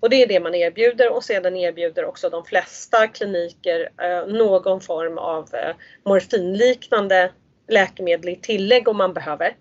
Och 0.00 0.10
det 0.10 0.22
är 0.22 0.26
det 0.26 0.40
man 0.40 0.54
erbjuder 0.54 1.12
och 1.12 1.24
sedan 1.24 1.56
erbjuder 1.56 2.04
också 2.04 2.30
de 2.30 2.44
flesta 2.44 3.06
kliniker 3.06 3.90
eh, 4.02 4.26
någon 4.26 4.80
form 4.80 5.18
av 5.18 5.54
eh, 5.54 5.74
morfinliknande 6.04 7.30
läkemedel 7.68 8.28
i 8.28 8.36
tillägg 8.36 8.88
om 8.88 8.96
man 8.96 9.14
behöver. 9.14 9.56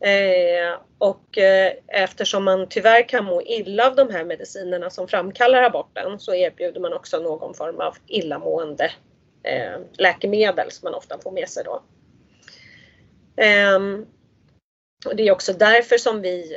Eh, 0.00 0.78
och 0.98 1.38
eh, 1.38 1.72
eftersom 1.88 2.44
man 2.44 2.66
tyvärr 2.68 3.08
kan 3.08 3.24
må 3.24 3.42
illa 3.42 3.86
av 3.86 3.96
de 3.96 4.10
här 4.10 4.24
medicinerna 4.24 4.90
som 4.90 5.08
framkallar 5.08 5.62
aborten 5.62 6.18
så 6.18 6.34
erbjuder 6.34 6.80
man 6.80 6.92
också 6.92 7.18
någon 7.18 7.54
form 7.54 7.80
av 7.80 7.96
illamående 8.06 8.90
eh, 9.42 9.80
läkemedel 9.92 10.70
som 10.70 10.86
man 10.86 10.94
ofta 10.94 11.18
får 11.18 11.32
med 11.32 11.48
sig 11.48 11.64
då. 11.64 11.82
Ehm, 13.36 14.06
och 15.06 15.16
det 15.16 15.28
är 15.28 15.32
också 15.32 15.52
därför 15.52 15.98
som 15.98 16.22
vi 16.22 16.56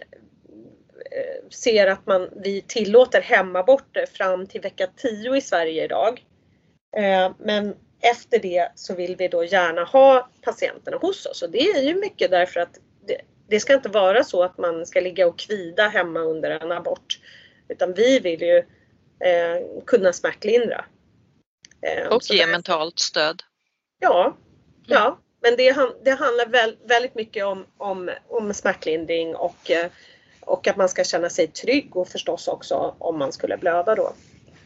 eh, 1.12 1.50
ser 1.50 1.88
att 1.88 2.08
man, 2.08 2.30
vi 2.36 2.62
tillåter 2.62 3.22
hemaborter 3.22 4.06
fram 4.06 4.48
till 4.48 4.62
vecka 4.62 4.88
10 4.96 5.36
i 5.36 5.42
Sverige 5.42 5.84
idag. 5.84 6.26
Ehm, 6.98 7.34
men 7.40 7.76
efter 8.02 8.40
det 8.40 8.72
så 8.76 8.96
vill 8.96 9.16
vi 9.16 9.28
då 9.28 9.44
gärna 9.44 9.84
ha 9.84 10.30
patienterna 10.42 10.98
hos 10.98 11.26
oss 11.26 11.42
och 11.42 11.50
det 11.50 11.70
är 11.70 11.82
ju 11.82 11.96
mycket 11.96 12.32
därför 12.32 12.60
att 12.60 12.80
det, 13.08 13.22
det 13.48 13.60
ska 13.60 13.74
inte 13.74 13.90
vara 13.90 14.24
så 14.24 14.44
att 14.44 14.58
man 14.58 14.86
ska 14.86 15.00
ligga 15.00 15.28
och 15.28 15.40
kvida 15.40 15.88
hemma 15.88 16.20
under 16.20 16.52
en 16.52 16.72
abort. 16.72 17.20
Utan 17.68 17.94
vi 17.94 18.20
vill 18.20 18.42
ju 18.42 18.58
eh, 19.20 19.84
kunna 19.86 20.14
smärtlindra. 20.14 20.86
Eh, 21.82 22.08
och 22.08 22.22
ge 22.30 22.48
mentalt 22.48 23.00
stöd. 23.00 23.44
Ja, 24.00 24.38
ja 24.88 25.20
men 25.42 25.56
det, 25.56 25.76
det 26.04 26.12
handlar 26.12 26.46
väl, 26.46 26.78
väldigt 26.84 27.16
mycket 27.16 27.46
om, 27.46 27.66
om, 27.78 28.10
om 28.28 28.54
smärtlindring 28.54 29.36
och, 29.36 29.72
eh, 29.72 29.92
och 30.42 30.68
att 30.68 30.78
man 30.78 30.90
ska 30.90 31.04
känna 31.04 31.30
sig 31.30 31.48
trygg 31.48 31.96
och 31.96 32.08
förstås 32.08 32.48
också 32.48 32.96
om 32.98 33.20
man 33.20 33.32
skulle 33.32 33.58
blöda 33.58 33.96
då. 33.96 34.14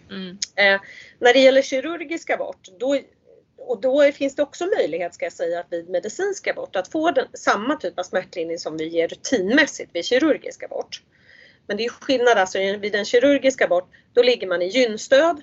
Mm. 0.09 0.37
Eh, 0.55 0.81
när 1.19 1.33
det 1.33 1.39
gäller 1.39 1.61
kirurgisk 1.61 2.29
abort, 2.29 2.67
då, 2.79 2.99
och 3.57 3.81
då 3.81 4.11
finns 4.11 4.35
det 4.35 4.43
också 4.43 4.65
möjlighet 4.77 5.13
ska 5.13 5.25
jag 5.25 5.33
säga 5.33 5.59
att 5.59 5.67
vid 5.69 5.89
medicinsk 5.89 6.47
abort 6.47 6.75
att 6.75 6.87
få 6.87 7.11
den, 7.11 7.27
samma 7.33 7.75
typ 7.75 7.99
av 7.99 8.03
smärtlindring 8.03 8.59
som 8.59 8.77
vi 8.77 8.87
ger 8.87 9.07
rutinmässigt 9.07 9.89
vid 9.93 10.05
kirurgisk 10.05 10.63
abort. 10.63 11.01
Men 11.67 11.77
det 11.77 11.85
är 11.85 11.89
skillnad 11.89 12.37
alltså 12.37 12.57
vid 12.59 12.95
en 12.95 13.05
kirurgisk 13.05 13.61
abort, 13.61 13.89
då 14.13 14.23
ligger 14.23 14.47
man 14.47 14.61
i 14.61 14.67
gynstöd 14.67 15.41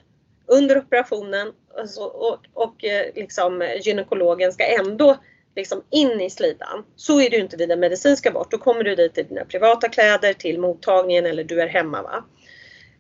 under 0.51 0.79
operationen 0.79 1.53
alltså, 1.79 2.01
och, 2.01 2.39
och 2.55 2.85
eh, 2.85 3.15
liksom, 3.15 3.63
eh, 3.63 3.81
gynekologen 3.83 4.53
ska 4.53 4.65
ändå 4.65 5.17
liksom 5.57 5.83
in 5.91 6.21
i 6.21 6.31
slidan. 6.31 6.85
Så 6.97 7.21
är 7.21 7.31
det 7.31 7.37
ju 7.37 7.43
inte 7.43 7.57
vid 7.57 7.71
en 7.71 7.81
medicinsk 7.81 8.27
abort. 8.27 8.51
Då 8.51 8.59
kommer 8.59 8.85
du 8.85 8.95
dit 8.95 9.19
i 9.19 9.23
dina 9.23 9.45
privata 9.45 9.89
kläder 9.89 10.33
till 10.33 10.61
mottagningen 10.61 11.27
eller 11.27 11.45
du 11.45 11.61
är 11.61 11.67
hemma. 11.67 12.03
Va? 12.03 12.25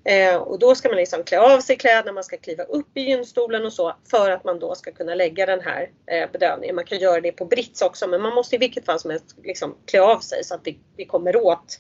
Eh, 0.04 0.36
och 0.36 0.58
då 0.58 0.74
ska 0.74 0.88
man 0.88 0.96
liksom 0.96 1.24
klä 1.24 1.40
av 1.40 1.60
sig 1.60 1.76
kläderna, 1.76 2.12
man 2.12 2.24
ska 2.24 2.36
kliva 2.36 2.64
upp 2.64 2.96
i 2.96 3.00
gynstolen 3.00 3.64
och 3.64 3.72
så 3.72 3.96
för 4.10 4.30
att 4.30 4.44
man 4.44 4.58
då 4.58 4.74
ska 4.74 4.92
kunna 4.92 5.14
lägga 5.14 5.46
den 5.46 5.60
här 5.60 5.90
eh, 6.06 6.30
bedövningen. 6.32 6.74
Man 6.74 6.84
kan 6.84 6.98
göra 6.98 7.20
det 7.20 7.32
på 7.32 7.44
brits 7.44 7.82
också 7.82 8.06
men 8.06 8.22
man 8.22 8.34
måste 8.34 8.54
i 8.54 8.58
vilket 8.58 8.84
fall 8.84 9.00
som 9.00 9.10
helst 9.10 9.36
liksom 9.42 9.76
klä 9.86 10.00
av 10.00 10.18
sig 10.18 10.44
så 10.44 10.54
att 10.54 10.60
vi, 10.64 10.78
vi 10.96 11.04
kommer 11.04 11.36
åt 11.36 11.78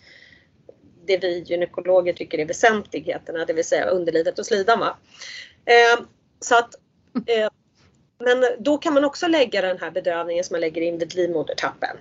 det 1.06 1.18
vi 1.18 1.38
gynekologer 1.38 2.12
tycker 2.12 2.38
är 2.38 2.46
väsentligheterna, 2.46 3.44
det 3.44 3.52
vill 3.52 3.64
säga 3.64 3.84
underlivet 3.84 4.38
och 4.38 4.46
slidan. 4.46 4.80
Va? 4.80 4.96
Eh, 5.64 6.04
så 6.40 6.54
att, 6.54 6.74
eh, 7.26 7.48
men 8.18 8.44
då 8.58 8.78
kan 8.78 8.94
man 8.94 9.04
också 9.04 9.28
lägga 9.28 9.60
den 9.60 9.78
här 9.78 9.90
bedövningen 9.90 10.44
som 10.44 10.54
man 10.54 10.60
lägger 10.60 10.82
in 10.82 10.98
vid 10.98 11.14
livmodertappen. 11.14 11.96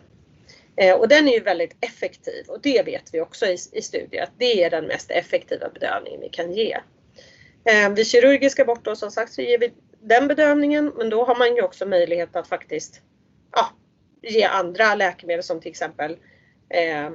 Eh, 0.76 0.96
och 0.96 1.08
den 1.08 1.28
är 1.28 1.34
ju 1.34 1.40
väldigt 1.40 1.76
effektiv 1.82 2.46
och 2.48 2.62
det 2.62 2.86
vet 2.86 3.14
vi 3.14 3.22
också 3.22 3.46
i, 3.46 3.58
i 3.72 3.82
studier 3.82 4.24
att 4.24 4.32
det 4.38 4.64
är 4.64 4.70
den 4.70 4.86
mest 4.86 5.12
effektiva 5.12 5.70
bedövningen 5.70 6.22
vi 6.22 6.30
kan 6.30 6.52
ge. 6.52 6.78
Eh, 7.64 7.90
vid 7.90 8.08
kirurgisk 8.08 8.60
abort 8.60 8.86
då 8.86 8.96
som 8.96 9.12
sagt 9.12 9.34
så 9.34 9.42
ger 9.42 9.60
vi 9.60 9.74
den 10.02 10.28
bedövningen 10.28 10.92
men 10.98 11.10
då 11.10 11.26
har 11.26 11.36
man 11.36 11.56
ju 11.56 11.62
också 11.62 11.86
möjlighet 11.86 12.36
att 12.36 12.48
faktiskt 12.48 13.02
ja, 13.52 13.70
ge 14.22 14.44
andra 14.44 14.96
läkemedel 14.96 15.44
som 15.44 15.62
till 15.62 15.72
exempel 15.72 16.18
eh, 16.70 17.10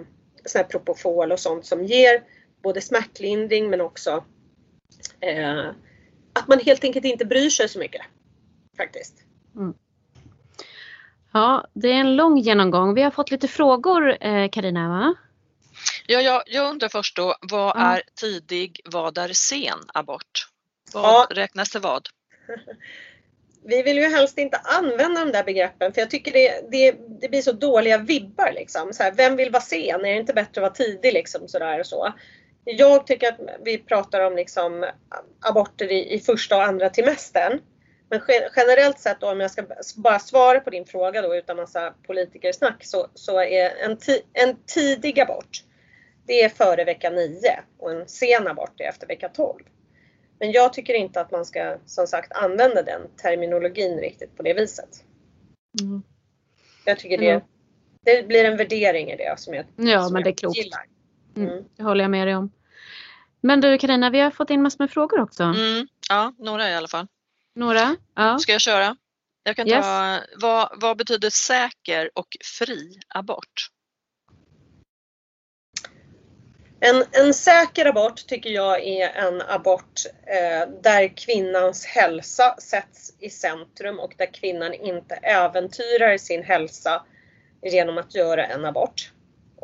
sån 0.44 0.64
Propofol 0.68 1.32
och 1.32 1.40
sånt 1.40 1.66
som 1.66 1.84
ger 1.84 2.22
både 2.62 2.80
smärtlindring 2.80 3.70
men 3.70 3.80
också 3.80 4.24
eh, 5.20 5.64
att 6.34 6.48
man 6.48 6.58
helt 6.58 6.84
enkelt 6.84 7.04
inte 7.04 7.24
bryr 7.24 7.50
sig 7.50 7.68
så 7.68 7.78
mycket. 7.78 8.02
Faktiskt. 8.76 9.14
Mm. 9.56 9.74
Ja, 11.32 11.66
det 11.72 11.88
är 11.88 12.00
en 12.00 12.16
lång 12.16 12.38
genomgång. 12.38 12.94
Vi 12.94 13.02
har 13.02 13.10
fått 13.10 13.30
lite 13.30 13.48
frågor 13.48 14.16
Karina 14.48 14.84
eh, 14.84 14.88
va? 14.88 15.14
Ja, 16.06 16.20
jag, 16.20 16.42
jag 16.46 16.70
undrar 16.70 16.88
först 16.88 17.16
då, 17.16 17.36
vad 17.40 17.76
ja. 17.76 17.96
är 17.96 18.02
tidig, 18.20 18.80
vad 18.84 19.18
är 19.18 19.28
sen 19.32 19.78
abort? 19.94 20.48
Vad 20.92 21.04
ja. 21.04 21.26
räknas 21.30 21.70
till 21.70 21.80
vad? 21.80 22.08
Vi 23.66 23.82
vill 23.82 23.96
ju 23.96 24.08
helst 24.08 24.38
inte 24.38 24.56
använda 24.56 25.24
de 25.24 25.32
där 25.32 25.44
begreppen 25.44 25.92
för 25.92 26.00
jag 26.00 26.10
tycker 26.10 26.32
det, 26.32 26.70
det, 26.70 26.96
det 27.20 27.28
blir 27.28 27.42
så 27.42 27.52
dåliga 27.52 27.98
vibbar. 27.98 28.52
Liksom. 28.52 28.92
Så 28.92 29.02
här, 29.02 29.12
vem 29.12 29.36
vill 29.36 29.50
vara 29.50 29.62
sen? 29.62 30.00
Är 30.00 30.12
det 30.12 30.20
inte 30.20 30.32
bättre 30.32 30.60
att 30.60 30.62
vara 30.62 30.86
tidig? 30.86 31.12
Liksom, 31.12 31.48
sådär 31.48 31.80
och 31.80 31.86
så. 31.86 32.14
Jag 32.64 33.06
tycker 33.06 33.28
att 33.28 33.40
vi 33.64 33.78
pratar 33.78 34.20
om 34.20 34.36
liksom, 34.36 34.86
aborter 35.40 35.92
i, 35.92 36.14
i 36.14 36.20
första 36.20 36.56
och 36.56 36.62
andra 36.62 36.90
trimestern. 36.90 37.60
Men 38.08 38.20
generellt 38.56 38.98
sett 38.98 39.20
då, 39.20 39.30
om 39.30 39.40
jag 39.40 39.50
ska 39.50 39.64
bara 39.96 40.18
svara 40.18 40.60
på 40.60 40.70
din 40.70 40.86
fråga 40.86 41.22
då 41.22 41.36
utan 41.36 41.56
massa 41.56 41.94
politikersnack 42.06 42.84
så, 42.84 43.06
så 43.14 43.40
är 43.40 43.70
en, 43.84 43.96
ti, 43.96 44.22
en 44.32 44.56
tidig 44.66 45.20
abort 45.20 45.64
det 46.26 46.42
är 46.42 46.48
före 46.48 46.84
vecka 46.84 47.10
9 47.10 47.40
och 47.78 47.92
en 47.92 48.08
sen 48.08 48.46
abort 48.46 48.80
är 48.80 48.84
efter 48.84 49.06
vecka 49.06 49.28
12. 49.28 49.64
Men 50.38 50.52
jag 50.52 50.72
tycker 50.72 50.94
inte 50.94 51.20
att 51.20 51.30
man 51.30 51.44
ska 51.44 51.76
som 51.86 52.06
sagt 52.06 52.32
använda 52.32 52.82
den 52.82 53.00
terminologin 53.22 53.98
riktigt 53.98 54.36
på 54.36 54.42
det 54.42 54.54
viset. 54.54 55.04
Mm. 55.82 56.02
Jag 56.84 56.98
tycker 56.98 57.18
det, 57.18 57.42
det 58.04 58.28
blir 58.28 58.44
en 58.44 58.56
värdering 58.56 59.10
i 59.10 59.16
det 59.16 59.40
som 59.40 59.54
jag, 59.54 59.64
ja, 59.76 60.02
som 60.02 60.12
men 60.12 60.22
det 60.22 60.30
är 60.30 60.34
klokt. 60.34 60.56
gillar. 60.56 60.86
Mm. 61.36 61.48
Mm. 61.48 61.64
Det 61.76 61.82
håller 61.82 62.04
jag 62.04 62.10
med 62.10 62.26
dig 62.26 62.36
om. 62.36 62.52
Men 63.40 63.60
du 63.60 63.78
Karina, 63.78 64.10
vi 64.10 64.20
har 64.20 64.30
fått 64.30 64.50
in 64.50 64.62
massor 64.62 64.78
med 64.78 64.90
frågor 64.90 65.20
också. 65.20 65.42
Mm. 65.42 65.86
Ja, 66.08 66.32
några 66.38 66.70
i 66.70 66.74
alla 66.74 66.88
fall. 66.88 67.06
Några? 67.54 67.96
Ja. 68.14 68.38
Ska 68.38 68.52
jag 68.52 68.60
köra? 68.60 68.96
Jag 69.42 69.56
kan 69.56 69.68
yes. 69.68 69.84
ta, 69.84 70.20
vad, 70.36 70.68
vad 70.80 70.96
betyder 70.96 71.30
säker 71.30 72.10
och 72.14 72.28
fri 72.58 73.00
abort? 73.08 73.70
En, 76.80 77.04
en 77.10 77.34
säker 77.34 77.86
abort 77.86 78.26
tycker 78.26 78.50
jag 78.50 78.86
är 78.86 79.08
en 79.08 79.42
abort 79.42 80.00
eh, 80.26 80.68
där 80.82 81.16
kvinnans 81.16 81.86
hälsa 81.86 82.56
sätts 82.58 83.14
i 83.18 83.30
centrum 83.30 83.98
och 83.98 84.14
där 84.18 84.34
kvinnan 84.34 84.74
inte 84.74 85.14
äventyrar 85.14 86.18
sin 86.18 86.42
hälsa 86.42 87.02
genom 87.62 87.98
att 87.98 88.14
göra 88.14 88.46
en 88.46 88.64
abort. 88.64 89.12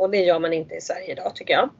Och 0.00 0.10
det 0.10 0.18
gör 0.18 0.38
man 0.38 0.52
inte 0.52 0.74
i 0.74 0.80
Sverige 0.80 1.12
idag 1.12 1.36
tycker 1.36 1.54
jag. 1.54 1.70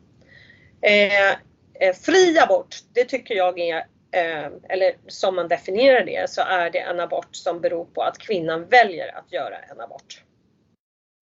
Eh, 0.82 1.30
eh, 1.74 1.94
fri 1.94 2.38
abort, 2.38 2.76
det 2.92 3.04
tycker 3.04 3.34
jag 3.34 3.58
är, 3.58 3.76
eh, 4.12 4.50
eller 4.68 4.96
som 5.06 5.36
man 5.36 5.48
definierar 5.48 6.04
det, 6.04 6.30
så 6.30 6.40
är 6.40 6.70
det 6.70 6.78
en 6.78 7.00
abort 7.00 7.36
som 7.36 7.60
beror 7.60 7.84
på 7.84 8.02
att 8.02 8.18
kvinnan 8.18 8.64
väljer 8.64 9.18
att 9.18 9.32
göra 9.32 9.58
en 9.58 9.80
abort. 9.80 10.24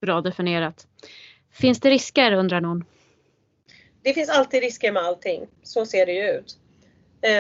Bra 0.01 0.21
definierat. 0.21 0.87
Finns 1.53 1.81
det 1.81 1.91
risker 1.91 2.33
undrar 2.33 2.61
någon? 2.61 2.85
det 4.03 4.15
finns 4.15 4.31
alltid 4.31 4.63
risker 4.63 4.93
med 4.93 5.03
allting. 5.03 5.47
Så 5.63 5.87
ser 5.87 6.07
det 6.07 6.13
ju 6.13 6.31
ut. 6.31 6.59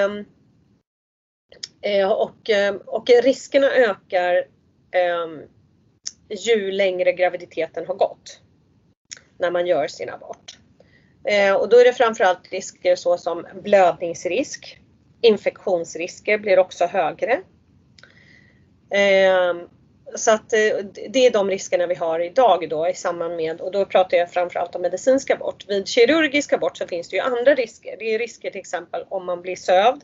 Um, 0.06 0.24
och, 2.10 2.50
ehm, 2.50 2.76
och 2.76 3.08
riskerna 3.22 3.70
ökar 3.70 4.44
um, 5.24 5.42
ju 6.28 6.72
längre 6.72 7.12
graviditeten 7.12 7.86
har 7.86 7.94
gått. 7.94 8.40
När 9.38 9.50
man 9.50 9.66
gör 9.66 9.86
sin 9.86 10.10
abort. 10.10 10.58
Eh, 11.24 11.54
och 11.54 11.68
då 11.68 11.76
är 11.76 11.84
det 11.84 11.92
framförallt 11.92 12.52
risker 12.52 12.96
såsom 12.96 13.46
blödningsrisk. 13.62 14.78
Infektionsrisker 15.20 16.38
blir 16.38 16.58
också 16.58 16.86
högre. 16.86 17.32
Eh, 18.90 19.54
så 20.14 20.30
att 20.30 20.52
eh, 20.52 20.84
det 21.10 21.26
är 21.26 21.30
de 21.30 21.50
riskerna 21.50 21.86
vi 21.86 21.94
har 21.94 22.20
idag 22.20 22.68
då 22.70 22.88
i 22.88 22.94
samband 22.94 23.36
med, 23.36 23.60
och 23.60 23.72
då 23.72 23.84
pratar 23.84 24.16
jag 24.16 24.30
framförallt 24.30 24.74
om 24.74 24.82
medicinsk 24.82 25.30
abort. 25.30 25.64
Vid 25.68 25.88
kirurgisk 25.88 26.52
abort 26.52 26.76
så 26.76 26.86
finns 26.86 27.08
det 27.08 27.16
ju 27.16 27.22
andra 27.22 27.54
risker. 27.54 27.96
Det 27.98 28.14
är 28.14 28.18
risker 28.18 28.50
till 28.50 28.60
exempel 28.60 29.04
om 29.08 29.26
man 29.26 29.42
blir 29.42 29.56
sövd. 29.56 30.02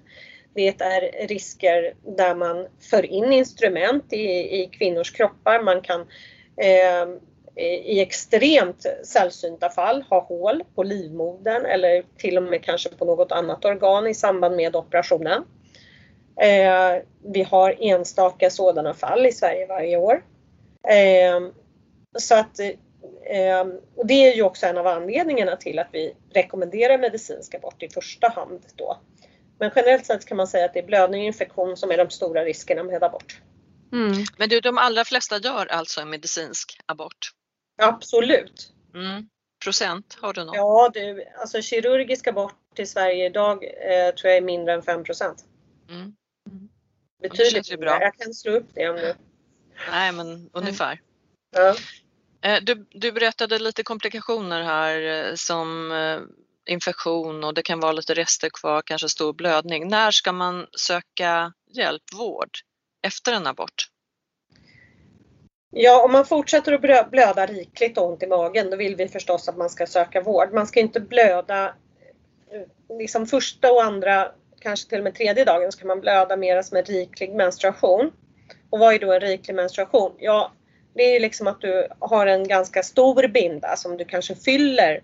Det 0.54 0.68
är 0.68 1.28
risker 1.28 1.94
där 2.16 2.34
man 2.34 2.66
för 2.90 3.06
in 3.06 3.32
instrument 3.32 4.12
i, 4.12 4.26
i 4.62 4.70
kvinnors 4.72 5.10
kroppar. 5.10 5.62
Man 5.62 5.80
kan 5.80 6.00
eh, 6.56 7.06
i 7.56 8.00
extremt 8.00 8.86
sällsynta 9.04 9.70
fall 9.70 10.02
ha 10.02 10.20
hål 10.20 10.62
på 10.74 10.82
livmodern 10.82 11.66
eller 11.66 12.04
till 12.16 12.36
och 12.36 12.42
med 12.42 12.64
kanske 12.64 12.88
på 12.88 13.04
något 13.04 13.32
annat 13.32 13.64
organ 13.64 14.06
i 14.06 14.14
samband 14.14 14.56
med 14.56 14.76
operationen. 14.76 15.44
Eh, 16.40 17.02
vi 17.24 17.42
har 17.42 17.76
enstaka 17.80 18.50
sådana 18.50 18.94
fall 18.94 19.26
i 19.26 19.32
Sverige 19.32 19.66
varje 19.66 19.96
år. 19.96 20.24
Eh, 20.88 21.40
så 22.18 22.34
att, 22.34 22.60
eh, 22.60 23.66
och 23.96 24.06
det 24.06 24.14
är 24.14 24.34
ju 24.34 24.42
också 24.42 24.66
en 24.66 24.78
av 24.78 24.86
anledningarna 24.86 25.56
till 25.56 25.78
att 25.78 25.88
vi 25.92 26.14
rekommenderar 26.32 26.98
medicinsk 26.98 27.54
abort 27.54 27.82
i 27.82 27.88
första 27.88 28.28
hand 28.28 28.60
då. 28.74 28.98
Men 29.58 29.70
generellt 29.76 30.06
sett 30.06 30.24
kan 30.24 30.36
man 30.36 30.46
säga 30.46 30.64
att 30.64 30.72
det 30.74 30.78
är 30.78 30.86
blödning 30.86 31.20
och 31.20 31.26
infektion 31.26 31.76
som 31.76 31.90
är 31.90 31.98
de 31.98 32.10
stora 32.10 32.44
riskerna 32.44 32.82
med 32.82 33.02
abort. 33.02 33.40
Mm. 33.92 34.24
Men 34.38 34.48
du, 34.48 34.60
de 34.60 34.78
allra 34.78 35.04
flesta 35.04 35.38
gör 35.38 35.66
alltså 35.66 36.00
en 36.00 36.10
medicinsk 36.10 36.80
abort? 36.86 37.30
Absolut. 37.76 38.72
Mm. 38.94 39.28
Procent, 39.64 40.18
har 40.20 40.32
du 40.32 40.44
något? 40.44 40.56
Ja, 40.56 40.90
du, 40.94 41.24
alltså 41.40 41.62
kirurgisk 41.62 42.26
abort 42.26 42.78
i 42.78 42.86
Sverige 42.86 43.26
idag 43.26 43.64
eh, 43.64 44.14
tror 44.14 44.30
jag 44.30 44.36
är 44.36 44.42
mindre 44.42 44.74
än 44.74 44.82
5 44.82 45.04
procent. 45.04 45.44
Mm. 45.88 46.14
Betydligt 47.22 47.80
bra. 47.80 48.00
Jag 48.00 48.14
kan 48.14 48.34
slå 48.34 48.52
upp 48.52 48.66
det 48.74 48.88
om 48.88 48.96
du... 48.96 49.14
Nej 49.90 50.12
men 50.12 50.50
ungefär. 50.52 51.00
Ja. 51.56 51.74
Eh, 52.44 52.62
du, 52.62 52.86
du 52.90 53.12
berättade 53.12 53.58
lite 53.58 53.82
komplikationer 53.82 54.62
här 54.62 55.00
eh, 55.00 55.34
som 55.34 55.92
eh, 55.92 56.20
infektion 56.72 57.44
och 57.44 57.54
det 57.54 57.62
kan 57.62 57.80
vara 57.80 57.92
lite 57.92 58.14
rester 58.14 58.50
kvar, 58.50 58.82
kanske 58.82 59.08
stor 59.08 59.32
blödning. 59.32 59.88
När 59.88 60.10
ska 60.10 60.32
man 60.32 60.66
söka 60.78 61.52
hjälp, 61.76 62.02
vård, 62.12 62.50
efter 63.02 63.32
en 63.32 63.46
abort? 63.46 63.88
Ja, 65.76 66.04
om 66.04 66.12
man 66.12 66.26
fortsätter 66.26 66.72
att 66.72 67.10
blöda 67.10 67.46
rikligt 67.46 67.98
och 67.98 68.08
ont 68.08 68.22
i 68.22 68.26
magen, 68.26 68.70
då 68.70 68.76
vill 68.76 68.96
vi 68.96 69.08
förstås 69.08 69.48
att 69.48 69.56
man 69.56 69.70
ska 69.70 69.86
söka 69.86 70.20
vård. 70.20 70.52
Man 70.52 70.66
ska 70.66 70.80
inte 70.80 71.00
blöda 71.00 71.74
eh, 72.50 72.96
liksom 72.98 73.26
första 73.26 73.72
och 73.72 73.82
andra 73.82 74.32
kanske 74.60 74.88
till 74.88 74.98
och 74.98 75.04
med 75.04 75.14
tredje 75.14 75.44
dagen 75.44 75.72
så 75.72 75.78
kan 75.78 75.88
man 75.88 76.00
blöda 76.00 76.36
mer 76.36 76.62
som 76.62 76.76
en 76.76 76.84
riklig 76.84 77.34
menstruation. 77.34 78.12
Och 78.70 78.78
vad 78.78 78.94
är 78.94 78.98
då 78.98 79.12
en 79.12 79.20
riklig 79.20 79.54
menstruation? 79.54 80.12
Ja, 80.18 80.52
det 80.94 81.02
är 81.02 81.20
liksom 81.20 81.46
att 81.46 81.60
du 81.60 81.88
har 81.98 82.26
en 82.26 82.48
ganska 82.48 82.82
stor 82.82 83.28
binda 83.28 83.76
som 83.76 83.96
du 83.96 84.04
kanske 84.04 84.34
fyller 84.34 85.02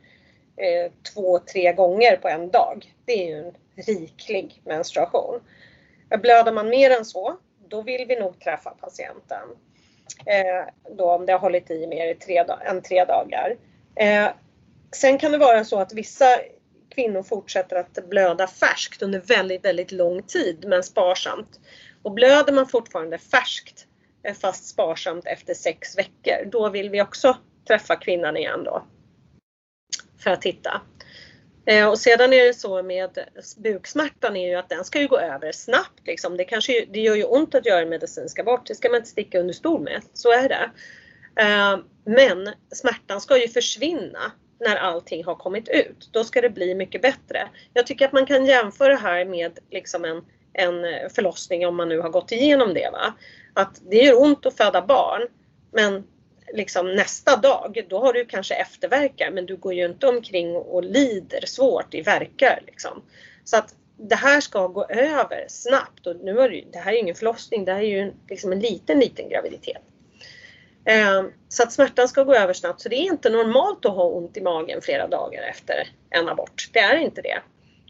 eh, 0.57 0.93
två, 1.15 1.39
tre 1.39 1.73
gånger 1.73 2.17
på 2.17 2.29
en 2.29 2.51
dag. 2.51 2.95
Det 3.05 3.13
är 3.13 3.27
ju 3.27 3.39
en 3.39 3.55
riklig 3.87 4.61
menstruation. 4.65 5.41
Blöder 6.23 6.53
man 6.53 6.69
mer 6.69 6.91
än 6.91 7.05
så, 7.05 7.37
då 7.69 7.83
vill 7.83 8.07
vi 8.09 8.21
nog 8.21 8.41
träffa 8.41 8.71
patienten. 8.71 9.49
Eh, 10.27 10.95
då 10.97 11.11
om 11.11 11.27
det 11.27 11.33
har 11.33 11.39
hållit 11.39 11.71
i 11.71 11.87
mer 11.87 12.17
än 12.65 12.83
tre 12.83 13.05
dagar. 13.05 13.57
Eh, 13.97 14.29
sen 14.93 15.19
kan 15.19 15.33
det 15.33 15.39
vara 15.39 15.65
så 15.65 15.81
att 15.81 15.93
vissa 15.93 16.27
kvinnor 16.95 17.23
fortsätter 17.23 17.77
att 17.77 18.09
blöda 18.09 18.47
färskt 18.47 19.03
under 19.03 19.21
väldigt, 19.21 19.65
väldigt 19.65 19.93
lång 19.93 20.23
tid 20.23 20.65
men 20.69 20.83
sparsamt. 20.83 21.61
Och 22.03 22.13
blöder 22.13 22.53
man 22.53 22.67
fortfarande 22.67 23.19
färskt 23.19 23.87
eh, 24.23 24.35
fast 24.35 24.69
sparsamt 24.69 25.27
efter 25.27 25.55
sex 25.55 25.99
veckor, 25.99 26.51
då 26.51 26.69
vill 26.69 26.91
vi 26.91 27.03
också 27.03 27.37
träffa 27.69 27.97
kvinnan 27.97 28.37
igen 28.37 28.65
då. 28.65 28.83
För 30.19 30.31
att 30.31 30.43
titta. 30.43 30.81
Eh, 31.71 31.89
och 31.89 31.99
sedan 31.99 32.33
är 32.33 32.45
det 32.45 32.55
så 32.55 32.83
med 32.83 33.19
buksmärtan 33.57 34.37
är 34.37 34.49
ju 34.49 34.55
att 34.55 34.69
den 34.69 34.85
ska 34.85 35.01
ju 35.01 35.09
gå 35.09 35.19
över 35.19 35.53
snabbt. 35.53 36.07
Liksom. 36.07 36.37
Det, 36.37 36.45
kanske, 36.45 36.85
det 36.93 37.01
gör 37.01 37.17
ju 37.17 37.25
ont 37.25 37.55
att 37.55 37.67
göra 37.67 37.81
en 37.81 37.89
medicinsk 37.89 38.39
abort, 38.39 38.67
det 38.67 38.75
ska 38.75 38.89
man 38.89 38.97
inte 38.97 39.09
sticka 39.09 39.41
under 39.41 39.55
stol 39.55 39.81
med. 39.81 40.03
Så 40.13 40.33
är 40.33 40.49
det. 40.49 40.71
Eh, 41.43 41.79
men 42.05 42.51
smärtan 42.73 43.21
ska 43.21 43.39
ju 43.39 43.49
försvinna 43.49 44.33
när 44.61 44.77
allting 44.77 45.25
har 45.25 45.35
kommit 45.35 45.69
ut. 45.69 46.09
Då 46.13 46.25
ska 46.25 46.41
det 46.41 46.51
bli 46.51 46.75
mycket 46.75 47.03
bättre. 47.03 47.49
Jag 47.75 47.87
tycker 47.87 48.07
att 48.07 48.13
man 48.13 48.27
kan 48.27 48.47
jämföra 48.47 48.97
här 48.97 49.25
med 49.25 49.59
liksom 49.71 50.05
en, 50.05 50.25
en 50.53 50.85
eh, 50.85 51.09
förlossning 51.15 51.67
om 51.67 51.77
man 51.77 51.89
nu 51.89 52.01
har 52.01 52.11
gått 52.11 52.33
igenom 52.33 52.75
det. 52.75 52.91
Va? 52.93 53.15
Att 53.55 53.81
det 53.91 53.97
gör 53.97 54.23
ont 54.23 54.47
att 54.47 54.57
föda 54.57 54.83
barn 54.83 55.23
men 55.73 56.05
liksom 56.55 56.95
nästa 56.95 57.37
dag 57.37 57.87
då 57.89 57.99
har 57.99 58.13
du 58.13 58.25
kanske 58.25 58.55
efterverkar 58.55 59.31
men 59.31 59.47
du 59.47 59.57
går 59.57 59.75
ju 59.75 59.85
inte 59.85 60.07
omkring 60.07 60.57
och 60.57 60.85
lider 60.85 61.47
svårt 61.47 61.95
i 61.95 62.03
verkar. 62.03 62.63
Liksom. 62.67 63.03
Så 63.45 63.57
att 63.57 63.75
det 63.97 64.15
här 64.15 64.41
ska 64.41 64.67
gå 64.67 64.85
över 64.85 65.45
snabbt 65.49 66.07
och 66.07 66.17
nu 66.17 66.41
är 66.41 66.49
det, 66.49 66.65
det 66.73 66.79
här 66.79 66.93
är 66.93 66.95
ju 66.95 67.01
ingen 67.01 67.15
förlossning, 67.15 67.65
det 67.65 67.73
här 67.73 67.81
är 67.81 68.05
ju 68.05 68.13
liksom 68.29 68.53
en 68.53 68.61
liten, 68.61 69.01
liten 69.01 69.29
graviditet. 69.29 69.83
Ehm, 70.85 71.33
så 71.49 71.63
att 71.63 71.73
smärtan 71.73 72.09
ska 72.09 72.23
gå 72.23 72.35
över 72.35 72.53
snabbt. 72.53 72.81
Så 72.81 72.89
det 72.89 72.97
är 72.97 73.13
inte 73.13 73.31
normalt 73.31 73.85
att 73.85 73.95
ha 73.95 74.05
ont 74.05 74.37
i 74.37 74.41
magen 74.41 74.81
flera 74.83 75.09
dagar 75.09 75.43
efter 75.43 75.89
en 76.11 76.29
abort. 76.29 76.71
Det 76.73 76.79
är 76.79 76.97
inte 76.97 77.23
det. 77.23 77.43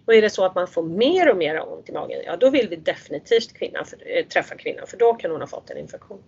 Och 0.06 0.14
är 0.14 0.22
det 0.22 0.30
så 0.30 0.44
att 0.44 0.54
man 0.54 0.68
får 0.68 0.82
mer 0.82 1.30
och 1.30 1.36
mer 1.36 1.72
ont 1.72 1.88
i 1.88 1.92
magen, 1.92 2.22
ja 2.24 2.36
då 2.36 2.50
vill 2.50 2.68
vi 2.68 2.76
definitivt 2.76 3.52
kvinnan 3.52 3.84
för, 3.84 4.18
äh, 4.18 4.24
träffa 4.24 4.54
kvinnan 4.54 4.86
för 4.86 4.96
då 4.96 5.14
kan 5.14 5.30
hon 5.30 5.40
ha 5.40 5.48
fått 5.48 5.70
en 5.70 5.78
infektion. 5.78 6.22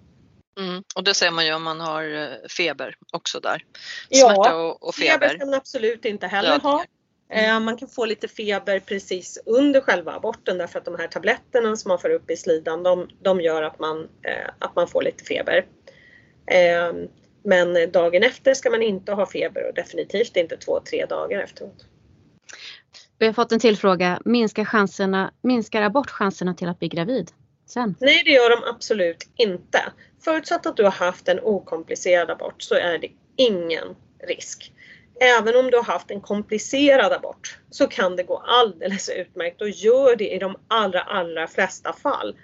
Mm. 0.59 0.82
Och 0.94 1.05
det 1.05 1.14
ser 1.14 1.30
man 1.30 1.46
ju 1.46 1.55
om 1.55 1.62
man 1.62 1.80
har 1.80 2.14
eh, 2.14 2.48
feber 2.48 2.96
också 3.12 3.40
där. 3.40 3.64
Smärta 4.11 4.57
och, 4.57 4.88
och 4.88 4.94
feber. 4.94 5.12
feber 5.12 5.28
ska 5.28 5.46
man 5.46 5.55
absolut 5.55 6.05
inte 6.05 6.26
heller 6.26 6.61
ja. 6.62 6.70
ha. 6.70 6.84
Mm. 7.30 7.64
Man 7.64 7.76
kan 7.76 7.88
få 7.88 8.05
lite 8.05 8.28
feber 8.28 8.80
precis 8.80 9.38
under 9.46 9.80
själva 9.80 10.12
aborten 10.12 10.59
därför 10.59 10.78
att 10.78 10.84
de 10.84 10.94
här 10.98 11.09
tabletterna 11.09 11.76
som 11.76 11.88
man 11.88 11.98
får 11.98 12.11
upp 12.11 12.30
i 12.30 12.36
slidan 12.36 12.82
de, 12.82 13.09
de 13.22 13.40
gör 13.40 13.62
att 13.62 13.78
man, 13.78 14.09
att 14.59 14.76
man 14.76 14.88
får 14.88 15.03
lite 15.03 15.24
feber. 15.24 15.66
Men 17.44 17.92
dagen 17.92 18.22
efter 18.22 18.55
ska 18.55 18.70
man 18.70 18.82
inte 18.82 19.12
ha 19.12 19.26
feber 19.26 19.68
och 19.68 19.74
definitivt 19.74 20.36
inte 20.36 20.57
två, 20.57 20.80
tre 20.80 21.07
dagar 21.07 21.40
efteråt. 21.40 21.86
Vi 23.18 23.26
har 23.26 23.32
fått 23.32 23.53
en 23.53 23.61
till 23.61 23.76
fråga. 23.76 24.20
Minskar, 24.24 24.64
chanserna, 24.64 25.32
minskar 25.42 25.82
abortchanserna 25.82 26.55
till 26.55 26.68
att 26.68 26.78
bli 26.78 26.88
gravid 26.88 27.30
sen? 27.66 27.94
Nej, 28.00 28.22
det 28.24 28.30
gör 28.30 28.50
de 28.50 28.68
absolut 28.68 29.28
inte. 29.36 29.78
Förutsatt 30.25 30.66
att 30.66 30.77
du 30.77 30.85
har 30.85 30.91
haft 30.91 31.29
en 31.29 31.41
okomplicerad 31.41 32.31
abort 32.31 32.62
så 32.62 32.75
är 32.75 32.99
det 32.99 33.09
ingen 33.37 33.97
risk. 34.29 34.73
Även 35.20 35.57
om 35.57 35.70
du 35.70 35.77
har 35.77 35.85
haft 35.85 36.11
en 36.11 36.20
komplicerad 36.20 37.12
abort 37.12 37.59
så 37.70 37.87
kan 37.87 38.16
det 38.16 38.23
gå 38.23 38.39
alldeles 38.39 39.09
utmärkt 39.09 39.62
och 39.62 39.70
gör 39.70 40.16
det 40.16 40.35
i 40.35 40.39
de 40.39 40.57
allra, 40.68 41.01
allra 41.01 41.47
flesta 41.47 41.93
fall. 41.93 42.37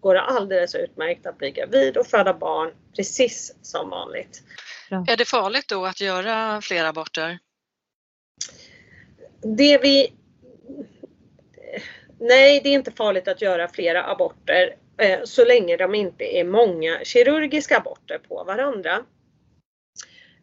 Går 0.00 0.14
det 0.14 0.20
alldeles 0.20 0.74
utmärkt 0.74 1.26
att 1.26 1.38
bli 1.38 1.50
gravid 1.50 1.96
och 1.96 2.06
föda 2.06 2.34
barn 2.34 2.72
precis 2.96 3.56
som 3.62 3.90
vanligt. 3.90 4.42
Bra. 4.88 5.04
Är 5.08 5.16
det 5.16 5.24
farligt 5.28 5.68
då 5.68 5.84
att 5.84 6.00
göra 6.00 6.60
fler 6.60 6.84
aborter? 6.84 7.38
Det 9.56 9.78
vi 9.78 10.12
nej, 12.20 12.60
det 12.64 12.68
är 12.68 12.74
inte 12.74 12.92
farligt 12.92 13.28
att 13.28 13.42
göra 13.42 13.68
flera 13.68 14.04
aborter 14.04 14.76
Eh, 14.98 15.18
så 15.24 15.44
länge 15.44 15.76
de 15.76 15.94
inte 15.94 16.36
är 16.36 16.44
många 16.44 16.98
kirurgiska 17.04 17.76
aborter 17.76 18.18
på 18.28 18.44
varandra. 18.44 19.04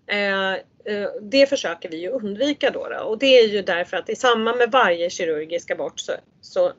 Eh, 0.07 0.53
eh, 0.53 1.09
det 1.21 1.49
försöker 1.49 1.89
vi 1.89 1.97
ju 1.97 2.09
undvika 2.09 2.69
då, 2.71 2.87
då, 2.89 3.03
och 3.03 3.17
det 3.17 3.39
är 3.39 3.47
ju 3.47 3.61
därför 3.61 3.97
att 3.97 4.09
i 4.09 4.15
samband 4.15 4.57
med 4.57 4.71
varje 4.71 5.09
kirurgisk 5.09 5.71
abort 5.71 5.99
så, 5.99 6.11
så, 6.41 6.71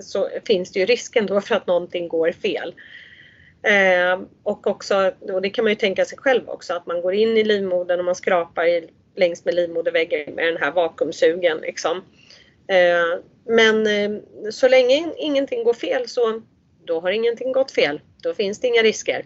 så 0.00 0.28
finns 0.44 0.72
det 0.72 0.80
ju 0.80 0.86
risken 0.86 1.26
då 1.26 1.40
för 1.40 1.54
att 1.54 1.66
någonting 1.66 2.08
går 2.08 2.32
fel. 2.32 2.74
Och 4.42 4.66
också, 4.66 5.12
och 5.20 5.42
det 5.42 5.50
kan 5.50 5.64
man 5.64 5.72
ju 5.72 5.76
tänka 5.76 6.04
sig 6.04 6.18
själv 6.18 6.48
också, 6.48 6.74
att 6.74 6.86
man 6.86 7.00
går 7.00 7.14
in 7.14 7.36
i 7.36 7.44
livmodern 7.44 7.98
och 7.98 8.04
man 8.04 8.14
skrapar 8.14 8.66
i, 8.66 8.88
längs 9.14 9.44
med 9.44 9.54
livmoderväggen 9.54 10.34
med 10.34 10.46
den 10.46 10.62
här 10.62 10.70
vakuumsugen. 10.70 11.58
Liksom. 11.58 12.02
Men 13.44 13.86
så 14.52 14.68
länge 14.68 15.12
ingenting 15.16 15.64
går 15.64 15.74
fel 15.74 16.08
så 16.08 16.42
då 16.88 17.00
har 17.00 17.10
ingenting 17.10 17.52
gått 17.52 17.70
fel. 17.70 18.00
Då 18.22 18.34
finns 18.34 18.60
det 18.60 18.66
inga 18.66 18.82
risker. 18.82 19.24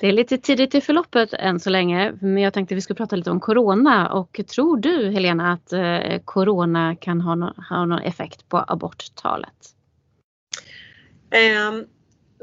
Det 0.00 0.06
är 0.06 0.12
lite 0.12 0.38
tidigt 0.38 0.74
i 0.74 0.80
förloppet 0.80 1.32
än 1.32 1.60
så 1.60 1.70
länge, 1.70 2.12
men 2.20 2.42
jag 2.42 2.54
tänkte 2.54 2.74
vi 2.74 2.80
skulle 2.80 2.96
prata 2.96 3.16
lite 3.16 3.30
om 3.30 3.40
Corona 3.40 4.12
och 4.12 4.40
tror 4.54 4.76
du 4.76 5.10
Helena 5.10 5.52
att 5.52 5.72
eh, 5.72 6.18
Corona 6.24 6.96
kan 6.96 7.20
ha, 7.20 7.34
no 7.34 7.54
ha 7.68 7.84
någon 7.84 8.02
effekt 8.02 8.48
på 8.48 8.64
aborttalet? 8.68 9.74
Um, 11.70 11.86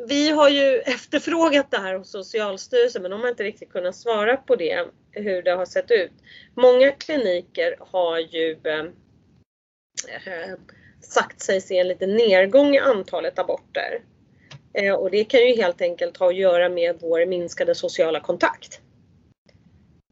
vi 0.08 0.30
har 0.30 0.50
ju 0.50 0.80
efterfrågat 0.86 1.72
det 1.72 1.78
här 1.78 1.96
hos 1.96 2.12
Socialstyrelsen 2.12 3.02
men 3.02 3.12
de 3.12 3.22
har 3.22 3.30
inte 3.30 3.44
riktigt 3.44 3.72
kunnat 3.72 3.96
svara 3.96 4.38
på 4.38 4.56
det, 4.56 4.86
hur 5.12 5.44
det 5.44 5.52
har 5.52 5.66
sett 5.66 5.92
ut. 5.92 6.12
Många 6.56 6.92
kliniker 6.92 7.76
har 7.80 8.20
ju 8.20 8.52
eh, 8.64 8.86
sagt 11.06 11.42
sig 11.42 11.62
se 11.62 11.78
en 11.78 11.88
liten 11.88 12.16
nedgång 12.16 12.76
i 12.76 12.80
antalet 12.80 13.40
aborter. 13.40 14.02
Eh, 14.74 14.94
och 14.94 15.12
det 15.12 15.24
kan 15.24 15.40
ju 15.40 15.56
helt 15.56 15.82
enkelt 15.82 16.18
ha 16.18 16.28
att 16.28 16.36
göra 16.36 16.70
med 16.70 16.98
vår 17.02 17.26
minskade 17.26 17.76
sociala 17.76 18.20
kontakt. 18.20 18.82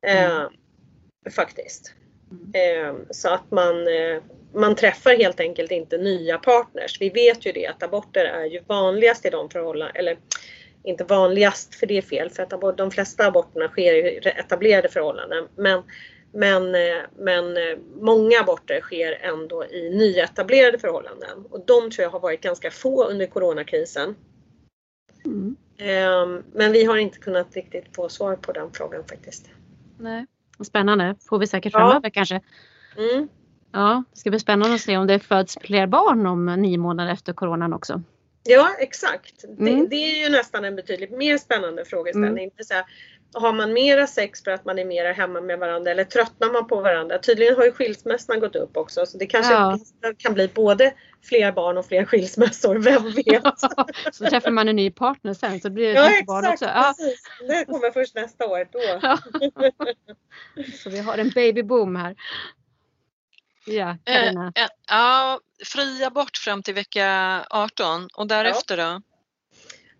Eh, 0.08 0.32
mm. 0.32 0.52
Faktiskt. 1.36 1.94
Eh, 2.54 2.96
så 3.10 3.30
att 3.30 3.52
man, 3.52 3.88
eh, 3.88 4.22
man 4.54 4.76
träffar 4.76 5.16
helt 5.16 5.40
enkelt 5.40 5.72
inte 5.72 5.98
nya 5.98 6.38
partners. 6.38 7.02
Vi 7.02 7.10
vet 7.10 7.46
ju 7.46 7.52
det 7.52 7.68
att 7.68 7.84
aborter 7.84 8.26
är 8.26 8.46
ju 8.46 8.62
vanligast 8.68 9.26
i 9.26 9.30
de 9.30 9.50
förhållanden, 9.50 9.96
eller 9.96 10.18
inte 10.84 11.04
vanligast 11.04 11.76
för 11.76 11.88
det 11.88 11.98
är 11.98 12.02
fel 12.02 12.30
för 12.30 12.44
att 12.44 12.78
de 12.78 12.92
flesta 12.92 13.28
aborterna 13.28 13.68
sker 13.68 13.94
i 13.94 14.18
etablerade 14.18 14.90
förhållanden. 14.90 15.48
Men 15.56 15.84
men, 16.34 16.76
eh, 16.76 17.02
men 17.18 17.58
eh, 17.58 17.78
många 18.02 18.40
aborter 18.40 18.82
sker 18.82 19.12
ändå 19.12 19.66
i 19.66 19.90
nyetablerade 19.90 20.80
förhållanden 20.80 21.46
och 21.50 21.66
de 21.66 21.92
tror 21.92 22.04
jag 22.04 22.10
har 22.10 22.20
varit 22.20 22.42
ganska 22.42 22.72
få 22.72 23.04
under 23.04 23.26
coronakrisen. 23.26 24.16
Mm. 25.26 25.56
Ehm, 25.78 26.44
men 26.54 26.72
vi 26.72 26.86
har 26.86 26.98
inte 26.98 27.20
kunnat 27.20 27.56
riktigt 27.56 27.96
få 27.96 28.10
svar 28.10 28.36
på 28.36 28.52
den 28.52 28.72
frågan 28.74 29.04
faktiskt. 29.08 29.50
Nej. 29.98 30.26
Spännande, 30.64 31.16
får 31.30 31.40
vi 31.40 31.48
säkert 31.48 31.74
framöver 31.74 32.02
ja. 32.04 32.10
kanske. 32.14 32.42
Mm. 32.98 33.28
Ja, 33.72 34.04
det 34.14 34.20
ska 34.20 34.30
bli 34.30 34.40
spännande 34.40 34.76
att 34.76 34.82
se 34.82 34.98
om 34.98 35.08
det 35.08 35.20
föds 35.20 35.58
fler 35.62 35.88
barn 35.88 36.26
om 36.26 36.46
nio 36.46 36.78
månader 36.78 37.12
efter 37.12 37.34
coronan 37.34 37.74
också. 37.74 38.04
Ja 38.44 38.70
exakt. 38.80 39.44
Mm. 39.44 39.66
Det, 39.66 39.88
det, 39.88 39.96
är 39.96 40.24
ju 40.24 40.30
nästan 40.30 40.66
en 40.66 40.76
betydligt 40.76 41.12
mer 41.12 41.38
spännande 41.38 41.86
frågeställning. 41.86 42.44
Mm. 42.44 42.56
Det 42.58 42.64
har 43.34 43.54
man 43.54 43.74
mera 43.74 44.08
sex 44.08 44.44
för 44.44 44.52
att 44.52 44.66
man 44.66 44.80
är 44.80 44.86
mera 44.86 45.12
hemma 45.12 45.42
med 45.42 45.60
varandra 45.60 45.92
eller 45.92 46.04
tröttnar 46.04 46.52
man 46.52 46.68
på 46.68 46.82
varandra? 46.82 47.20
Tydligen 47.20 47.56
har 47.56 47.66
ju 47.66 47.72
skilsmässorna 47.72 48.40
gått 48.40 48.56
upp 48.56 48.78
också 48.78 49.06
så 49.06 49.18
det 49.18 49.26
kanske 49.26 49.54
ja. 49.54 49.80
kan 50.18 50.34
bli 50.34 50.48
både 50.48 50.94
fler 51.24 51.52
barn 51.52 51.78
och 51.78 51.86
fler 51.86 52.06
skilsmässor, 52.06 52.76
vem 52.76 53.12
vet? 53.26 53.60
så 54.16 54.26
träffar 54.26 54.52
man 54.52 54.68
en 54.68 54.76
ny 54.76 54.92
partner 54.92 55.34
sen 55.34 55.62
så 55.62 55.70
blir 55.70 55.88
det 55.88 55.94
ja, 55.94 56.10
exakt, 56.10 56.28
barn 56.28 56.46
också. 56.46 56.66
Ja 56.66 56.94
precis, 56.98 57.24
det 57.48 57.66
kommer 57.66 57.92
först 57.92 58.16
nästa 58.16 58.48
år 58.48 58.68
då. 58.72 58.80
Ja. 59.02 59.18
så 60.84 60.90
vi 60.90 61.00
har 61.00 61.18
en 61.18 61.30
babyboom 61.30 61.96
här. 61.96 62.16
Ja, 63.66 63.98
Carina. 64.04 64.52
Eh, 64.56 64.68
ja, 64.88 65.40
fri 65.66 66.04
abort 66.04 66.38
fram 66.38 66.64
till 66.64 66.74
vecka 66.74 67.46
18 67.50 68.08
och 68.14 68.28
därefter 68.28 68.78
ja. 68.78 68.94
då? 68.94 69.02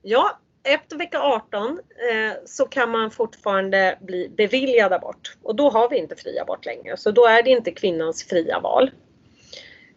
Ja, 0.02 0.40
efter 0.64 0.98
vecka 0.98 1.20
18 1.20 1.80
eh, 2.12 2.34
så 2.46 2.66
kan 2.66 2.90
man 2.90 3.12
fortfarande 3.12 3.98
bli 4.02 4.30
beviljad 4.30 4.94
abort 4.94 5.38
och 5.44 5.56
då 5.56 5.70
har 5.70 5.90
vi 5.90 5.98
inte 5.98 6.16
fri 6.16 6.40
abort 6.40 6.66
längre 6.66 6.98
så 6.98 7.12
då 7.12 7.26
är 7.26 7.44
det 7.44 7.50
inte 7.50 7.72
kvinnans 7.72 8.24
fria 8.24 8.60
val. 8.60 8.92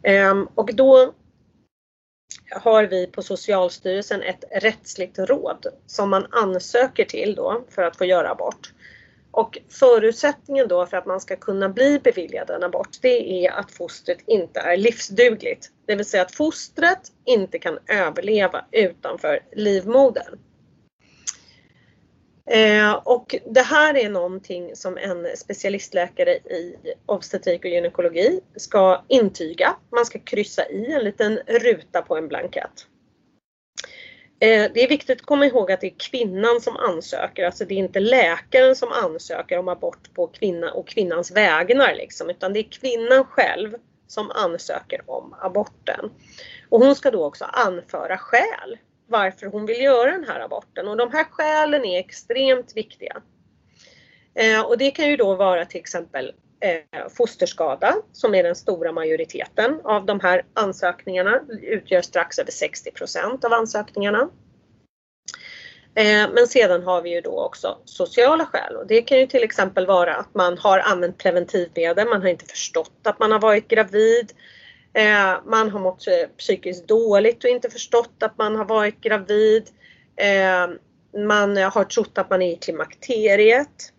Eh, 0.03 0.43
och 0.55 0.75
då 0.75 1.15
har 2.51 2.85
vi 2.85 3.07
på 3.07 3.23
Socialstyrelsen 3.23 4.23
ett 4.23 4.45
rättsligt 4.51 5.19
råd 5.19 5.67
som 5.87 6.11
man 6.11 6.27
ansöker 6.31 7.05
till 7.05 7.35
då 7.35 7.65
för 7.69 7.83
att 7.83 7.97
få 7.97 8.05
göra 8.05 8.31
abort. 8.31 8.73
Och 9.31 9.59
förutsättningen 9.69 10.69
då 10.69 10.87
för 10.87 10.97
att 10.97 11.07
man 11.07 11.21
ska 11.21 11.37
kunna 11.37 11.69
bli 11.69 12.01
beviljad 12.05 12.51
en 12.51 12.63
abort 12.63 12.99
det 13.01 13.47
är 13.47 13.53
att 13.53 13.71
fostret 13.71 14.19
inte 14.27 14.61
är 14.61 14.77
livsdugligt. 14.77 15.71
Det 15.87 15.95
vill 15.95 16.07
säga 16.07 16.23
att 16.23 16.35
fostret 16.35 17.13
inte 17.25 17.59
kan 17.59 17.79
överleva 17.87 18.65
utanför 18.73 19.41
livmodern. 19.53 20.39
Eh, 22.51 22.93
och 22.93 23.35
det 23.47 23.63
här 23.63 23.97
är 23.97 24.09
någonting 24.09 24.77
som 24.77 24.99
en 24.99 25.37
specialistläkare 25.37 26.31
i 26.35 26.77
obstetrik 27.07 27.65
och 27.65 27.71
gynekologi 27.71 28.41
ska 28.57 29.05
intyga. 29.09 29.77
Man 29.91 30.07
ska 30.07 30.19
kryssa 30.19 30.69
i 30.69 30.93
en 30.93 31.05
liten 31.05 31.41
ruta 31.47 32.03
på 32.03 32.17
en 32.17 32.29
blankett. 32.29 32.87
Eh, 34.41 34.71
det 34.75 34.85
är 34.85 34.89
viktigt 34.89 35.21
att 35.21 35.27
komma 35.27 35.47
ihåg 35.47 35.73
att 35.73 35.81
det 35.81 35.87
är 35.87 36.11
kvinnan 36.11 36.61
som 36.61 36.77
ansöker, 36.77 37.47
alltså 37.47 37.65
det 37.65 37.75
är 37.75 37.79
inte 37.79 38.01
läkaren 38.01 38.77
som 38.77 38.93
ansöker 38.93 39.59
om 39.59 39.69
abort 39.69 40.15
på 40.15 40.27
kvinna 40.27 40.73
och 40.73 40.89
kvinnans 40.89 41.31
vägnar 41.31 41.95
liksom, 41.95 42.31
utan 42.31 42.53
det 42.53 42.59
är 42.59 42.71
kvinnan 42.71 43.25
själv 43.25 43.75
som 44.07 44.31
ansöker 44.31 45.11
om 45.11 45.35
aborten. 45.41 46.11
Och 46.69 46.81
hon 46.81 46.95
ska 46.95 47.11
då 47.11 47.25
också 47.25 47.45
anföra 47.45 48.19
skäl 48.19 48.79
varför 49.07 49.47
hon 49.47 49.67
vill 49.67 49.83
göra 49.83 50.11
den 50.11 50.25
här 50.25 50.41
aborten 50.41 50.89
och 50.89 50.97
de 50.97 51.13
här 51.13 51.25
skälen 51.25 51.85
är 51.85 52.01
extremt 52.01 52.77
viktiga. 52.77 53.23
Eh, 54.35 54.61
och 54.61 54.79
det 54.79 54.91
kan 54.91 55.09
ju 55.09 55.17
då 55.17 55.35
vara 55.35 55.65
till 55.65 55.81
exempel 55.81 56.33
eh, 56.61 57.09
fosterskada 57.17 57.95
som 58.13 58.35
är 58.35 58.43
den 58.43 58.55
stora 58.55 58.93
majoriteten 58.93 59.81
av 59.85 60.07
de 60.07 60.21
här 60.21 60.45
ansökningarna, 60.55 61.41
utgör 61.63 62.03
strax 62.03 62.39
över 62.39 62.51
60% 62.51 63.45
av 63.45 63.53
ansökningarna. 63.53 64.29
Eh, 65.95 66.31
men 66.35 66.47
sedan 66.47 66.83
har 66.83 67.03
vi 67.03 67.15
ju 67.15 67.21
då 67.21 67.45
också 67.45 67.79
sociala 67.85 68.47
skäl 68.47 68.77
och 68.77 68.87
det 68.87 69.03
kan 69.03 69.19
ju 69.19 69.27
till 69.27 69.43
exempel 69.43 69.87
vara 69.87 70.17
att 70.17 70.35
man 70.35 70.59
har 70.59 70.79
använt 70.79 71.19
preventivmedel, 71.19 72.09
man 72.09 72.23
har 72.23 72.29
inte 72.29 72.47
förstått 72.47 73.01
att 73.05 73.19
man 73.19 73.33
har 73.33 73.39
varit 73.39 73.69
gravid, 73.69 74.33
Eh, 74.33 74.54
Eh, 74.95 75.41
man 75.45 75.71
har 75.71 75.81
mått 75.81 76.05
psykiskt 76.39 76.89
dåligt 76.89 77.45
och 77.45 77.51
inte 77.51 77.71
förstått 77.71 78.23
att 78.23 78.39
man 78.39 78.57
har 78.57 78.65
varit 78.65 79.01
gravid. 79.01 79.69
Eh, 80.17 80.69
man 81.27 81.57
har 81.57 81.85
trott 81.85 82.19
att 82.19 82.31
man 82.31 82.43
är 82.43 82.53
i 82.53 82.57
klimakteriet. 82.57 83.93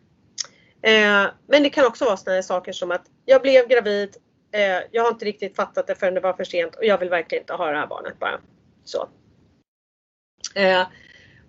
Eh, 0.82 1.26
men 1.48 1.64
det 1.64 1.70
kan 1.70 1.86
också 1.86 2.06
vara 2.06 2.18
sådana 2.18 2.44
saker 2.44 2.72
som 2.72 2.92
att 2.92 3.06
jag 3.26 3.42
blev 3.42 3.68
gravid, 3.68 4.16
eh, 4.52 4.84
jag 4.92 5.04
har 5.04 5.10
inte 5.10 5.26
riktigt 5.26 5.56
fattat 5.56 5.88
det 5.88 5.96
förrän 5.96 6.14
det 6.14 6.20
var 6.20 6.34
för 6.34 6.44
sent 6.44 6.76
och 6.76 6.86
jag 6.86 6.98
vill 6.98 7.10
verkligen 7.10 7.42
inte 7.42 7.54
ha 7.54 7.72
det 7.72 7.78
här 7.78 7.88
barnet 7.88 8.20
bara. 8.20 8.40
Så. 8.84 9.10
Eh, 10.56 10.88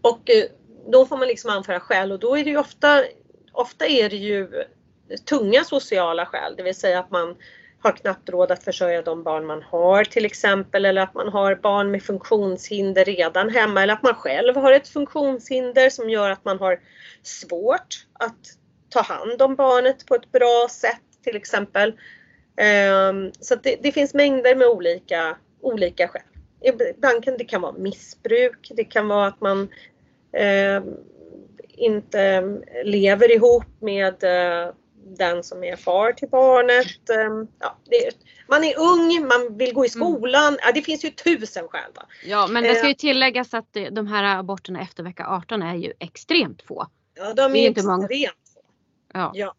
och 0.03 0.31
eh, 0.31 0.45
då 0.93 1.07
får 1.07 1.17
man 1.17 1.29
liksom 1.29 1.51
anföra 1.51 1.81
skäl 1.81 2.13
och 2.13 2.19
då 2.19 2.39
är 2.39 2.45
det 2.45 2.51
ju 2.51 2.59
ofta, 2.59 3.05
ofta 3.53 3.87
är 3.87 4.11
det 4.11 4.17
ju 4.17 4.65
tunga 5.25 5.65
sociala 5.65 6.27
skäl, 6.27 6.55
det 6.57 6.63
vill 6.63 6.75
säga 6.75 6.99
att 6.99 7.11
man 7.11 7.37
har 7.87 7.93
knappt 7.93 8.29
råd 8.29 8.51
att 8.51 8.65
försörja 8.65 9.03
de 9.03 9.23
barn 9.23 9.47
man 9.47 9.63
har 9.63 10.05
till 10.05 10.25
exempel 10.25 10.85
eller 10.85 11.03
att 11.03 11.15
man 11.15 11.29
har 11.29 11.55
barn 11.55 11.91
med 11.91 12.03
funktionshinder 12.03 13.05
redan 13.05 13.51
hemma 13.51 13.83
eller 13.83 13.95
att 13.95 14.03
man 14.03 14.15
själv 14.15 14.57
har 14.57 14.73
ett 14.73 14.89
funktionshinder 14.89 15.91
som 15.91 16.11
gör 16.11 16.31
att 16.31 16.45
man 16.45 16.59
har 16.59 16.81
svårt 17.23 18.07
att 18.13 18.39
ta 18.89 19.01
hand 19.01 19.43
om 19.43 19.55
barnet 19.55 20.07
på 20.07 20.15
ett 20.15 20.33
bra 20.33 20.67
sätt 20.71 21.03
till 21.25 21.37
exempel. 21.37 21.95
Ehm, 22.57 23.33
så 23.41 23.55
det, 23.55 23.77
det, 23.83 23.93
finns 23.93 24.15
mängder 24.15 24.55
med 24.55 24.69
olika, 24.69 25.37
olika 25.61 26.09
skäl. 26.09 26.23
Ibland 26.61 27.25
kan 27.25 27.37
det 27.39 27.45
kan 27.45 27.63
vara 27.63 27.73
missbruk, 27.73 28.73
det 28.77 28.85
kan 28.85 29.09
vara 29.09 29.27
att 29.27 29.41
man 29.41 29.69
eh, 30.33 30.83
inte 31.69 32.43
lever 32.85 33.35
ihop 33.35 33.67
med 33.81 34.25
eh, 34.25 34.73
den 35.07 35.45
som 35.45 35.65
är 35.65 35.77
far 35.77 36.13
till 36.13 36.29
barnet. 36.29 37.11
Ehm, 37.11 37.49
ja, 37.59 37.79
är, 37.91 38.13
man 38.49 38.65
är 38.65 38.79
ung, 38.79 39.29
man 39.29 39.59
vill 39.59 39.75
gå 39.75 39.85
i 39.85 39.91
mm. 39.95 40.09
skolan. 40.09 40.59
Ja, 40.63 40.73
det 40.73 40.83
finns 40.83 41.05
ju 41.05 41.11
tusen 41.11 41.69
skäl. 41.69 41.91
Va? 41.95 42.03
Ja, 42.25 42.47
men 42.47 42.63
det 42.63 42.75
ska 42.75 42.87
ju 42.87 42.93
eh. 42.93 42.97
tilläggas 42.97 43.55
att 43.55 43.77
de 43.91 44.07
här 44.07 44.39
aborterna 44.39 44.81
efter 44.81 45.03
vecka 45.03 45.27
18 45.29 45.63
är 45.63 45.75
ju 45.75 45.93
extremt 45.99 46.63
få. 46.63 46.87
Ja, 47.15 47.35
de 47.35 47.43
är, 47.43 47.57
är 47.57 47.67
inte 47.67 47.81
extremt 47.81 47.87
många. 47.87 48.09
få. 48.09 48.61
Ja. 49.13 49.31
ja. 49.35 49.55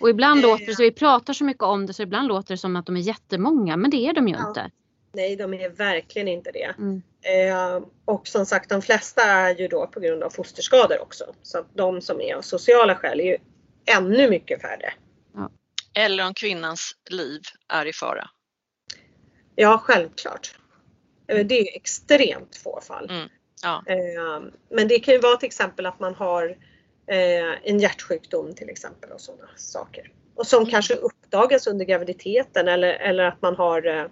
Och 0.00 0.10
ibland 0.10 0.42
låter 0.42 0.66
det 0.66 0.74
så, 0.74 0.82
vi 0.82 0.92
pratar 0.92 1.32
så 1.32 1.44
mycket 1.44 1.62
om 1.62 1.86
det 1.86 1.92
så 1.92 2.02
ibland 2.02 2.28
låter 2.28 2.54
det 2.54 2.58
som 2.58 2.76
att 2.76 2.86
de 2.86 2.96
är 2.96 3.00
jättemånga 3.00 3.76
men 3.76 3.90
det 3.90 4.06
är 4.06 4.12
de 4.12 4.28
ju 4.28 4.34
ja. 4.34 4.48
inte. 4.48 4.70
Nej, 5.12 5.36
de 5.36 5.54
är 5.54 5.68
verkligen 5.68 6.28
inte 6.28 6.50
det. 6.50 6.74
Mm. 6.78 7.02
Eh, 7.22 7.82
och 8.04 8.28
som 8.28 8.46
sagt, 8.46 8.70
de 8.70 8.82
flesta 8.82 9.22
är 9.22 9.54
ju 9.54 9.68
då 9.68 9.86
på 9.86 10.00
grund 10.00 10.22
av 10.22 10.30
fosterskador 10.30 11.02
också. 11.02 11.24
Så 11.42 11.58
att 11.58 11.66
de 11.74 12.00
som 12.00 12.20
är 12.20 12.34
av 12.34 12.42
sociala 12.42 12.96
skäl 12.96 13.20
är 13.20 13.24
ju 13.24 13.38
ännu 13.86 14.30
mycket 14.30 14.62
färre. 14.62 14.92
Ja. 15.34 15.50
Eller 15.94 16.26
om 16.26 16.34
kvinnans 16.34 16.96
liv 17.10 17.40
är 17.68 17.86
i 17.86 17.92
fara. 17.92 18.30
Ja, 19.54 19.78
självklart. 19.78 20.54
Eh, 21.28 21.46
det 21.46 21.60
är 21.60 21.76
extremt 21.76 22.56
få 22.56 22.80
fall. 22.80 23.10
Mm. 23.10 23.28
Ja. 23.62 23.82
Eh, 23.86 24.42
men 24.70 24.88
det 24.88 24.98
kan 24.98 25.14
ju 25.14 25.20
vara 25.20 25.36
till 25.36 25.46
exempel 25.46 25.86
att 25.86 26.00
man 26.00 26.14
har 26.14 26.56
eh, 27.06 27.70
en 27.70 27.78
hjärtsjukdom 27.78 28.54
till 28.54 28.68
exempel 28.68 29.10
och 29.10 29.20
sådana 29.20 29.48
saker. 29.56 30.12
Och 30.34 30.46
som 30.46 30.58
mm. 30.62 30.70
kanske 30.70 30.94
uppdagas 30.94 31.66
under 31.66 31.84
graviditeten 31.84 32.68
eller, 32.68 32.92
eller 32.92 33.24
att 33.24 33.42
man 33.42 33.56
har 33.56 34.10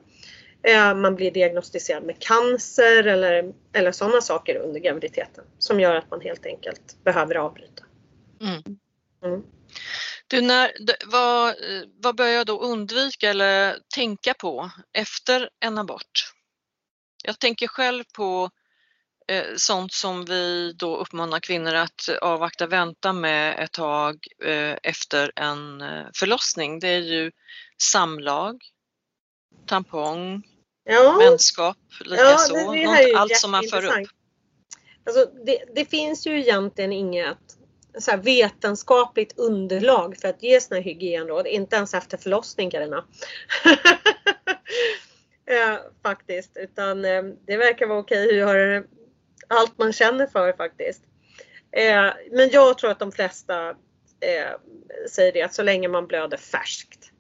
man 0.95 1.15
blir 1.15 1.31
diagnostiserad 1.31 2.03
med 2.03 2.19
cancer 2.19 3.07
eller, 3.07 3.53
eller 3.73 3.93
sådana 3.93 4.21
saker 4.21 4.57
under 4.57 4.81
graviditeten 4.81 5.45
som 5.59 5.81
gör 5.81 5.95
att 5.95 6.11
man 6.11 6.21
helt 6.21 6.47
enkelt 6.47 6.97
behöver 7.05 7.35
avbryta. 7.35 7.85
Mm. 8.41 8.79
Du, 10.27 10.41
när, 10.41 10.73
vad, 11.07 11.55
vad 12.03 12.17
bör 12.17 12.27
jag 12.27 12.47
då 12.47 12.61
undvika 12.61 13.31
eller 13.31 13.79
tänka 13.95 14.35
på 14.35 14.71
efter 14.93 15.51
en 15.61 15.79
abort? 15.79 16.33
Jag 17.25 17.39
tänker 17.39 17.67
själv 17.67 18.05
på 18.17 18.51
eh, 19.29 19.45
sånt 19.57 19.93
som 19.93 20.25
vi 20.25 20.73
då 20.73 20.97
uppmanar 20.97 21.41
kvinnor 21.41 21.75
att 21.75 22.09
avvakta, 22.21 22.67
vänta 22.67 23.13
med 23.13 23.65
ett 23.65 23.73
tag 23.73 24.27
eh, 24.45 24.77
efter 24.83 25.33
en 25.37 25.81
eh, 25.81 26.07
förlossning. 26.15 26.79
Det 26.79 26.89
är 26.89 26.99
ju 26.99 27.33
samlag, 27.83 28.63
tampong, 29.67 30.43
ja. 30.85 31.17
vänskap, 31.19 31.77
likaså. 32.01 32.57
Ja, 32.57 33.19
allt 33.19 33.37
som 33.37 33.51
man 33.51 33.65
för 33.71 33.85
upp. 33.85 34.09
Alltså, 35.07 35.25
det, 35.47 35.65
det, 35.75 35.85
finns 35.85 36.27
ju 36.27 36.41
egentligen 36.41 36.93
inget 36.93 37.58
så 37.99 38.17
vetenskapligt 38.17 39.39
underlag 39.39 40.17
för 40.17 40.29
att 40.29 40.43
ge 40.43 40.61
sådana 40.61 40.83
hygienråd. 40.83 41.47
Inte 41.47 41.77
ens 41.77 41.95
efter 41.95 42.17
förlossning 42.17 42.71
Carina. 42.71 43.05
eh, 45.47 45.79
faktiskt. 46.03 46.57
Utan 46.57 47.05
eh, 47.05 47.23
det 47.47 47.57
verkar 47.57 47.87
vara 47.87 47.99
okej 47.99 48.29
att 48.29 48.37
göra 48.37 48.85
allt 49.49 49.79
man 49.79 49.93
känner 49.93 50.27
för 50.27 50.53
faktiskt. 50.53 51.03
Eh, 51.73 52.11
men 52.31 52.51
jag 52.53 52.79
tror 52.79 52.91
att 52.91 52.99
de 52.99 53.13
flesta 53.13 53.75
säger 55.11 55.33
det 55.33 55.43
att 55.43 55.55
så 55.55 55.63
länge 55.63 55.89
man 55.89 56.07
blöder 56.07 56.37
färskt 56.37 57.13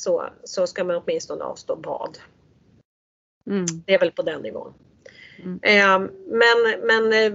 så, 0.00 0.28
så 0.44 0.66
ska 0.66 0.84
man 0.84 0.96
åtminstone 0.96 1.44
avstå 1.44 1.76
bad. 1.76 2.18
Mm. 3.46 3.66
Det 3.86 3.94
är 3.94 3.98
väl 3.98 4.12
på 4.12 4.22
den 4.22 4.42
nivån. 4.42 4.74
Mm. 5.44 5.60
Eh, 5.62 6.10
men 6.26 6.80
men 6.86 7.12
eh, 7.12 7.32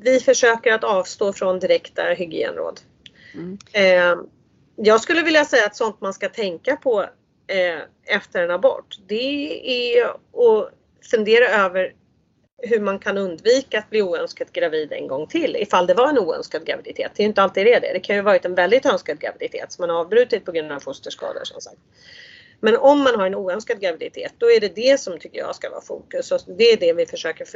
vi 0.00 0.20
försöker 0.20 0.72
att 0.72 0.84
avstå 0.84 1.32
från 1.32 1.58
direkta 1.58 2.02
hygienråd. 2.02 2.80
Mm. 3.34 3.58
Eh, 3.72 4.24
jag 4.76 5.00
skulle 5.00 5.22
vilja 5.22 5.44
säga 5.44 5.66
att 5.66 5.76
sånt 5.76 6.00
man 6.00 6.14
ska 6.14 6.28
tänka 6.28 6.76
på 6.76 7.06
efter 8.06 8.42
en 8.42 8.50
abort 8.50 8.96
det 9.06 9.96
är 9.96 10.04
att 10.04 10.72
fundera 11.10 11.48
över 11.48 11.92
hur 12.62 12.80
man 12.80 12.98
kan 12.98 13.18
undvika 13.18 13.78
att 13.78 13.90
bli 13.90 14.02
oönskat 14.02 14.52
gravid 14.52 14.92
en 14.92 15.08
gång 15.08 15.26
till 15.26 15.56
ifall 15.56 15.86
det 15.86 15.94
var 15.94 16.08
en 16.08 16.18
oönskad 16.18 16.66
graviditet. 16.66 17.12
Det 17.16 17.22
är 17.22 17.26
inte 17.26 17.42
alltid 17.42 17.66
det. 17.66 17.80
Det 17.80 18.00
kan 18.00 18.16
ju 18.16 18.22
varit 18.22 18.44
en 18.44 18.54
väldigt 18.54 18.86
önskad 18.86 19.20
graviditet 19.20 19.72
som 19.72 19.82
man 19.82 19.90
har 19.90 20.00
avbrutit 20.00 20.44
på 20.44 20.52
grund 20.52 20.72
av 20.72 20.80
fosterskador 20.80 21.44
som 21.44 21.60
sagt. 21.60 21.78
Men 22.60 22.76
om 22.76 23.02
man 23.02 23.14
har 23.14 23.26
en 23.26 23.34
oönskad 23.34 23.80
graviditet 23.80 24.32
då 24.38 24.50
är 24.50 24.60
det 24.60 24.74
det 24.74 25.00
som 25.00 25.18
tycker 25.18 25.38
jag 25.38 25.54
ska 25.54 25.70
vara 25.70 25.80
fokus 25.80 26.32
och 26.32 26.40
det 26.58 26.72
är 26.72 26.76
det 26.76 26.92
vi 26.92 27.06
försöker 27.06 27.46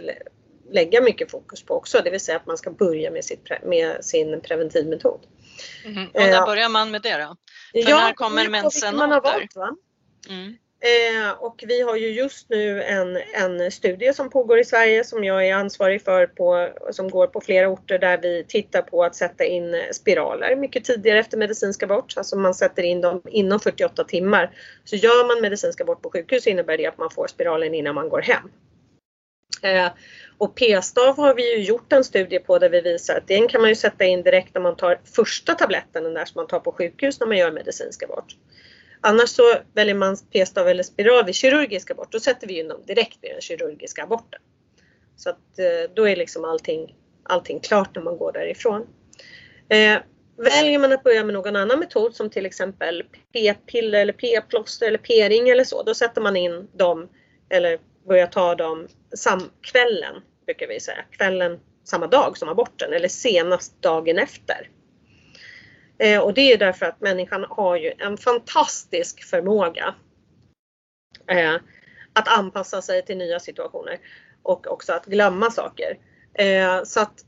lägga 0.72 1.00
mycket 1.00 1.30
fokus 1.30 1.62
på 1.62 1.74
också. 1.74 2.00
Det 2.04 2.10
vill 2.10 2.20
säga 2.20 2.36
att 2.36 2.46
man 2.46 2.58
ska 2.58 2.70
börja 2.70 3.10
med, 3.10 3.24
sitt, 3.24 3.48
med 3.62 4.04
sin 4.04 4.40
preventivmetod. 4.40 5.20
Mm. 5.84 6.06
Och 6.06 6.20
när 6.20 6.46
börjar 6.46 6.68
man 6.68 6.90
med 6.90 7.02
det 7.02 7.16
då? 7.16 7.36
För 7.82 7.90
ja, 7.90 7.96
när 7.96 8.12
kommer 8.12 8.48
mensen 8.48 9.00
åter? 9.00 9.48
Mm. 10.28 10.56
Eh, 10.84 11.30
och 11.38 11.64
vi 11.66 11.80
har 11.80 11.96
ju 11.96 12.08
just 12.08 12.50
nu 12.50 12.82
en, 12.82 13.16
en 13.34 13.70
studie 13.70 14.12
som 14.14 14.30
pågår 14.30 14.58
i 14.58 14.64
Sverige 14.64 15.04
som 15.04 15.24
jag 15.24 15.48
är 15.48 15.54
ansvarig 15.54 16.02
för 16.02 16.26
på, 16.26 16.68
som 16.90 17.10
går 17.10 17.26
på 17.26 17.40
flera 17.40 17.68
orter 17.68 17.98
där 17.98 18.18
vi 18.18 18.44
tittar 18.48 18.82
på 18.82 19.04
att 19.04 19.16
sätta 19.16 19.44
in 19.44 19.82
spiraler 19.92 20.56
mycket 20.56 20.84
tidigare 20.84 21.18
efter 21.18 21.38
medicinsk 21.38 21.82
abort. 21.82 22.14
Alltså 22.16 22.36
man 22.36 22.54
sätter 22.54 22.82
in 22.82 23.00
dem 23.00 23.22
inom 23.28 23.60
48 23.60 24.04
timmar. 24.04 24.50
Så 24.84 24.96
gör 24.96 25.26
man 25.26 25.42
medicinsk 25.42 25.80
abort 25.80 26.02
på 26.02 26.10
sjukhus 26.10 26.46
innebär 26.46 26.76
det 26.76 26.86
att 26.86 26.98
man 26.98 27.10
får 27.10 27.26
spiralen 27.26 27.74
innan 27.74 27.94
man 27.94 28.08
går 28.08 28.20
hem. 28.20 28.50
Eh, 29.62 29.92
och 30.38 30.54
p-stav 30.54 31.16
har 31.16 31.34
vi 31.34 31.56
ju 31.56 31.64
gjort 31.64 31.92
en 31.92 32.04
studie 32.04 32.38
på 32.38 32.58
där 32.58 32.70
vi 32.70 32.80
visar 32.80 33.16
att 33.16 33.28
den 33.28 33.48
kan 33.48 33.60
man 33.60 33.70
ju 33.70 33.76
sätta 33.76 34.04
in 34.04 34.22
direkt 34.22 34.54
när 34.54 34.62
man 34.62 34.76
tar 34.76 35.00
första 35.16 35.54
tabletten, 35.54 36.04
den 36.04 36.14
där 36.14 36.24
som 36.24 36.38
man 36.38 36.46
tar 36.46 36.60
på 36.60 36.72
sjukhus 36.72 37.20
när 37.20 37.26
man 37.26 37.36
gör 37.36 37.50
medicinsk 37.50 38.02
abort. 38.02 38.36
Annars 39.04 39.28
så 39.28 39.54
väljer 39.74 39.94
man 39.94 40.16
p-stav 40.32 40.68
eller 40.68 40.82
spiral 40.82 41.24
vid 41.24 41.34
kirurgisk 41.34 41.90
abort. 41.90 42.12
Då 42.12 42.20
sätter 42.20 42.46
vi 42.46 42.58
in 42.58 42.68
dem 42.68 42.82
direkt 42.86 43.18
vid 43.22 43.30
den 43.30 43.40
kirurgiska 43.40 44.02
aborten. 44.02 44.40
Så 45.16 45.30
att 45.30 45.58
eh, 45.58 45.94
då 45.94 46.08
är 46.08 46.16
liksom 46.16 46.44
allting, 46.44 46.96
allting 47.22 47.60
klart 47.60 47.94
när 47.94 48.02
man 48.02 48.18
går 48.18 48.32
därifrån. 48.32 48.86
Eh, 49.68 49.98
väljer 50.36 50.78
man 50.78 50.92
att 50.92 51.02
börja 51.02 51.24
med 51.24 51.34
någon 51.34 51.56
annan 51.56 51.78
metod 51.78 52.14
som 52.14 52.30
till 52.30 52.46
exempel 52.46 53.04
p-piller 53.32 54.00
eller 54.00 54.12
p-plåster 54.12 54.86
eller 54.86 54.98
p-ring 54.98 55.48
eller 55.48 55.64
så, 55.64 55.82
då 55.82 55.94
sätter 55.94 56.20
man 56.20 56.36
in 56.36 56.68
dem 56.72 57.08
eller 57.50 57.78
börjar 58.06 58.26
ta 58.26 58.54
dem 58.54 58.88
sam 59.16 59.50
kvällen, 59.60 60.14
brukar 60.46 60.66
vi 60.66 60.80
säga. 60.80 61.04
Kvällen 61.10 61.60
samma 61.84 62.06
dag 62.06 62.38
som 62.38 62.48
aborten 62.48 62.92
eller 62.92 63.08
senast 63.08 63.82
dagen 63.82 64.18
efter. 64.18 64.68
Eh, 65.98 66.20
och 66.20 66.34
det 66.34 66.52
är 66.52 66.58
därför 66.58 66.86
att 66.86 67.00
människan 67.00 67.46
har 67.50 67.76
ju 67.76 67.92
en 67.98 68.16
fantastisk 68.16 69.24
förmåga 69.24 69.94
eh, 71.26 71.54
att 72.12 72.38
anpassa 72.38 72.82
sig 72.82 73.04
till 73.04 73.18
nya 73.18 73.40
situationer 73.40 73.98
och 74.42 74.72
också 74.72 74.92
att 74.92 75.06
glömma 75.06 75.50
saker. 75.50 75.98
Eh, 76.34 76.82
så 76.84 77.00
att 77.00 77.24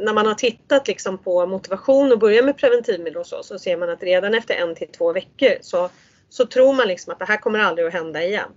när 0.00 0.14
man 0.14 0.26
har 0.26 0.34
tittat 0.34 0.88
liksom 0.88 1.18
på 1.18 1.46
motivation 1.46 2.12
och 2.12 2.18
börjar 2.18 2.42
med 2.42 2.58
preventivmedel 2.58 3.16
och 3.16 3.26
så, 3.26 3.42
så 3.42 3.58
ser 3.58 3.76
man 3.76 3.90
att 3.90 4.02
redan 4.02 4.34
efter 4.34 4.54
en 4.54 4.74
till 4.74 4.88
två 4.88 5.12
veckor 5.12 5.52
så, 5.60 5.90
så 6.28 6.46
tror 6.46 6.74
man 6.74 6.88
liksom 6.88 7.12
att 7.12 7.18
det 7.18 7.24
här 7.24 7.36
kommer 7.36 7.58
aldrig 7.58 7.86
att 7.86 7.92
hända 7.92 8.24
igen. 8.24 8.50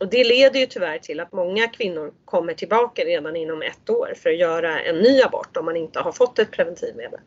Och 0.00 0.08
det 0.08 0.24
leder 0.24 0.60
ju 0.60 0.66
tyvärr 0.66 0.98
till 0.98 1.20
att 1.20 1.32
många 1.32 1.68
kvinnor 1.68 2.12
kommer 2.24 2.54
tillbaka 2.54 3.04
redan 3.04 3.36
inom 3.36 3.62
ett 3.62 3.90
år 3.90 4.14
för 4.16 4.30
att 4.30 4.38
göra 4.38 4.80
en 4.80 4.98
ny 4.98 5.22
abort 5.22 5.56
om 5.56 5.64
man 5.64 5.76
inte 5.76 6.00
har 6.00 6.12
fått 6.12 6.38
ett 6.38 6.50
preventivmedel. 6.50 7.20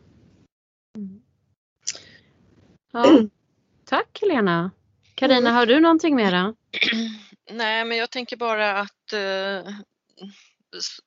Ja. 2.91 3.19
Tack 3.85 4.21
Helena. 4.21 4.71
Karina, 5.15 5.37
mm. 5.37 5.55
har 5.55 5.65
du 5.65 5.79
någonting 5.79 6.15
mera? 6.15 6.55
Nej, 7.51 7.85
men 7.85 7.97
jag 7.97 8.09
tänker 8.09 8.37
bara 8.37 8.79
att 8.79 9.13
eh, 9.13 9.73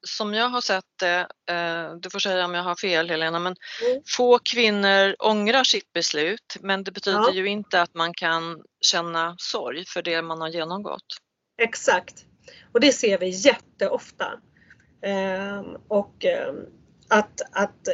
som 0.07 0.35
jag 0.35 0.49
har 0.49 0.61
sett 0.61 0.85
det, 1.01 1.27
eh, 1.51 1.95
du 1.95 2.11
får 2.11 2.19
säga 2.19 2.45
om 2.45 2.55
jag 2.55 2.63
har 2.63 2.75
fel 2.75 3.11
Helena, 3.11 3.39
men 3.39 3.57
Mm. 3.87 4.03
få 4.17 4.39
kvinnor 4.39 5.17
ångrar 5.19 5.65
sitt 5.65 5.93
beslut 5.93 6.57
men 6.61 6.85
det 6.85 6.93
betyder 6.93 7.19
Ja. 7.19 7.33
ju 7.33 7.47
inte 7.47 7.83
att 7.83 7.95
man 7.95 8.15
kan 8.15 8.63
känna 8.81 9.35
sorg 9.39 9.85
för 9.87 10.03
det 10.03 10.23
man 10.23 10.41
har 10.41 10.49
genomgått. 10.49 11.07
Exakt. 11.63 12.25
Och 12.73 12.81
det 12.81 12.93
ser 12.93 13.19
vi 13.19 13.29
jätteofta. 13.29 14.33
Ehm, 15.03 15.77
och 15.89 16.25
ehm, 16.25 16.57
att, 17.09 17.41
att 17.53 17.89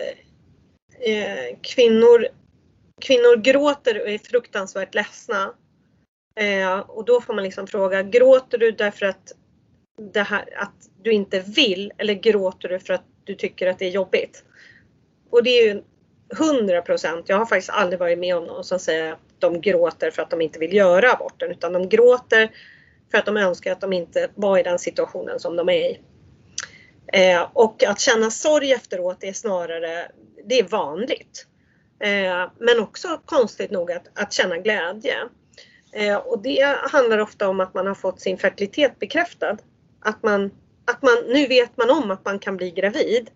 eh, 1.06 1.58
kvinnor, 1.62 2.28
kvinnor 3.00 3.36
gråter 3.36 4.02
och 4.02 4.08
är 4.08 4.18
fruktansvärt 4.18 4.94
ledsna. 4.94 5.54
Eh, 6.40 6.78
och 6.78 7.04
då 7.04 7.20
får 7.20 7.34
man 7.34 7.44
liksom 7.44 7.66
fråga, 7.66 8.02
gråter 8.02 8.58
du 8.58 8.70
därför 8.70 9.06
att, 9.06 9.32
det 10.12 10.22
här, 10.22 10.44
att 10.56 10.90
du 11.02 11.12
inte 11.12 11.40
vill 11.40 11.92
eller 11.98 12.14
gråter 12.14 12.68
du 12.68 12.78
för 12.78 12.94
att 12.94 13.04
du 13.24 13.34
tycker 13.34 13.66
att 13.66 13.78
det 13.78 13.86
är 13.86 13.90
jobbigt? 13.90 14.44
Och 15.30 15.42
det 15.42 15.50
är 15.50 15.74
ju 15.74 15.82
100 16.38 16.82
procent. 16.82 17.28
Jag 17.28 17.36
har 17.36 17.46
faktiskt 17.46 17.70
aldrig 17.70 17.98
varit 17.98 18.18
med 18.18 18.36
om 18.36 18.44
någon 18.44 18.64
som 18.64 18.78
säger 18.78 19.12
att 19.12 19.18
de 19.38 19.60
gråter 19.60 20.10
för 20.10 20.22
att 20.22 20.30
de 20.30 20.40
inte 20.40 20.58
vill 20.58 20.72
göra 20.72 21.12
aborten 21.12 21.50
utan 21.50 21.72
de 21.72 21.88
gråter 21.88 22.50
för 23.10 23.18
att 23.18 23.26
de 23.26 23.36
önskar 23.36 23.72
att 23.72 23.80
de 23.80 23.92
inte 23.92 24.28
var 24.34 24.58
i 24.58 24.62
den 24.62 24.78
situationen 24.78 25.40
som 25.40 25.56
de 25.56 25.68
är 25.68 25.90
i. 25.90 26.00
Eh, 27.12 27.50
och 27.52 27.84
att 27.84 28.00
känna 28.00 28.30
sorg 28.30 28.72
efteråt 28.72 29.24
är 29.24 29.32
snarare, 29.32 30.10
det 30.44 30.58
är 30.58 30.68
vanligt. 30.68 31.46
Eh, 32.00 32.50
men 32.58 32.80
också 32.80 33.20
konstigt 33.24 33.70
nog 33.70 33.92
att, 33.92 34.08
att 34.14 34.32
känna 34.32 34.58
glädje. 34.58 35.16
Eh, 35.92 36.16
och 36.16 36.42
det 36.42 36.76
handlar 36.92 37.18
ofta 37.18 37.48
om 37.48 37.60
att 37.60 37.74
man 37.74 37.86
har 37.86 37.94
fått 37.94 38.20
sin 38.20 38.38
fertilitet 38.38 38.98
bekräftad. 38.98 39.56
Att 40.00 40.22
man, 40.22 40.50
att 40.84 41.02
man, 41.02 41.16
nu 41.28 41.46
vet 41.46 41.76
man 41.76 41.90
om 41.90 42.10
att 42.10 42.24
man 42.24 42.38
kan 42.38 42.56
bli 42.56 42.70
gravid. 42.70 43.30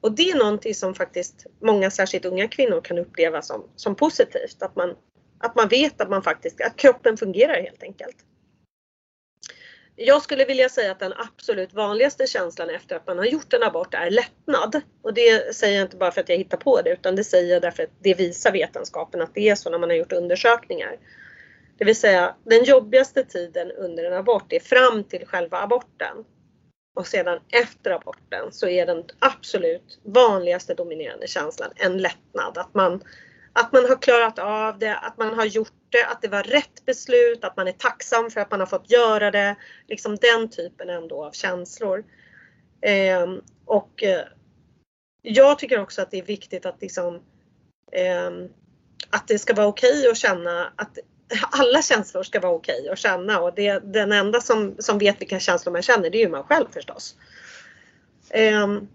Och 0.00 0.12
det 0.12 0.30
är 0.30 0.38
någonting 0.38 0.74
som 0.74 0.94
faktiskt 0.94 1.46
många, 1.62 1.90
särskilt 1.90 2.24
unga 2.24 2.48
kvinnor, 2.48 2.80
kan 2.80 2.98
uppleva 2.98 3.42
som, 3.42 3.64
som 3.76 3.94
positivt. 3.94 4.62
Att 4.62 4.76
man, 4.76 4.94
att 5.38 5.54
man 5.54 5.68
vet 5.68 6.00
att 6.00 6.10
man 6.10 6.22
faktiskt, 6.22 6.60
att 6.60 6.76
kroppen 6.76 7.16
fungerar 7.16 7.62
helt 7.62 7.82
enkelt. 7.82 8.16
Jag 10.00 10.22
skulle 10.22 10.44
vilja 10.44 10.68
säga 10.68 10.92
att 10.92 10.98
den 10.98 11.12
absolut 11.16 11.74
vanligaste 11.74 12.26
känslan 12.26 12.70
efter 12.70 12.96
att 12.96 13.06
man 13.06 13.18
har 13.18 13.24
gjort 13.24 13.52
en 13.52 13.62
abort 13.62 13.94
är 13.94 14.10
lättnad. 14.10 14.80
Och 15.02 15.14
det 15.14 15.54
säger 15.54 15.78
jag 15.78 15.84
inte 15.86 15.96
bara 15.96 16.10
för 16.10 16.20
att 16.20 16.28
jag 16.28 16.36
hittar 16.36 16.56
på 16.56 16.82
det 16.82 16.90
utan 16.90 17.16
det 17.16 17.24
säger 17.24 17.52
jag 17.52 17.62
därför 17.62 17.82
att 17.82 17.90
det 18.02 18.14
visar 18.14 18.52
vetenskapen 18.52 19.22
att 19.22 19.34
det 19.34 19.48
är 19.48 19.54
så 19.54 19.70
när 19.70 19.78
man 19.78 19.90
har 19.90 19.96
gjort 19.96 20.12
undersökningar. 20.12 20.96
Det 21.78 21.84
vill 21.84 21.96
säga 21.96 22.34
den 22.44 22.64
jobbigaste 22.64 23.24
tiden 23.24 23.70
under 23.70 24.04
en 24.04 24.12
abort 24.12 24.52
är 24.52 24.60
fram 24.60 25.04
till 25.04 25.26
själva 25.26 25.58
aborten. 25.58 26.24
Och 26.96 27.06
sedan 27.06 27.40
efter 27.52 27.90
aborten 27.90 28.52
så 28.52 28.68
är 28.68 28.86
den 28.86 29.04
absolut 29.18 29.98
vanligaste 30.02 30.74
dominerande 30.74 31.26
känslan 31.26 31.70
en 31.76 31.98
lättnad. 31.98 32.58
Att 32.58 32.74
man, 32.74 33.04
att 33.52 33.72
man 33.72 33.84
har 33.84 34.02
klarat 34.02 34.38
av 34.38 34.78
det, 34.78 34.96
att 34.96 35.18
man 35.18 35.34
har 35.34 35.44
gjort 35.44 35.77
det, 35.90 36.06
att 36.06 36.22
det 36.22 36.28
var 36.28 36.42
rätt 36.42 36.84
beslut, 36.86 37.44
att 37.44 37.56
man 37.56 37.68
är 37.68 37.72
tacksam 37.72 38.30
för 38.30 38.40
att 38.40 38.50
man 38.50 38.60
har 38.60 38.66
fått 38.66 38.90
göra 38.90 39.30
det. 39.30 39.56
Liksom 39.86 40.16
den 40.16 40.50
typen 40.50 40.90
ändå 40.90 41.24
av 41.24 41.32
känslor. 41.32 42.04
Eh, 42.80 43.26
och 43.64 44.02
eh, 44.02 44.24
jag 45.22 45.58
tycker 45.58 45.80
också 45.80 46.02
att 46.02 46.10
det 46.10 46.18
är 46.18 46.22
viktigt 46.22 46.66
att 46.66 46.82
liksom 46.82 47.14
eh, 47.92 48.30
att 49.10 49.28
det 49.28 49.38
ska 49.38 49.54
vara 49.54 49.66
okej 49.66 50.08
att 50.10 50.16
känna 50.16 50.72
att 50.76 50.98
alla 51.50 51.82
känslor 51.82 52.22
ska 52.22 52.40
vara 52.40 52.52
okej 52.52 52.88
att 52.88 52.98
känna 52.98 53.40
och 53.40 53.54
det, 53.54 53.78
den 53.78 54.12
enda 54.12 54.40
som, 54.40 54.76
som 54.78 54.98
vet 54.98 55.20
vilka 55.20 55.40
känslor 55.40 55.72
man 55.72 55.82
känner 55.82 56.10
det 56.10 56.18
är 56.18 56.22
ju 56.22 56.28
man 56.28 56.44
själv 56.44 56.66
förstås. 56.72 57.16
Ehm, 58.30 58.88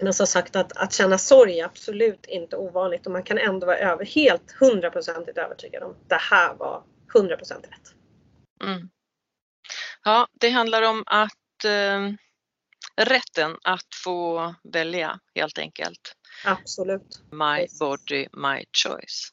men 0.00 0.14
som 0.14 0.26
sagt 0.26 0.56
att, 0.56 0.76
att 0.76 0.92
känna 0.92 1.18
sorg 1.18 1.60
är 1.60 1.64
absolut 1.64 2.26
inte 2.26 2.56
ovanligt 2.56 3.06
och 3.06 3.12
man 3.12 3.22
kan 3.22 3.38
ändå 3.38 3.66
vara 3.66 3.78
över, 3.78 4.04
helt 4.04 4.50
hundraprocentigt 4.60 5.38
övertygad 5.38 5.82
om 5.82 5.90
att 5.90 6.08
det 6.08 6.20
här 6.20 6.54
var 6.54 6.82
100% 7.14 7.38
rätt. 7.62 7.94
Mm. 8.64 8.90
Ja, 10.04 10.28
det 10.32 10.50
handlar 10.50 10.82
om 10.82 11.04
att 11.06 11.64
eh, 11.64 12.12
rätten 13.06 13.56
att 13.64 13.94
få 14.04 14.54
välja 14.72 15.20
helt 15.34 15.58
enkelt. 15.58 16.14
Absolut. 16.44 17.22
My 17.30 17.66
body, 17.80 18.28
my 18.32 18.64
choice. 18.84 19.32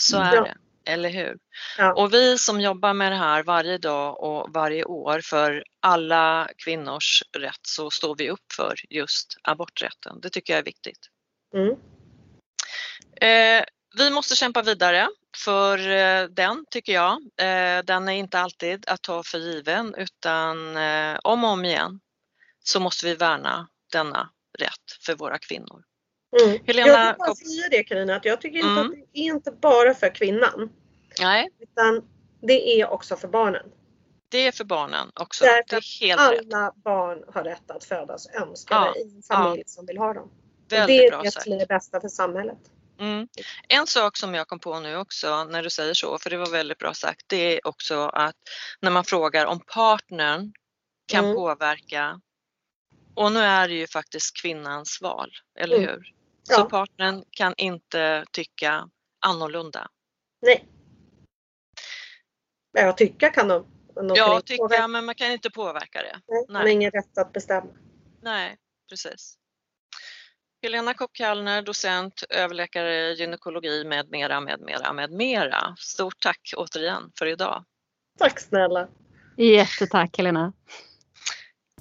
Så 0.00 0.16
Mm. 0.16 0.28
är 0.28 0.36
Ja. 0.36 0.42
det, 0.42 0.54
eller 0.90 1.10
hur? 1.10 1.36
Ja. 1.78 1.92
Och 1.92 2.14
vi 2.14 2.38
som 2.38 2.60
jobbar 2.60 2.94
med 2.94 3.12
det 3.12 3.16
här 3.16 3.42
varje 3.42 3.78
dag 3.78 4.20
och 4.20 4.52
varje 4.52 4.84
år 4.84 5.20
för 5.20 5.64
alla 5.80 6.48
kvinnors 6.64 7.22
rätt 7.38 7.60
så 7.62 7.90
står 7.90 8.16
vi 8.16 8.30
upp 8.30 8.52
för 8.56 8.74
just 8.90 9.36
aborträtten. 9.42 10.20
Det 10.20 10.30
tycker 10.30 10.52
jag 10.52 10.58
är 10.58 10.64
viktigt. 10.64 11.08
Mm. 11.54 11.76
Eh, 13.20 13.64
vi 13.98 14.10
måste 14.10 14.36
kämpa 14.36 14.62
vidare 14.62 15.08
för 15.44 15.90
eh, 15.90 16.24
den 16.24 16.64
tycker 16.70 16.92
jag. 16.92 17.12
Eh, 17.40 17.84
den 17.84 18.08
är 18.08 18.12
inte 18.12 18.38
alltid 18.40 18.84
att 18.88 19.02
ta 19.02 19.22
för 19.22 19.38
given 19.38 19.94
utan 19.94 20.76
eh, 20.76 21.18
om 21.24 21.44
och 21.44 21.50
om 21.50 21.64
igen 21.64 22.00
så 22.64 22.80
måste 22.80 23.06
vi 23.06 23.14
värna 23.14 23.68
denna 23.92 24.30
rätt 24.58 25.04
för 25.06 25.14
våra 25.14 25.38
kvinnor. 25.38 25.82
Mm. 26.42 26.58
Helena 26.66 26.88
jag 26.88 27.06
vill 27.06 27.18
bara 27.18 27.34
säga 27.34 27.68
det 27.70 27.84
Carina, 27.84 28.16
att 28.16 28.24
jag 28.24 28.40
tycker 28.40 28.58
inte 28.58 28.70
Mm. 28.70 28.86
att 28.86 28.90
det 28.90 29.20
är 29.20 29.24
inte 29.24 29.52
bara 29.52 29.94
för 29.94 30.14
kvinnan. 30.14 30.70
Nej, 31.20 31.50
Utan 31.58 32.02
det 32.40 32.80
är 32.80 32.88
också 32.90 33.16
för 33.16 33.28
barnen. 33.28 33.66
det 34.28 34.46
är 34.46 34.52
för 34.52 34.64
barnen 34.64 35.10
också. 35.20 35.44
Därför 35.44 35.64
Det 35.68 35.76
är 35.76 36.06
helt 36.08 36.32
rätt. 36.32 36.54
Alla 36.54 36.72
barn 36.76 37.24
har 37.34 37.44
rätt 37.44 37.70
att 37.70 37.84
födas 37.84 38.26
önskade 38.42 38.86
Ja, 38.86 38.96
i 38.96 39.16
en 39.16 39.22
familj 39.22 39.62
som 39.66 39.86
vill 39.86 39.98
ha 39.98 40.12
dem. 40.14 40.30
Väldigt 40.68 40.98
det 40.98 41.06
är 41.06 41.10
bra 41.10 41.22
det 41.22 41.30
som 41.30 41.52
är 41.52 41.58
det 41.58 41.66
bästa 41.66 42.00
för 42.00 42.08
samhället. 42.08 42.58
Mm. 42.98 43.28
En 43.68 43.86
sak 43.86 44.16
som 44.16 44.34
jag 44.34 44.48
kom 44.48 44.58
på 44.60 44.80
nu 44.80 44.96
också 44.96 45.44
när 45.44 45.62
du 45.62 45.70
säger 45.70 45.94
så, 45.94 46.18
för 46.18 46.30
det 46.30 46.36
var 46.36 46.50
väldigt 46.50 46.78
bra 46.78 46.94
sagt, 46.94 47.22
det 47.26 47.36
är 47.56 47.66
också 47.66 48.00
att 48.06 48.36
när 48.80 48.90
man 48.90 49.04
frågar 49.04 49.46
om 49.46 49.60
partnern 49.60 50.52
kan 51.06 51.24
Mm. 51.24 51.36
påverka 51.36 52.20
och 53.14 53.32
nu 53.32 53.40
är 53.40 53.68
det 53.68 53.74
ju 53.74 53.86
faktiskt 53.86 54.36
kvinnans 54.42 54.98
val, 55.02 55.30
eller 55.58 55.76
Mm. 55.76 55.88
hur? 55.88 56.14
Så 56.42 56.60
Ja. 56.60 56.64
partnern 56.64 57.24
kan 57.30 57.54
inte 57.56 58.24
tycka 58.32 58.88
annorlunda. 59.20 59.88
Nej. 60.42 60.66
Jag 62.72 62.96
tycka 62.96 63.30
kan 63.30 63.48
de. 63.48 63.66
de 63.94 64.08
kan 64.08 64.16
Ja, 64.16 64.34
inte 64.36 64.46
tycka, 64.46 64.62
påverka. 64.62 64.88
men 64.88 65.04
man 65.04 65.14
kan 65.14 65.32
inte 65.32 65.50
påverka 65.50 66.02
det. 66.02 66.20
Nej, 66.28 66.44
De 66.48 66.54
har 66.54 66.64
Nej. 66.64 66.72
ingen 66.72 66.90
rätt 66.90 67.18
att 67.18 67.32
bestämma. 67.32 67.70
Nej, 68.22 68.56
precis. 68.90 69.36
Helena 70.62 70.94
Kopp-Kallner, 70.94 71.62
docent, 71.62 72.22
överläkare 72.30 72.94
i 73.08 73.14
gynekologi 73.14 73.84
med 73.84 74.10
mera, 74.10 74.40
med 74.40 74.60
mera, 74.60 74.92
med 74.92 75.10
mera. 75.10 75.76
Stort 75.78 76.20
tack 76.20 76.52
återigen 76.56 77.12
för 77.18 77.26
idag. 77.26 77.64
Tack 78.18 78.40
snälla. 78.40 78.88
Jättetack 79.36 80.16
Helena. 80.18 80.52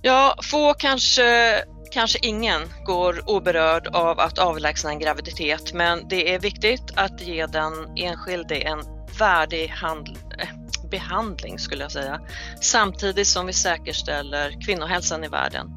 Ja, 0.01 0.35
få 0.43 0.73
kanske, 0.73 1.55
kanske 1.91 2.19
ingen 2.27 2.61
går 2.85 3.29
oberörd 3.29 3.87
av 3.87 4.19
att 4.19 4.39
avlägsna 4.39 4.89
en 4.89 4.99
graviditet, 4.99 5.73
men 5.73 6.07
det 6.07 6.33
är 6.33 6.39
viktigt 6.39 6.83
att 6.95 7.21
ge 7.21 7.45
den 7.45 7.73
enskilde 7.97 8.55
en 8.55 8.79
värdig 9.19 9.69
eh, 9.69 10.28
behandling 10.89 11.59
skulle 11.59 11.83
jag 11.83 11.91
säga, 11.91 12.19
samtidigt 12.61 13.27
som 13.27 13.45
vi 13.45 13.53
säkerställer 13.53 14.61
kvinnohälsan 14.65 15.23
i 15.23 15.27
världen. 15.27 15.67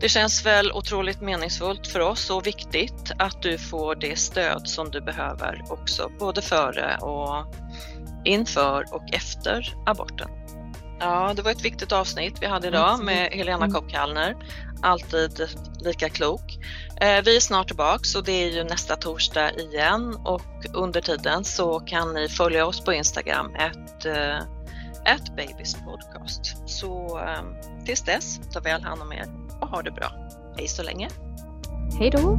Det 0.00 0.08
känns 0.08 0.46
väl 0.46 0.72
otroligt 0.72 1.20
meningsfullt 1.20 1.86
för 1.86 2.00
oss 2.00 2.30
och 2.30 2.46
viktigt 2.46 3.12
att 3.18 3.42
du 3.42 3.58
får 3.58 3.94
det 3.94 4.18
stöd 4.18 4.68
som 4.68 4.90
du 4.90 5.00
behöver 5.00 5.62
också, 5.68 6.10
både 6.18 6.42
före 6.42 6.96
och 6.96 7.54
inför 8.24 8.94
och 8.94 9.14
efter 9.14 9.74
aborten. 9.86 10.28
Ja, 11.00 11.32
det 11.36 11.42
var 11.42 11.50
ett 11.50 11.64
viktigt 11.64 11.92
avsnitt 11.92 12.38
vi 12.40 12.46
hade 12.46 12.68
idag 12.68 13.04
med 13.04 13.32
Helena 13.32 13.64
Mm. 13.64 13.72
Kopp-Kallner. 13.72 14.36
Alltid 14.82 15.48
lika 15.80 16.08
klok. 16.08 16.58
Eh, 17.00 17.24
vi 17.24 17.36
är 17.36 17.40
snart 17.40 17.66
tillbaks 17.66 18.14
och 18.14 18.24
det 18.24 18.32
är 18.32 18.50
ju 18.50 18.64
nästa 18.64 18.96
torsdag 18.96 19.52
igen 19.52 20.16
och 20.24 20.66
under 20.72 21.00
tiden 21.00 21.44
så 21.44 21.80
kan 21.80 22.14
ni 22.14 22.28
följa 22.28 22.66
oss 22.66 22.80
på 22.80 22.92
Instagram, 22.92 23.54
ett, 23.54 24.06
eh, 24.06 24.36
ett 25.14 25.36
Babys 25.36 25.74
podcast. 25.74 26.68
Så 26.68 27.18
ehm, 27.18 27.84
tills 27.84 28.02
dess, 28.02 28.40
ta 28.52 28.60
väl 28.60 28.82
hand 28.82 29.02
om 29.02 29.12
er 29.12 29.26
och 29.60 29.68
ha 29.68 29.82
det 29.82 29.90
bra. 29.90 30.12
Hej 30.56 30.68
så 30.68 30.82
länge! 30.82 31.08
Hej 31.98 32.10
då! 32.10 32.38